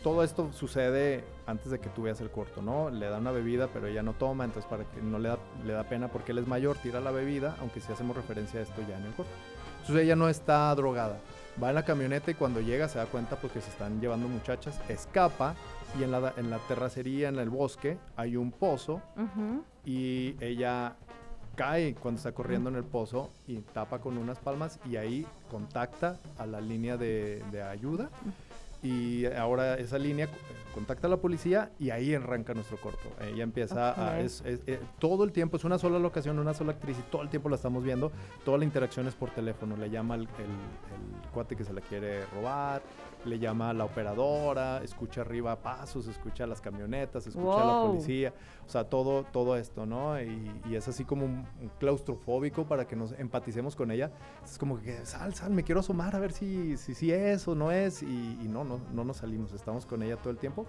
todo 0.05 0.21
esto 0.21 0.53
sucede 0.53 1.23
antes 1.47 1.71
de 1.71 1.79
que 1.79 1.89
tú 1.89 2.03
veas 2.03 2.21
el 2.21 2.29
corto, 2.29 2.61
¿no? 2.61 2.91
Le 2.91 3.07
da 3.07 3.17
una 3.17 3.31
bebida, 3.31 3.69
pero 3.73 3.87
ella 3.87 4.03
no 4.03 4.13
toma, 4.13 4.45
entonces 4.45 4.69
para 4.69 4.83
que 4.83 5.01
no 5.01 5.17
le 5.17 5.29
da, 5.29 5.39
le 5.65 5.73
da 5.73 5.83
pena 5.85 6.09
porque 6.09 6.31
él 6.31 6.37
es 6.37 6.45
mayor, 6.45 6.77
tira 6.77 6.99
la 6.99 7.09
bebida, 7.09 7.55
aunque 7.59 7.81
sí 7.81 7.91
hacemos 7.91 8.15
referencia 8.15 8.59
a 8.59 8.63
esto 8.63 8.83
ya 8.87 8.99
en 8.99 9.05
el 9.05 9.13
corto. 9.13 9.31
Entonces 9.81 10.03
ella 10.03 10.15
no 10.15 10.29
está 10.29 10.75
drogada. 10.75 11.17
Va 11.61 11.69
en 11.69 11.75
la 11.75 11.85
camioneta 11.85 12.29
y 12.29 12.35
cuando 12.35 12.61
llega 12.61 12.87
se 12.87 12.99
da 12.99 13.07
cuenta 13.07 13.35
porque 13.37 13.61
se 13.61 13.71
están 13.71 13.99
llevando 13.99 14.27
muchachas, 14.27 14.79
escapa 14.89 15.55
y 15.99 16.03
en 16.03 16.11
la, 16.11 16.35
en 16.37 16.51
la 16.51 16.59
terracería, 16.67 17.29
en 17.29 17.39
el 17.39 17.49
bosque, 17.49 17.97
hay 18.15 18.35
un 18.37 18.51
pozo 18.51 19.01
y 19.85 20.35
ella 20.39 20.97
cae 21.55 21.95
cuando 21.95 22.19
está 22.19 22.31
corriendo 22.31 22.69
en 22.69 22.75
el 22.75 22.83
pozo 22.83 23.31
y 23.47 23.55
tapa 23.57 23.97
con 23.97 24.19
unas 24.19 24.37
palmas 24.37 24.79
y 24.87 24.97
ahí 24.97 25.25
contacta 25.49 26.19
a 26.37 26.45
la 26.45 26.61
línea 26.61 26.95
de, 26.95 27.43
de 27.51 27.63
ayuda 27.63 28.11
y 28.85 29.25
ahora 29.25 29.75
esa 29.75 29.97
línea 29.97 30.27
contacta 30.73 31.07
a 31.07 31.09
la 31.09 31.17
policía 31.17 31.71
y 31.79 31.89
ahí 31.89 32.13
arranca 32.13 32.53
nuestro 32.53 32.75
corto. 32.77 33.09
Ella 33.21 33.43
empieza 33.43 33.91
a... 34.09 34.19
Es- 34.19 34.41
es- 34.45 34.59
eh, 34.67 34.79
todo 34.99 35.23
el 35.23 35.31
tiempo, 35.31 35.55
es 35.57 35.63
una 35.63 35.77
sola 35.79 35.99
locación, 35.99 36.37
una 36.37 36.53
sola 36.53 36.73
actriz 36.73 36.97
y 36.99 37.01
todo 37.11 37.21
el 37.21 37.29
tiempo 37.29 37.47
la 37.49 37.55
estamos 37.55 37.81
viendo. 37.83 38.11
Toda 38.43 38.57
la 38.57 38.65
interacción 38.65 39.07
es 39.07 39.15
por 39.15 39.29
teléfono. 39.31 39.77
Le 39.77 39.89
llama 39.89 40.15
el, 40.15 40.21
el- 40.23 40.27
el 41.25 41.29
cuate 41.31 41.55
que 41.55 41.63
se 41.63 41.71
la 41.73 41.79
quiere 41.81 42.25
robar, 42.35 42.81
le 43.25 43.39
llama 43.39 43.69
a 43.69 43.73
la 43.73 43.85
operadora, 43.85 44.83
escucha 44.83 45.21
arriba 45.21 45.55
pasos, 45.61 46.07
escucha 46.07 46.45
las 46.47 46.61
camionetas, 46.61 47.27
escucha 47.27 47.61
a 47.61 47.65
la 47.65 47.81
policía. 47.81 48.33
O 48.65 48.69
sea, 48.69 48.83
todo, 48.85 49.23
todo 49.23 49.55
esto, 49.57 49.85
¿no? 49.85 50.19
Y, 50.21 50.51
y 50.69 50.75
es 50.75 50.87
así 50.87 51.03
como 51.05 51.25
un, 51.25 51.45
un 51.61 51.69
claustrofóbico 51.79 52.65
para 52.65 52.87
que 52.87 52.95
nos 52.95 53.11
empaticemos 53.13 53.75
con 53.75 53.91
ella. 53.91 54.11
Es 54.43 54.57
como 54.57 54.79
que, 54.81 55.05
sal, 55.05 55.33
sal, 55.35 55.51
me 55.51 55.63
quiero 55.63 55.81
asomar 55.81 56.15
a 56.15 56.19
ver 56.19 56.31
si, 56.31 56.77
si, 56.77 56.93
si 56.95 57.11
es 57.11 57.47
o 57.47 57.55
no 57.55 57.71
es. 57.71 58.01
Y, 58.03 58.05
y 58.05 58.47
no, 58.49 58.63
no, 58.63 58.79
no 58.93 59.03
nos 59.03 59.17
salimos. 59.17 59.51
Estamos 59.53 59.85
con 59.85 60.01
ella 60.03 60.17
todo 60.17 60.29
el 60.31 60.37
tiempo. 60.37 60.65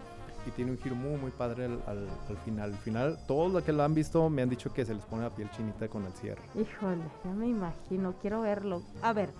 Y 0.46 0.50
tiene 0.50 0.70
un 0.70 0.78
giro 0.78 0.94
muy, 0.94 1.18
muy 1.18 1.30
padre 1.32 1.64
al, 1.64 1.82
al- 1.86 2.08
al 2.28 2.36
final. 2.44 2.72
Al 2.72 2.78
final, 2.78 3.18
todos 3.26 3.50
los 3.52 3.64
que 3.64 3.72
lo 3.72 3.82
han 3.82 3.94
visto 3.94 4.28
me 4.30 4.42
han 4.42 4.48
dicho 4.48 4.72
que 4.72 4.84
se 4.84 4.94
les 4.94 5.04
pone 5.04 5.22
la 5.22 5.30
piel 5.30 5.50
chinita 5.50 5.88
con 5.88 6.04
el 6.04 6.12
cierre. 6.12 6.42
Híjole, 6.54 7.02
ya 7.24 7.30
me 7.32 7.48
imagino, 7.48 8.14
quiero 8.20 8.42
verlo. 8.42 8.82
A 9.02 9.12
ver, 9.12 9.30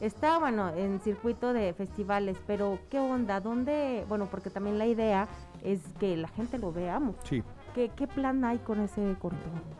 está 0.00 0.38
bueno 0.38 0.70
en 0.74 1.00
circuito 1.00 1.52
de 1.52 1.72
festivales, 1.74 2.36
pero 2.46 2.78
¿qué 2.90 2.98
onda? 2.98 3.40
¿Dónde? 3.40 4.04
Bueno, 4.08 4.26
porque 4.30 4.50
también 4.50 4.78
la 4.78 4.86
idea 4.86 5.28
es 5.62 5.80
que 5.98 6.16
la 6.16 6.28
gente 6.28 6.58
lo 6.58 6.72
vea. 6.72 6.98
mu- 6.98 7.12
Sí. 7.24 7.42
¿Qué, 7.74 7.90
¿Qué, 7.94 8.06
plan 8.06 8.44
hay 8.44 8.58
con 8.58 8.80
ese 8.80 9.14
corto? 9.20 9.38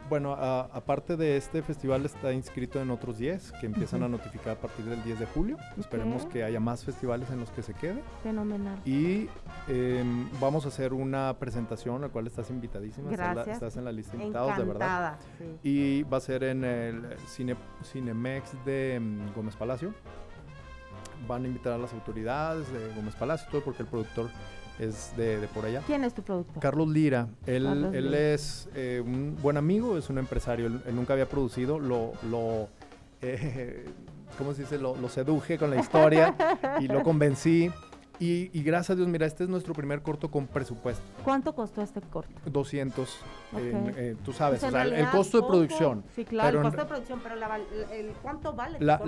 Bueno, 0.08 0.34
a, 0.34 0.62
aparte 0.72 1.16
de 1.16 1.36
este 1.36 1.62
festival 1.62 2.04
está 2.04 2.32
inscrito 2.32 2.80
en 2.80 2.90
otros 2.90 3.18
10 3.18 3.52
que 3.60 3.66
empiezan 3.66 4.00
uh 4.00 4.04
-huh. 4.04 4.06
a 4.06 4.10
notificar 4.10 4.52
a 4.56 4.60
partir 4.60 4.84
del 4.84 5.02
10 5.02 5.18
de 5.18 5.26
julio. 5.26 5.56
Okay. 5.56 5.80
Esperemos 5.80 6.26
que 6.26 6.44
haya 6.44 6.60
más 6.60 6.84
festivales 6.84 7.30
en 7.30 7.40
los 7.40 7.50
que 7.50 7.62
se 7.62 7.74
quede. 7.74 8.02
Fenomenal. 8.22 8.78
Y 8.84 9.28
eh, 9.68 10.04
vamos 10.40 10.64
a 10.66 10.68
hacer 10.68 10.92
una 10.92 11.36
presentación, 11.38 11.96
a 11.96 12.06
la 12.06 12.08
cual 12.08 12.26
estás 12.26 12.50
invitadísima. 12.50 13.10
Gracias. 13.10 13.38
Estás, 13.38 13.54
estás 13.54 13.76
en 13.76 13.84
la 13.84 13.92
lista 13.92 14.16
de 14.16 14.22
invitados, 14.22 14.52
Encantada, 14.52 14.64
de 14.64 14.72
verdad. 14.72 15.18
Sí. 15.62 15.68
Y 15.68 16.02
va 16.04 16.18
a 16.18 16.20
ser 16.20 16.44
en 16.44 16.64
el 16.64 17.18
Cine, 17.26 17.56
Cinemex 17.82 18.52
de 18.64 18.98
um, 19.00 19.32
Gómez 19.34 19.56
Palacio. 19.56 19.94
Van 21.26 21.44
a 21.44 21.48
invitar 21.48 21.72
a 21.72 21.78
las 21.78 21.92
autoridades 21.92 22.72
de 22.72 22.94
Gómez 22.94 23.14
Palacio, 23.14 23.48
todo 23.50 23.62
porque 23.62 23.82
el 23.82 23.88
productor 23.88 24.30
es 24.78 25.14
de, 25.16 25.40
de, 25.40 25.48
por 25.48 25.64
allá. 25.64 25.82
¿Quién 25.86 26.04
es 26.04 26.14
tu 26.14 26.22
productor? 26.22 26.62
Carlos 26.62 26.88
Lira. 26.88 27.28
Él, 27.46 27.64
Carlos 27.64 27.94
él 27.94 28.04
Lira. 28.06 28.34
es 28.34 28.68
eh, 28.74 29.02
un 29.04 29.36
buen 29.42 29.56
amigo, 29.56 29.98
es 29.98 30.08
un 30.08 30.18
empresario. 30.18 30.66
Él, 30.66 30.80
él 30.86 30.96
nunca 30.96 31.12
había 31.12 31.28
producido, 31.28 31.78
lo, 31.78 32.12
lo 32.30 32.68
eh, 33.22 33.84
¿cómo 34.38 34.54
se 34.54 34.62
dice? 34.62 34.78
Lo, 34.78 34.96
lo, 34.96 35.08
seduje 35.08 35.58
con 35.58 35.70
la 35.70 35.76
historia 35.80 36.34
y 36.80 36.88
lo 36.88 37.02
convencí. 37.04 37.70
Y, 38.18 38.50
y, 38.52 38.62
gracias 38.62 38.90
a 38.90 38.94
Dios, 38.96 39.08
mira, 39.08 39.24
este 39.24 39.44
es 39.44 39.50
nuestro 39.50 39.72
primer 39.72 40.02
corto 40.02 40.30
con 40.30 40.46
presupuesto. 40.46 41.02
¿Cuánto 41.24 41.54
costó 41.54 41.80
este 41.80 42.02
corto? 42.02 42.30
200. 42.44 43.18
Okay. 43.50 43.72
Eh, 43.96 44.16
tú 44.22 44.34
sabes, 44.34 44.60
pues 44.60 44.70
o 44.70 44.76
sea, 44.76 44.84
el 44.84 45.08
costo 45.08 45.40
de 45.40 45.48
producción. 45.48 46.04
Sí, 46.14 46.26
claro, 46.26 46.58
el 46.58 46.64
costo 46.64 46.82
de 46.82 46.86
producción, 46.86 47.20
pero 47.22 47.36
la, 47.36 47.58
el, 47.92 48.12
¿cuánto 48.20 48.52
vale? 48.52 48.76
La, 48.78 49.00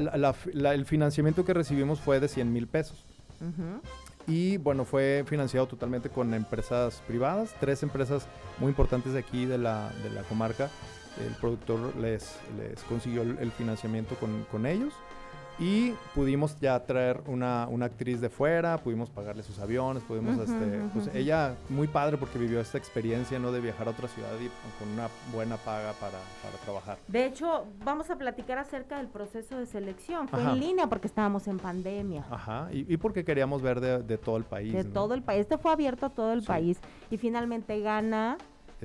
la, 0.54 0.74
el 0.74 0.86
financiamiento 0.86 1.44
que 1.44 1.52
recibimos 1.52 2.00
fue 2.00 2.20
de 2.20 2.28
100 2.28 2.50
mil 2.50 2.66
pesos. 2.66 3.04
Uh 3.42 3.44
-huh. 3.44 3.80
Y 4.27 4.57
bueno, 4.59 4.85
fue 4.85 5.25
financiado 5.27 5.66
totalmente 5.66 6.09
con 6.09 6.33
empresas 6.35 7.03
privadas, 7.07 7.55
tres 7.59 7.83
empresas 7.83 8.29
muy 8.59 8.68
importantes 8.68 9.12
de 9.12 9.18
aquí, 9.18 9.47
de 9.47 9.59
la, 9.59 9.91
de 10.03 10.11
la 10.11 10.23
comarca. 10.23 10.70
El 11.20 11.35
productor 11.35 11.95
les, 11.97 12.39
consiguió 12.89 13.23
el, 13.23 13.39
el 13.39 13.51
financiamiento 13.53 14.14
con, 14.16 14.45
con, 14.51 14.64
ellos 14.64 14.95
y 15.62 15.94
pudimos 16.12 16.58
ya 16.58 16.84
traer 16.84 17.22
una, 17.26 17.68
una, 17.70 17.86
actriz 17.86 18.20
de 18.20 18.28
fuera, 18.28 18.78
pudimos 18.78 19.10
pagarle 19.10 19.44
sus 19.44 19.60
aviones, 19.60 20.02
pudimos, 20.02 20.36
uh 20.36 20.40
-huh, 20.40 20.42
este, 20.42 20.54
uh 20.54 20.82
-huh. 20.82 20.90
pues 20.90 21.14
ella 21.14 21.54
muy 21.68 21.86
padre 21.86 22.16
porque 22.16 22.36
vivió 22.36 22.60
esta 22.60 22.78
experiencia, 22.78 23.38
¿no? 23.38 23.52
De 23.52 23.60
viajar 23.60 23.86
a 23.86 23.92
otra 23.92 24.08
ciudad 24.08 24.32
y 24.40 24.50
con 24.80 24.88
una 24.92 25.08
buena 25.32 25.56
paga 25.58 25.92
para, 25.92 26.18
para 26.42 26.58
trabajar. 26.64 26.98
De 27.06 27.26
hecho, 27.26 27.66
vamos 27.84 28.10
a 28.10 28.16
platicar 28.16 28.58
acerca 28.58 28.98
del 28.98 29.06
proceso 29.06 29.56
de 29.56 29.66
selección. 29.66 30.26
Fue 30.26 30.40
Ajá. 30.40 30.52
en 30.52 30.58
línea 30.58 30.88
porque 30.88 31.06
estábamos 31.06 31.46
en 31.46 31.58
pandemia. 31.58 32.24
Ajá, 32.28 32.68
y, 32.72 32.92
y 32.92 32.96
porque 32.96 33.24
queríamos 33.24 33.62
ver 33.62 33.80
de, 33.80 34.02
de 34.02 34.18
todo 34.18 34.36
el 34.38 34.44
país. 34.44 34.72
De 34.72 34.82
¿no? 34.82 34.90
todo 34.90 35.14
el 35.14 35.22
país. 35.22 35.42
Este 35.42 35.58
fue 35.58 35.70
abierto 35.70 36.06
a 36.06 36.10
todo 36.10 36.32
el 36.32 36.40
sí. 36.40 36.48
país 36.48 36.80
y 37.08 37.18
finalmente 37.18 37.78
gana 37.80 38.36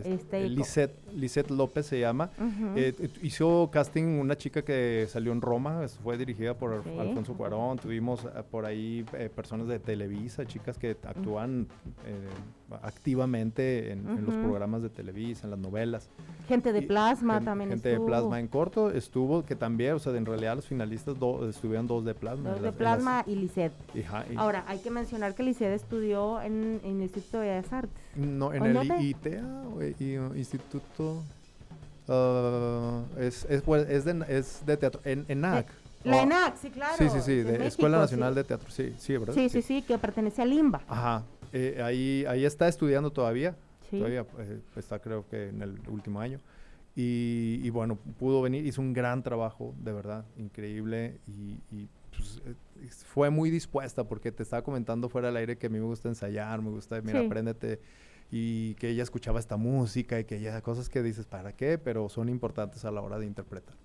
este, 0.06 0.50
Lisette, 0.50 0.95
Lisette 1.14 1.52
López 1.52 1.86
se 1.86 2.00
llama. 2.00 2.32
Uh 2.39 2.43
-huh. 2.43 2.74
eh, 2.76 3.10
hizo 3.24 3.70
casting 3.72 4.20
una 4.20 4.36
chica 4.36 4.62
que 4.64 5.06
salió 5.10 5.32
en 5.32 5.41
Roma, 5.41 5.88
fue 6.04 6.18
dirigida 6.18 6.54
por 6.58 6.84
sí. 6.84 6.89
Alfonso 7.00 7.34
Cuarón. 7.34 7.78
Tuvimos 7.78 8.28
por 8.52 8.66
ahí 8.66 9.06
eh, 9.14 9.30
personas 9.30 9.68
de 9.68 9.80
Televisa, 9.80 10.45
chicas 10.45 10.78
que 10.78 10.91
actúan 11.04 11.68
eh, 12.06 12.28
activamente 12.82 13.91
en, 13.91 14.05
uh 14.05 14.09
-huh. 14.09 14.18
en, 14.20 14.26
los 14.26 14.36
programas 14.36 14.82
de 14.82 14.89
Televisa, 14.89 15.45
en 15.45 15.51
las 15.51 15.59
novelas. 15.59 16.09
Gente 16.47 16.74
de 16.74 16.82
plasma 16.82 17.39
y, 17.41 17.45
también 17.45 17.70
Gente 17.70 17.91
estuvo. 17.91 18.05
de 18.05 18.11
plasma 18.11 18.39
en 18.39 18.47
corto 18.47 18.91
estuvo, 18.91 19.45
que 19.45 19.55
también, 19.55 19.93
o 19.93 19.99
sea, 19.99 20.15
en 20.15 20.26
realidad 20.26 20.55
los 20.55 20.65
finalistas 20.65 21.18
do, 21.20 21.49
estuvieron 21.49 21.88
dos 21.88 22.05
de 22.05 22.13
plasma. 22.13 22.51
Dos 22.51 22.61
de 22.61 22.72
plasma 22.72 23.24
las, 23.26 23.28
y 23.28 23.51
y, 23.93 24.05
Ahora, 24.38 24.63
hay 24.68 24.80
que 24.80 24.91
mencionar 24.91 25.36
que 25.36 25.43
Lisette 25.43 25.74
estudió 25.74 26.41
en, 26.41 26.80
en 26.84 26.97
el 26.97 27.03
Instituto 27.03 27.39
de 27.39 27.47
Bellas 27.49 27.74
Artes. 27.74 28.01
No, 28.15 28.53
en 28.53 28.65
el 28.65 28.74
no 28.74 28.84
ITEA, 28.84 29.43
y, 29.99 30.15
Instituto. 30.38 31.24
Uh, 32.07 33.03
es, 33.20 33.45
es, 33.49 33.63
es, 33.68 34.05
de, 34.05 34.26
es 34.30 34.65
de 34.65 34.78
teatro. 34.78 35.01
En 35.03 35.26
ENAC. 35.28 35.68
La 36.03 36.22
ENAC, 36.22 36.55
sí, 36.55 36.70
claro. 36.70 36.95
Sí, 36.97 37.09
sí, 37.09 37.20
sí, 37.22 37.36
de, 37.36 37.43
México, 37.43 37.63
Escuela 37.65 37.99
Nacional 37.99 38.34
sí. 38.34 38.36
de 38.38 38.43
Teatro, 38.45 38.70
sí, 38.72 38.95
sí, 38.97 39.18
¿verdad? 39.18 39.34
Sí, 39.34 39.49
sí, 39.49 39.61
sí, 39.61 39.82
que 39.82 39.97
pertenece 39.97 40.41
a 40.41 40.45
Limba. 40.45 40.82
Ajá. 40.88 41.24
Eh, 41.58 41.82
ahí, 41.82 42.26
ahí 42.28 42.45
está 42.45 42.68
estudiando 42.68 43.10
todavía. 43.12 43.55
Sí. 43.89 43.97
Todavía 43.97 44.26
eh, 44.39 44.60
está, 44.76 44.99
creo 44.99 45.28
que 45.28 45.49
en 45.49 45.62
el 45.62 45.80
último 45.88 46.20
año. 46.20 46.39
Y, 46.95 47.60
y, 47.64 47.70
bueno, 47.70 47.97
pudo 48.20 48.41
venir, 48.41 48.66
hizo 48.66 48.82
un 48.82 48.91
gran 48.93 49.22
trabajo, 49.24 49.74
de 49.84 49.93
verdad, 49.93 50.26
increíble. 50.38 51.20
Y, 51.28 51.60
y 51.72 51.88
pues, 52.16 52.41
eh, 52.45 52.53
fue 53.05 53.30
muy 53.30 53.49
dispuesta, 53.49 54.03
porque 54.03 54.32
te 54.32 54.43
estaba 54.43 54.64
comentando 54.64 55.08
fuera 55.10 55.28
del 55.28 55.38
aire 55.38 55.58
que 55.58 55.68
a 55.68 55.70
mí 55.70 55.80
me 55.80 55.86
gusta 55.86 56.10
ensayar, 56.10 56.62
me 56.62 56.70
gusta, 56.70 57.01
mira, 57.01 57.20
Sí. 57.22 57.26
apréndete 57.28 57.80
y 58.32 58.74
que 58.76 58.89
ella 58.89 59.03
escuchaba 59.03 59.39
esta 59.39 59.55
música 59.58 60.20
y 60.20 60.26
que 60.26 60.38
ella 60.38 60.60
cosas 60.62 60.89
que 60.89 61.01
dices, 61.01 61.26
¿para 61.26 61.53
qué? 61.53 61.78
Pero 61.78 62.10
son 62.10 62.30
importantes 62.30 62.84
a 62.84 62.91
la 62.91 63.01
hora 63.01 63.20
de 63.20 63.26
interpretar. 63.26 63.76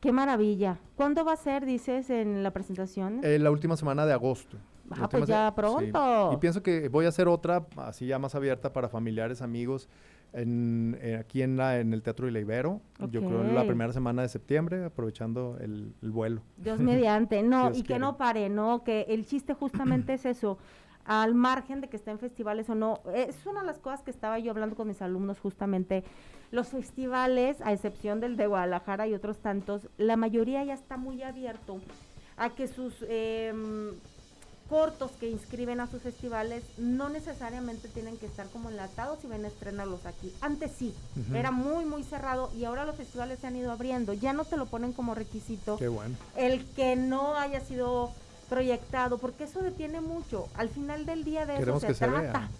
Qué 0.00 0.12
maravilla. 0.12 0.78
¿Cuándo 0.96 1.24
va 1.24 1.32
a 1.32 1.36
ser, 1.36 1.64
dices, 1.66 2.08
en 2.10 2.42
la 2.42 2.50
presentación? 2.52 3.20
Eh, 3.22 3.38
la 3.38 3.50
última 3.50 3.76
semana 3.76 4.06
de 4.06 4.12
agosto. 4.12 4.56
La 4.90 4.96
ah, 5.04 5.08
pues 5.08 5.26
ya 5.26 5.52
pronto. 5.54 6.28
sí. 6.30 6.36
Y 6.36 6.38
pienso 6.38 6.62
que 6.62 6.88
voy 6.88 7.06
a 7.06 7.08
hacer 7.08 7.26
otra, 7.28 7.66
así 7.76 8.06
ya 8.06 8.18
más 8.18 8.34
abierta 8.34 8.72
para 8.72 8.88
familiares, 8.88 9.40
amigos, 9.42 9.88
en, 10.32 10.98
eh, 11.00 11.16
aquí 11.16 11.42
en, 11.42 11.56
la, 11.56 11.78
en 11.80 11.94
el 11.94 12.02
Teatro 12.02 12.26
de 12.26 12.32
la 12.32 12.40
Ibero. 12.40 12.80
Yo 13.10 13.24
creo 13.24 13.44
la 13.44 13.60
Ok. 13.62 13.66
primera 13.68 13.92
semana 13.92 14.22
de 14.22 14.28
septiembre, 14.28 14.84
aprovechando 14.84 15.56
el, 15.60 15.94
el 16.02 16.10
vuelo. 16.10 16.42
Dios 16.56 16.80
mediante, 16.80 17.42
no, 17.42 17.66
Dios 17.70 17.78
y 17.78 17.82
que 17.82 17.98
no 17.98 18.16
pare, 18.16 18.48
no, 18.50 18.82
que 18.84 19.02
el 19.08 19.24
chiste 19.26 19.54
justamente 19.54 20.14
es 20.14 20.26
eso, 20.26 20.58
al 21.04 21.34
margen 21.34 21.80
de 21.80 21.88
que 21.88 21.96
esté 21.96 22.10
en 22.10 22.18
festivales 22.18 22.68
o 22.68 22.74
no, 22.74 23.00
es 23.14 23.46
una 23.46 23.60
de 23.60 23.66
las 23.66 23.78
cosas 23.78 24.02
que 24.02 24.10
estaba 24.10 24.38
yo 24.38 24.50
hablando 24.50 24.74
con 24.74 24.88
mis 24.88 25.00
alumnos 25.02 25.38
justamente, 25.38 26.02
los 26.50 26.68
festivales, 26.68 27.60
a 27.60 27.72
excepción 27.72 28.20
del 28.20 28.36
de 28.36 28.46
Guadalajara 28.46 29.06
y 29.06 29.14
otros 29.14 29.38
tantos, 29.38 29.88
la 29.98 30.16
mayoría 30.16 30.64
ya 30.64 30.74
está 30.74 30.96
muy 30.96 31.22
abierto 31.22 31.78
a 32.36 32.50
que 32.50 32.66
sus 32.68 33.04
em, 33.08 33.90
cortos 34.74 35.12
que 35.20 35.30
inscriben 35.30 35.78
a 35.78 35.86
sus 35.86 36.02
festivales 36.02 36.64
no 36.78 37.08
necesariamente 37.08 37.86
tienen 37.86 38.16
que 38.16 38.26
estar 38.26 38.48
como 38.48 38.70
enlatados 38.70 39.22
y 39.22 39.28
ven 39.28 39.44
a 39.44 39.48
estrenarlos 39.48 40.04
aquí. 40.04 40.34
Antes 40.40 40.72
sí, 40.76 40.92
era 41.32 41.52
muy, 41.52 41.84
muy 41.84 42.02
cerrado 42.02 42.50
y 42.56 42.64
ahora 42.64 42.84
los 42.84 42.96
festivales 42.96 43.38
se 43.38 43.46
han 43.46 43.54
ido 43.54 43.70
abriendo. 43.70 44.14
Ya 44.14 44.32
no 44.32 44.44
te 44.44 44.56
lo 44.56 44.66
ponen 44.66 44.92
como 44.92 45.14
requisito 45.14 45.76
Qué 45.76 45.86
bueno. 45.86 46.16
el 46.36 46.64
que 46.72 46.96
no 46.96 47.36
haya 47.36 47.60
sido 47.60 48.10
proyectado, 48.48 49.18
porque 49.18 49.44
eso 49.44 49.62
detiene 49.62 50.00
mucho. 50.00 50.48
Al 50.56 50.68
final 50.68 51.06
del 51.06 51.22
día 51.22 51.46
de 51.46 51.54
Queremos 51.54 51.84
eso 51.84 51.94
se 51.94 52.06
trata, 52.06 52.50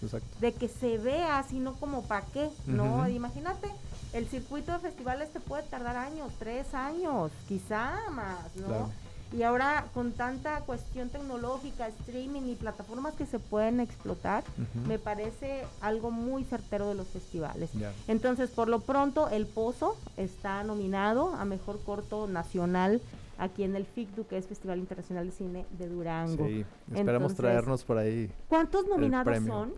de 0.40 0.52
que 0.52 0.68
se 0.68 0.98
vea, 0.98 1.44
sino 1.50 1.74
como 1.74 2.04
para 2.04 2.24
qué, 2.26 2.48
¿no? 2.66 3.08
Imagínate, 3.08 3.68
el 4.12 4.28
circuito 4.28 4.70
de 4.70 4.78
festivales 4.78 5.32
te 5.32 5.40
puede 5.40 5.64
tardar 5.64 5.96
años, 5.96 6.30
tres 6.38 6.74
años, 6.74 7.32
quizá 7.48 8.08
más, 8.12 8.54
¿no? 8.54 8.66
Claro. 8.66 9.03
Y 9.36 9.42
ahora 9.42 9.86
con 9.94 10.12
tanta 10.12 10.60
cuestión 10.60 11.08
tecnológica, 11.08 11.88
streaming 11.88 12.42
y 12.42 12.54
plataformas 12.54 13.14
que 13.14 13.26
se 13.26 13.38
pueden 13.40 13.80
explotar, 13.80 14.44
me 14.86 14.98
parece 14.98 15.64
algo 15.80 16.10
muy 16.12 16.44
certero 16.44 16.88
de 16.88 16.94
los 16.94 17.08
festivales. 17.08 17.70
Entonces, 18.06 18.50
por 18.50 18.68
lo 18.68 18.80
pronto, 18.80 19.28
El 19.28 19.46
Pozo 19.46 19.96
está 20.16 20.62
nominado 20.62 21.34
a 21.34 21.44
Mejor 21.44 21.80
Corto 21.84 22.28
Nacional 22.28 23.00
aquí 23.38 23.64
en 23.64 23.74
el 23.74 23.86
FICDU, 23.86 24.26
que 24.28 24.38
es 24.38 24.46
Festival 24.46 24.78
Internacional 24.78 25.26
de 25.26 25.32
Cine 25.32 25.66
de 25.78 25.88
Durango. 25.88 26.46
Sí, 26.46 26.64
esperamos 26.92 27.32
Entonces, 27.32 27.36
traernos 27.36 27.84
por 27.84 27.98
ahí. 27.98 28.30
¿Cuántos 28.48 28.86
nominados 28.86 29.36
son? 29.44 29.72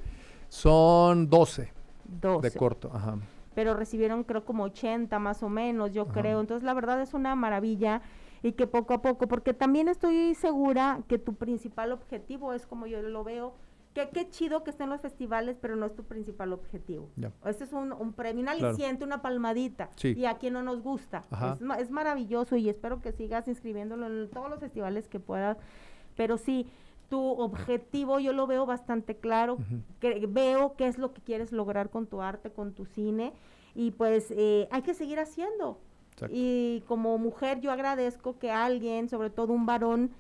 Son 0.49 1.31
12 1.31 1.73
12. 2.21 2.51
de 2.51 2.59
corto, 2.59 2.91
ajá. 2.93 3.17
Pero 3.55 3.73
recibieron 3.73 4.23
creo 4.23 4.45
como 4.45 4.65
80 4.65 5.19
más 5.19 5.43
o 5.43 5.49
menos, 5.49 5.93
yo 5.93 6.03
Ajá. 6.03 6.13
creo. 6.21 6.41
Entonces, 6.41 6.63
la 6.63 6.75
verdad 6.75 7.01
es 7.01 7.15
una 7.15 7.35
maravilla 7.35 8.03
y 8.43 8.53
que 8.53 8.67
poco 8.67 8.95
a 8.95 9.03
poco, 9.03 9.27
porque 9.29 9.55
también 9.55 9.89
estoy 9.89 10.35
segura 10.35 11.03
que 11.09 11.19
tu 11.19 11.35
principal 11.35 11.93
objetivo 11.93 12.53
es 12.53 12.67
como 12.67 12.87
yo 12.87 13.03
lo 13.03 13.25
veo, 13.25 13.55
que 13.95 14.11
qué 14.11 14.29
chido 14.29 14.63
que 14.63 14.69
estén 14.71 14.91
los 14.91 15.01
festivales, 15.01 15.57
pero 15.59 15.75
no 15.75 15.87
es 15.87 15.95
tu 15.95 16.05
principal 16.05 16.53
objetivo. 16.53 17.09
Este 17.47 17.65
es 17.65 17.73
un, 17.73 17.93
un 17.93 18.13
premio, 18.13 18.41
un 18.43 18.47
Claro. 18.47 18.69
aliciente, 18.69 19.05
una 19.05 19.23
palmadita. 19.23 19.89
Sí. 19.97 20.13
Y 20.15 20.27
a 20.27 20.35
quien 20.37 20.53
no 20.53 20.63
nos 20.63 20.83
gusta. 20.83 21.25
Es, 21.31 21.81
es 21.81 21.91
maravilloso 21.91 22.57
y 22.57 22.69
espero 22.69 23.01
que 23.01 23.13
sigas 23.13 23.49
inscribiéndolo 23.49 24.07
en 24.07 24.29
todos 24.31 24.51
los 24.51 24.61
festivales 24.61 25.09
que 25.09 25.19
puedas. 25.19 25.57
Pero 26.15 26.37
sí, 26.37 26.67
tu 27.09 27.21
objetivo 27.41 28.19
yo 28.21 28.35
lo 28.35 28.47
veo 28.47 28.67
bastante 28.67 29.17
claro. 29.17 29.57
Que 29.99 30.27
veo 30.29 30.77
qué 30.77 30.89
es 30.89 30.99
lo 30.99 31.15
que 31.15 31.23
quieres 31.23 31.51
lograr 31.53 31.89
con 31.89 32.07
tu 32.07 32.21
arte, 32.21 32.51
con 32.51 32.75
tu 32.75 32.85
cine. 32.85 33.33
Y 33.75 33.93
pues 33.93 34.31
eh, 34.31 34.69
hay 34.73 34.83
que 34.83 34.93
seguir 34.93 35.21
haciendo. 35.21 35.79
Exacto. 36.17 36.35
Y 36.37 36.83
como 36.89 37.19
mujer 37.19 37.61
yo 37.61 37.71
agradezco 37.71 38.39
que 38.39 38.51
alguien, 38.51 39.09
sobre 39.09 39.29
todo 39.31 39.53
un 39.53 39.67
varón, 39.67 40.11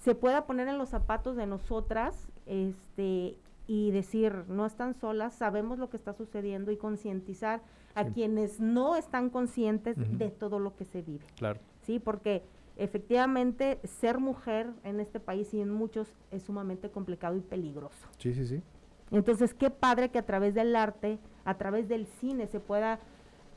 se 0.00 0.14
pueda 0.14 0.44
poner 0.46 0.66
en 0.68 0.76
los 0.76 0.88
zapatos 0.88 1.36
de 1.36 1.46
nosotras 1.46 2.28
este 2.46 3.38
y 3.68 3.90
decir, 3.90 4.44
no 4.48 4.64
están 4.66 4.94
solas, 4.94 5.34
sabemos 5.34 5.78
lo 5.78 5.88
que 5.90 5.96
está 5.96 6.12
sucediendo 6.12 6.70
y 6.70 6.76
concientizar 6.76 7.62
a 7.96 8.04
Sí. 8.04 8.10
quienes 8.12 8.60
no 8.60 8.94
están 8.96 9.30
conscientes 9.30 9.96
de 9.96 10.30
todo 10.30 10.58
lo 10.60 10.76
que 10.76 10.84
se 10.84 11.02
vive. 11.02 11.24
Claro. 11.36 11.58
Sí, 11.82 11.98
porque 11.98 12.44
efectivamente 12.76 13.80
ser 13.84 14.18
mujer 14.18 14.70
en 14.84 15.00
este 15.00 15.18
país 15.18 15.52
y 15.54 15.60
en 15.60 15.70
muchos 15.70 16.08
es 16.30 16.42
sumamente 16.44 16.90
complicado 16.90 17.36
y 17.36 17.40
peligroso. 17.40 18.06
Sí, 18.18 18.34
sí, 18.34 18.46
sí. 18.46 18.62
Entonces, 19.10 19.54
qué 19.54 19.70
padre 19.70 20.10
que 20.10 20.18
a 20.18 20.26
través 20.26 20.54
del 20.54 20.76
arte, 20.76 21.18
a 21.44 21.56
través 21.56 21.88
del 21.88 22.06
cine, 22.06 22.46
se 22.48 22.60
pueda 22.60 23.00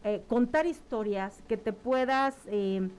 eh, 0.03 0.23
contar 0.27 0.65
historias, 0.65 1.35
que 1.49 1.57
te 1.57 1.73
puedas 1.73 2.33
eh, 2.47 2.89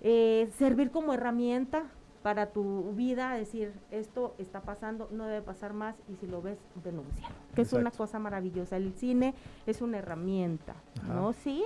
eh, 0.00 0.50
servir 0.58 0.90
como 0.90 1.14
herramienta 1.14 1.84
para 2.24 2.46
tu 2.46 2.92
vida, 2.92 3.34
decir, 3.34 3.72
esto 3.92 4.34
está 4.38 4.62
pasando, 4.62 5.08
no 5.12 5.26
debe 5.26 5.42
pasar 5.42 5.74
más, 5.74 5.94
y 6.08 6.16
si 6.16 6.26
lo 6.26 6.42
ves, 6.42 6.58
denuncia. 6.82 7.28
Que 7.54 7.62
es 7.62 7.72
una 7.72 7.90
cosa 7.92 8.18
maravillosa. 8.18 8.76
El 8.76 8.92
cine 8.94 9.34
es 9.66 9.80
una 9.80 9.98
herramienta, 9.98 10.74
¿no? 11.06 11.32
Sí, 11.32 11.62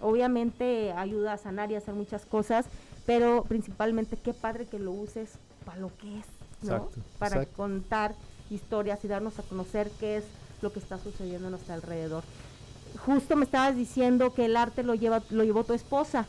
obviamente 0.00 0.92
ayuda 0.92 1.34
a 1.34 1.38
sanar 1.38 1.70
y 1.70 1.76
a 1.76 1.78
hacer 1.78 1.94
muchas 1.94 2.26
cosas, 2.26 2.66
pero 3.04 3.44
principalmente 3.44 4.16
qué 4.16 4.32
padre 4.32 4.66
que 4.66 4.80
lo 4.80 4.90
uses 4.90 5.38
para 5.64 5.80
lo 5.80 5.96
que 5.96 6.18
es, 6.18 6.26
¿no? 6.62 6.88
para 7.18 7.44
contar 7.46 8.14
historias 8.50 9.04
y 9.04 9.08
darnos 9.08 9.38
a 9.38 9.42
conocer 9.42 9.90
qué 9.98 10.18
es 10.18 10.24
lo 10.62 10.72
que 10.72 10.78
está 10.78 10.98
sucediendo 10.98 11.48
a 11.48 11.50
nuestro 11.50 11.74
alrededor 11.74 12.24
justo 13.04 13.36
me 13.36 13.44
estabas 13.44 13.76
diciendo 13.76 14.34
que 14.34 14.46
el 14.46 14.56
arte 14.56 14.82
lo 14.82 14.94
lleva 14.94 15.22
lo 15.30 15.44
llevó 15.44 15.64
tu 15.64 15.74
esposa 15.74 16.26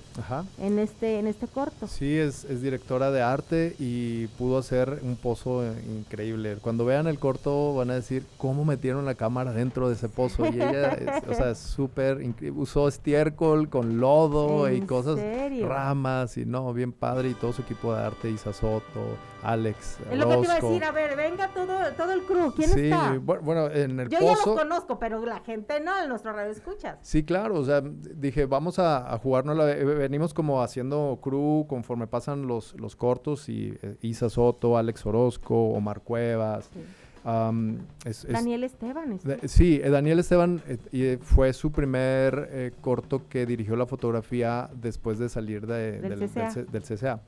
en 0.60 0.80
este 0.80 1.20
en 1.20 1.28
este 1.28 1.47
corto. 1.47 1.88
Sí, 1.88 2.18
es, 2.18 2.43
es, 2.45 2.62
directora 2.62 3.12
de 3.12 3.22
arte 3.22 3.76
y 3.80 4.28
pudo 4.38 4.58
hacer 4.58 4.99
un 5.01 5.16
pozo 5.16 5.64
increíble. 5.66 6.58
Cuando 6.62 6.86
vean 6.86 7.08
el 7.08 7.20
corto 7.20 7.76
van 7.76 7.91
a 7.91 7.95
decir 7.95 8.26
cómo 8.38 8.66
metieron 8.66 9.05
la 9.05 9.16
cámara 9.16 9.51
dentro 9.51 9.88
de 9.88 9.95
ese 9.95 10.10
pozo 10.10 10.45
y 10.45 10.55
ella 10.55 10.93
es, 10.93 11.28
o 11.28 11.34
sea, 11.34 11.51
es 11.51 11.58
súper 11.58 12.22
usó 12.55 12.88
estiércol 12.88 13.70
con 13.70 13.99
lodo 13.99 14.70
y 14.70 14.82
cosas 14.82 15.20
ramas 15.62 16.38
y 16.38 16.45
no, 16.45 16.74
bien 16.74 16.91
padre 16.91 17.30
y 17.30 17.34
todo 17.34 17.53
su 17.53 17.62
equipo 17.62 17.93
de 17.93 18.03
arte 18.03 18.30
Isa 18.30 18.53
Soto, 18.53 19.18
Alex. 19.43 19.97
Es 20.12 20.18
lo 20.18 20.28
que 20.28 20.36
te 20.36 20.43
iba 20.43 20.53
a 20.53 20.60
decir, 20.60 20.84
a 20.84 20.91
ver, 20.91 21.16
venga 21.16 21.47
todo 21.53 21.78
todo 21.95 22.12
el 22.12 22.22
crew, 22.24 22.53
¿quién 22.55 22.70
sí, 22.72 22.86
está? 22.86 23.18
Bueno, 23.20 23.70
en 23.70 23.99
el 23.99 24.10
Yo 24.10 24.20
pozo 24.20 24.34
ya 24.34 24.45
los 24.45 24.60
conozco, 24.60 24.99
pero 24.99 25.26
la 25.26 25.39
gente 25.39 25.80
no, 25.80 25.97
en 26.01 26.10
nuestro 26.10 26.34
radio 26.34 26.46
escuchas. 26.49 26.97
Sí, 27.01 27.23
claro, 27.23 27.59
o 27.59 27.65
sea, 27.65 27.81
dije, 27.81 28.45
vamos 28.45 28.79
a, 28.79 29.13
a 29.13 29.17
jugarnos, 29.17 29.57
la, 29.57 29.71
eh, 29.71 29.83
venimos 29.83 30.33
como 30.33 30.61
haciendo 30.61 31.19
crew 31.21 31.65
conforme 31.67 32.07
pasan 32.07 32.47
los, 32.47 32.73
los 32.79 32.95
cortos 32.95 33.49
y 33.49 33.73
eh, 33.81 33.97
Isa 34.01 34.29
Soto, 34.29 34.77
Alex 34.77 35.05
Orozco, 35.05 35.69
Omar 35.69 36.01
Cuevas. 36.01 36.69
Daniel 37.23 38.63
Esteban. 38.63 39.19
sí, 39.45 39.81
eh, 39.83 39.89
Daniel 39.89 40.19
Esteban 40.19 40.61
fue 41.19 41.51
su 41.51 41.73
primer 41.73 42.73
corto 42.79 43.27
que 43.27 43.45
dirigió 43.45 43.75
la 43.75 43.85
fotografía 43.85 44.69
después 44.73 45.19
de 45.19 45.27
salir 45.27 45.67
de, 45.67 45.99
del, 45.99 46.81
CCA. 46.81 47.19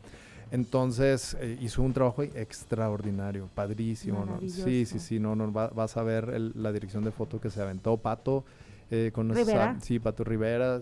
Entonces 0.52 1.38
hizo 1.60 1.82
un 1.82 1.92
trabajo 1.92 2.24
extraordinario, 2.24 3.50
padrísimo. 3.54 4.26
¿no? 4.26 4.40
Sí, 4.40 4.86
sí, 4.86 5.00
sí, 5.00 5.20
no, 5.20 5.36
no 5.36 5.52
vas 5.52 5.98
a 5.98 6.04
ver 6.04 6.30
la 6.56 6.72
dirección 6.72 7.04
de 7.04 7.12
foto 7.12 7.42
que 7.42 7.50
se 7.50 7.62
aventó 7.62 7.98
Pato. 7.98 8.46
Eh, 8.92 9.12
con 9.14 9.30
Rivera. 9.30 9.78
sí, 9.82 10.00
Pato 10.00 10.24
Rivera, 10.24 10.80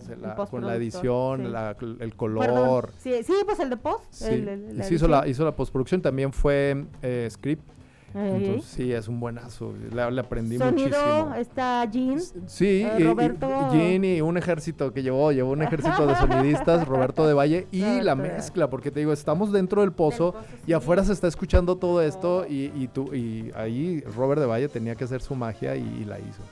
con 0.50 0.64
la 0.64 0.76
edición, 0.76 1.54
el 2.00 2.16
color. 2.16 2.92
Sí, 2.98 3.22
sí, 3.22 3.34
pues 3.44 3.58
el 3.60 3.70
de 3.70 3.76
post. 3.76 4.04
Sí, 4.10 4.94
hizo, 4.94 5.08
la, 5.08 5.26
hizo 5.28 5.44
la 5.44 5.54
postproducción, 5.54 6.00
también 6.00 6.32
fue 6.32 6.86
eh, 7.02 7.28
script. 7.30 7.68
Entonces, 8.14 8.64
sí, 8.64 8.90
es 8.90 9.06
un 9.06 9.20
buenazo. 9.20 9.74
Le, 9.92 10.20
aprendí 10.20 10.56
Sonido, 10.56 10.88
muchísimo. 10.88 11.34
está 11.34 11.84
Jean. 11.84 12.18
Sí, 12.46 12.82
eh, 12.82 13.04
Roberto. 13.04 13.46
Jean 13.70 14.02
y 14.02 14.22
un 14.22 14.38
ejército 14.38 14.92
que 14.94 15.02
llevó, 15.02 15.30
llevó 15.30 15.52
un 15.52 15.62
ejército 15.62 16.06
de 16.06 16.16
sonidistas, 16.16 16.88
Roberto 16.88 17.26
de 17.26 17.34
Valle, 17.34 17.66
y 17.70 18.00
la 18.00 18.14
mezcla, 18.14 18.70
porque 18.70 18.90
te 18.90 19.00
digo, 19.00 19.12
estamos 19.12 19.52
dentro 19.52 19.82
del 19.82 19.92
pozo, 19.92 20.34
y 20.66 20.72
afuera 20.72 21.04
se 21.04 21.12
está 21.12 21.28
escuchando 21.28 21.76
todo 21.76 22.00
esto, 22.00 22.46
y, 22.48 22.72
y, 22.74 22.88
tú, 22.88 23.14
y 23.14 23.52
ahí 23.54 24.00
Robert 24.16 24.40
de 24.40 24.46
Valle 24.46 24.68
tenía 24.68 24.94
que 24.94 25.04
hacer 25.04 25.20
su 25.20 25.34
magia 25.34 25.76
y 25.76 26.06
la 26.06 26.18
hizo. 26.18 26.42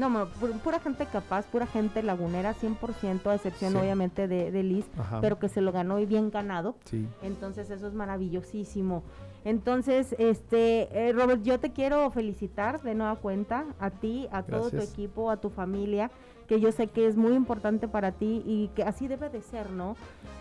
No, 0.00 0.28
pura 0.64 0.80
gente 0.80 1.04
capaz, 1.04 1.44
pura 1.44 1.66
gente 1.66 2.02
lagunera, 2.02 2.54
100%, 2.54 3.26
a 3.26 3.34
excepción 3.34 3.76
obviamente 3.76 4.28
de, 4.28 4.50
de 4.50 4.62
Liz, 4.62 4.86
pero 5.20 5.38
que 5.38 5.50
se 5.50 5.60
lo 5.60 5.72
ganó 5.72 5.98
y 5.98 6.06
bien 6.06 6.30
ganado. 6.30 6.74
Sí. 6.86 7.06
Entonces 7.22 7.68
eso 7.68 7.86
es 7.86 7.92
maravillosísimo. 7.92 9.02
Entonces, 9.44 10.14
este, 10.18 11.08
eh, 11.08 11.12
Robert, 11.12 11.42
yo 11.42 11.60
te 11.60 11.72
quiero 11.72 12.10
felicitar 12.10 12.82
de 12.82 12.94
nueva 12.94 13.16
cuenta 13.16 13.66
a 13.78 13.90
ti, 13.90 14.26
a 14.32 14.42
todo 14.42 14.70
tu 14.70 14.78
equipo, 14.78 15.30
a 15.30 15.36
tu 15.36 15.50
familia 15.50 16.10
que 16.50 16.58
yo 16.58 16.72
sé 16.72 16.88
que 16.88 17.06
es 17.06 17.16
muy 17.16 17.34
importante 17.34 17.86
para 17.86 18.10
ti 18.10 18.42
y 18.44 18.72
que 18.74 18.82
así 18.82 19.06
debe 19.06 19.28
de 19.28 19.40
ser, 19.40 19.70
¿no? 19.70 19.94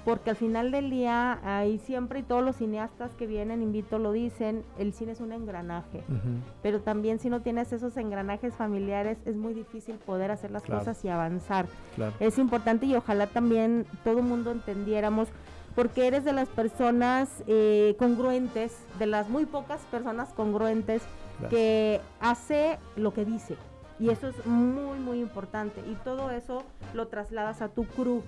Porque 0.05 0.31
al 0.31 0.35
final 0.35 0.71
del 0.71 0.89
día, 0.89 1.39
ahí 1.43 1.77
siempre 1.77 2.21
y 2.21 2.23
todos 2.23 2.43
los 2.43 2.55
cineastas 2.55 3.13
que 3.13 3.27
vienen, 3.27 3.61
invito, 3.61 3.99
lo 3.99 4.11
dicen, 4.11 4.63
el 4.79 4.91
cine 4.91 5.11
es 5.11 5.19
un 5.19 5.33
engranaje, 5.33 6.01
pero 6.63 6.81
también 6.81 7.19
si 7.19 7.29
no 7.29 7.41
tienes 7.41 7.71
esos 7.73 7.95
engranajes 7.95 8.55
familiares, 8.55 9.19
es 9.25 9.35
muy 9.35 9.53
difícil 9.53 9.97
poder 9.97 10.31
hacer 10.31 10.49
las 10.49 10.63
cosas 10.63 11.05
y 11.05 11.09
avanzar. 11.09 11.67
Es 12.19 12.39
importante 12.39 12.87
y 12.87 12.95
ojalá 12.95 13.27
también 13.27 13.85
todo 14.03 14.17
el 14.17 14.25
mundo 14.25 14.49
entendiéramos 14.49 15.27
porque 15.75 16.07
eres 16.07 16.25
de 16.25 16.33
las 16.33 16.49
personas 16.49 17.29
eh, 17.45 17.95
congruentes, 17.99 18.75
de 18.97 19.05
las 19.05 19.29
muy 19.29 19.45
pocas 19.45 19.81
personas 19.91 20.29
congruentes 20.33 21.03
que 21.51 22.01
hace 22.19 22.79
lo 22.95 23.13
que 23.13 23.25
dice. 23.25 23.57
Y 23.99 24.09
eso 24.09 24.29
es 24.29 24.45
muy, 24.45 24.97
muy 24.99 25.19
importante. 25.19 25.81
Y 25.81 25.95
todo 26.03 26.31
eso 26.31 26.63
lo 26.93 27.07
trasladas 27.07 27.61
a 27.61 27.69
tu 27.69 27.85
crew. 27.85 28.23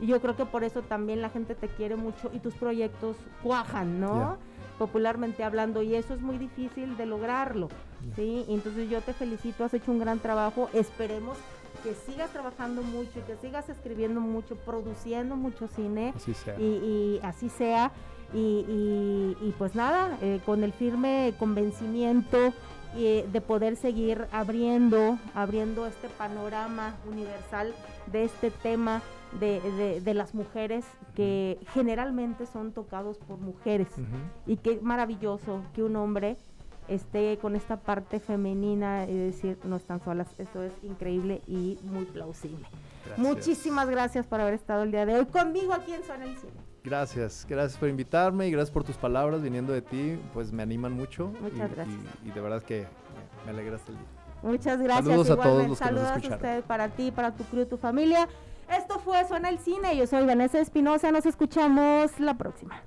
Y 0.00 0.06
yo 0.06 0.20
creo 0.20 0.36
que 0.36 0.46
por 0.46 0.64
eso 0.64 0.82
también 0.82 1.20
la 1.20 1.30
gente 1.30 1.54
te 1.54 1.68
quiere 1.68 1.96
mucho 1.96 2.30
y 2.32 2.38
tus 2.38 2.54
proyectos 2.54 3.16
cuajan, 3.42 4.00
¿no? 4.00 4.38
Popularmente 4.78 5.44
hablando. 5.44 5.82
Y 5.82 5.94
eso 5.94 6.14
es 6.14 6.20
muy 6.20 6.38
difícil 6.38 6.96
de 6.96 7.06
lograrlo. 7.06 7.68
¿sí? 8.16 8.46
entonces 8.48 8.88
yo 8.88 9.02
te 9.02 9.12
felicito, 9.12 9.62
has 9.64 9.74
hecho 9.74 9.92
un 9.92 9.98
gran 9.98 10.20
trabajo. 10.20 10.70
Esperemos 10.72 11.36
que 11.82 11.94
sigas 11.94 12.30
trabajando 12.30 12.82
mucho 12.82 13.18
y 13.18 13.22
que 13.22 13.36
sigas 13.36 13.68
escribiendo 13.68 14.20
mucho, 14.20 14.56
produciendo 14.56 15.36
mucho 15.36 15.68
cine. 15.68 16.14
Así 16.16 16.34
sea. 16.34 16.58
Y, 16.58 17.20
así 17.22 17.48
sea. 17.48 17.92
Y, 18.32 19.36
y, 19.40 19.54
pues 19.58 19.74
nada, 19.74 20.16
eh, 20.22 20.40
con 20.46 20.62
el 20.62 20.72
firme 20.72 21.34
convencimiento 21.38 22.52
de 22.94 23.40
poder 23.40 23.76
seguir 23.76 24.26
abriendo, 24.32 25.18
abriendo 25.34 25.86
este 25.86 26.08
panorama 26.08 26.96
universal 27.08 27.72
de 28.10 28.24
este 28.24 28.50
tema 28.50 29.02
de, 29.38 30.00
de, 30.00 30.14
las 30.14 30.34
mujeres 30.34 30.84
que 31.14 31.58
generalmente 31.72 32.46
son 32.46 32.72
tocados 32.72 33.18
por 33.18 33.38
mujeres. 33.38 33.88
Y 34.46 34.56
qué 34.56 34.80
maravilloso 34.82 35.62
que 35.74 35.82
un 35.82 35.96
hombre 35.96 36.36
esté 36.88 37.38
con 37.38 37.54
esta 37.54 37.76
parte 37.76 38.18
femenina 38.18 39.06
y 39.08 39.14
decir 39.14 39.58
no 39.64 39.76
están 39.76 40.02
solas. 40.02 40.28
Esto 40.38 40.62
es 40.62 40.72
increíble 40.82 41.42
y 41.46 41.78
muy 41.84 42.04
plausible. 42.04 42.66
Muchísimas 43.16 43.88
gracias 43.88 44.26
por 44.26 44.40
haber 44.40 44.54
estado 44.54 44.82
el 44.82 44.90
día 44.90 45.06
de 45.06 45.16
hoy 45.16 45.26
conmigo 45.26 45.72
aquí 45.72 45.92
en 45.92 46.02
Zona 46.02 46.24
el 46.24 46.36
Cine. 46.36 46.69
Gracias, 46.82 47.46
gracias 47.48 47.78
por 47.78 47.88
invitarme 47.88 48.48
y 48.48 48.50
gracias 48.50 48.70
por 48.70 48.84
tus 48.84 48.96
palabras 48.96 49.42
viniendo 49.42 49.72
de 49.72 49.82
ti, 49.82 50.18
pues 50.32 50.50
me 50.50 50.62
animan 50.62 50.92
mucho. 50.92 51.32
Muchas 51.40 51.70
gracias. 51.74 51.98
Y, 52.24 52.30
de 52.30 52.40
verdad 52.40 52.62
que 52.62 52.86
me 53.44 53.50
alegraste 53.50 53.92
el 53.92 53.98
día. 53.98 54.06
Muchas 54.42 54.80
gracias. 54.80 55.04
Saludos 55.04 55.30
a 55.30 55.36
todos 55.36 55.68
los 55.68 55.78
que 55.78 55.84
Saludos 55.84 56.10
nos 56.16 56.30
a 56.30 56.34
ustedes, 56.36 56.64
para 56.64 56.88
ti, 56.88 57.10
para 57.10 57.32
tu 57.32 57.44
crew, 57.44 57.66
tu 57.66 57.76
familia. 57.76 58.28
Esto 58.70 58.98
fue 58.98 59.26
Suena 59.26 59.50
el 59.50 59.58
Cine. 59.58 59.96
Yo 59.96 60.06
soy 60.06 60.24
Vanessa 60.24 60.58
Espinosa. 60.58 61.12
Nos 61.12 61.26
escuchamos 61.26 62.18
la 62.18 62.38
próxima. 62.38 62.82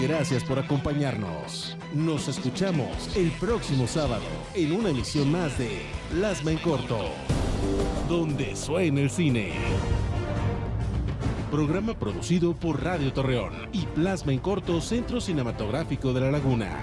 Gracias 0.00 0.42
por 0.44 0.58
acompañarnos. 0.58 1.76
Nos 1.92 2.26
escuchamos 2.26 3.14
el 3.16 3.30
próximo 3.32 3.86
sábado 3.86 4.24
en 4.54 4.72
una 4.72 4.88
emisión 4.88 5.30
más 5.30 5.58
de 5.58 5.82
Plasma 6.10 6.52
en 6.52 6.58
Corto, 6.58 7.10
donde 8.08 8.56
suena 8.56 9.02
el 9.02 9.10
cine. 9.10 9.52
Programa 11.50 11.92
producido 11.98 12.54
por 12.54 12.82
Radio 12.82 13.12
Torreón 13.12 13.52
y 13.72 13.84
Plasma 13.86 14.32
en 14.32 14.38
Corto 14.38 14.80
Centro 14.80 15.20
Cinematográfico 15.20 16.14
de 16.14 16.20
la 16.20 16.30
Laguna. 16.30 16.78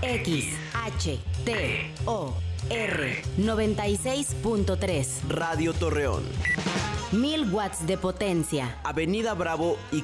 X 0.00 0.56
H 0.72 1.18
T 1.44 1.92
O 2.06 2.32
R 2.70 3.22
96.3 3.38 5.28
Radio 5.28 5.74
Torreón. 5.74 6.22
1000 7.12 7.52
watts 7.52 7.86
de 7.86 7.98
potencia. 7.98 8.78
Avenida 8.84 9.34
Bravo 9.34 9.76
y 9.90 10.02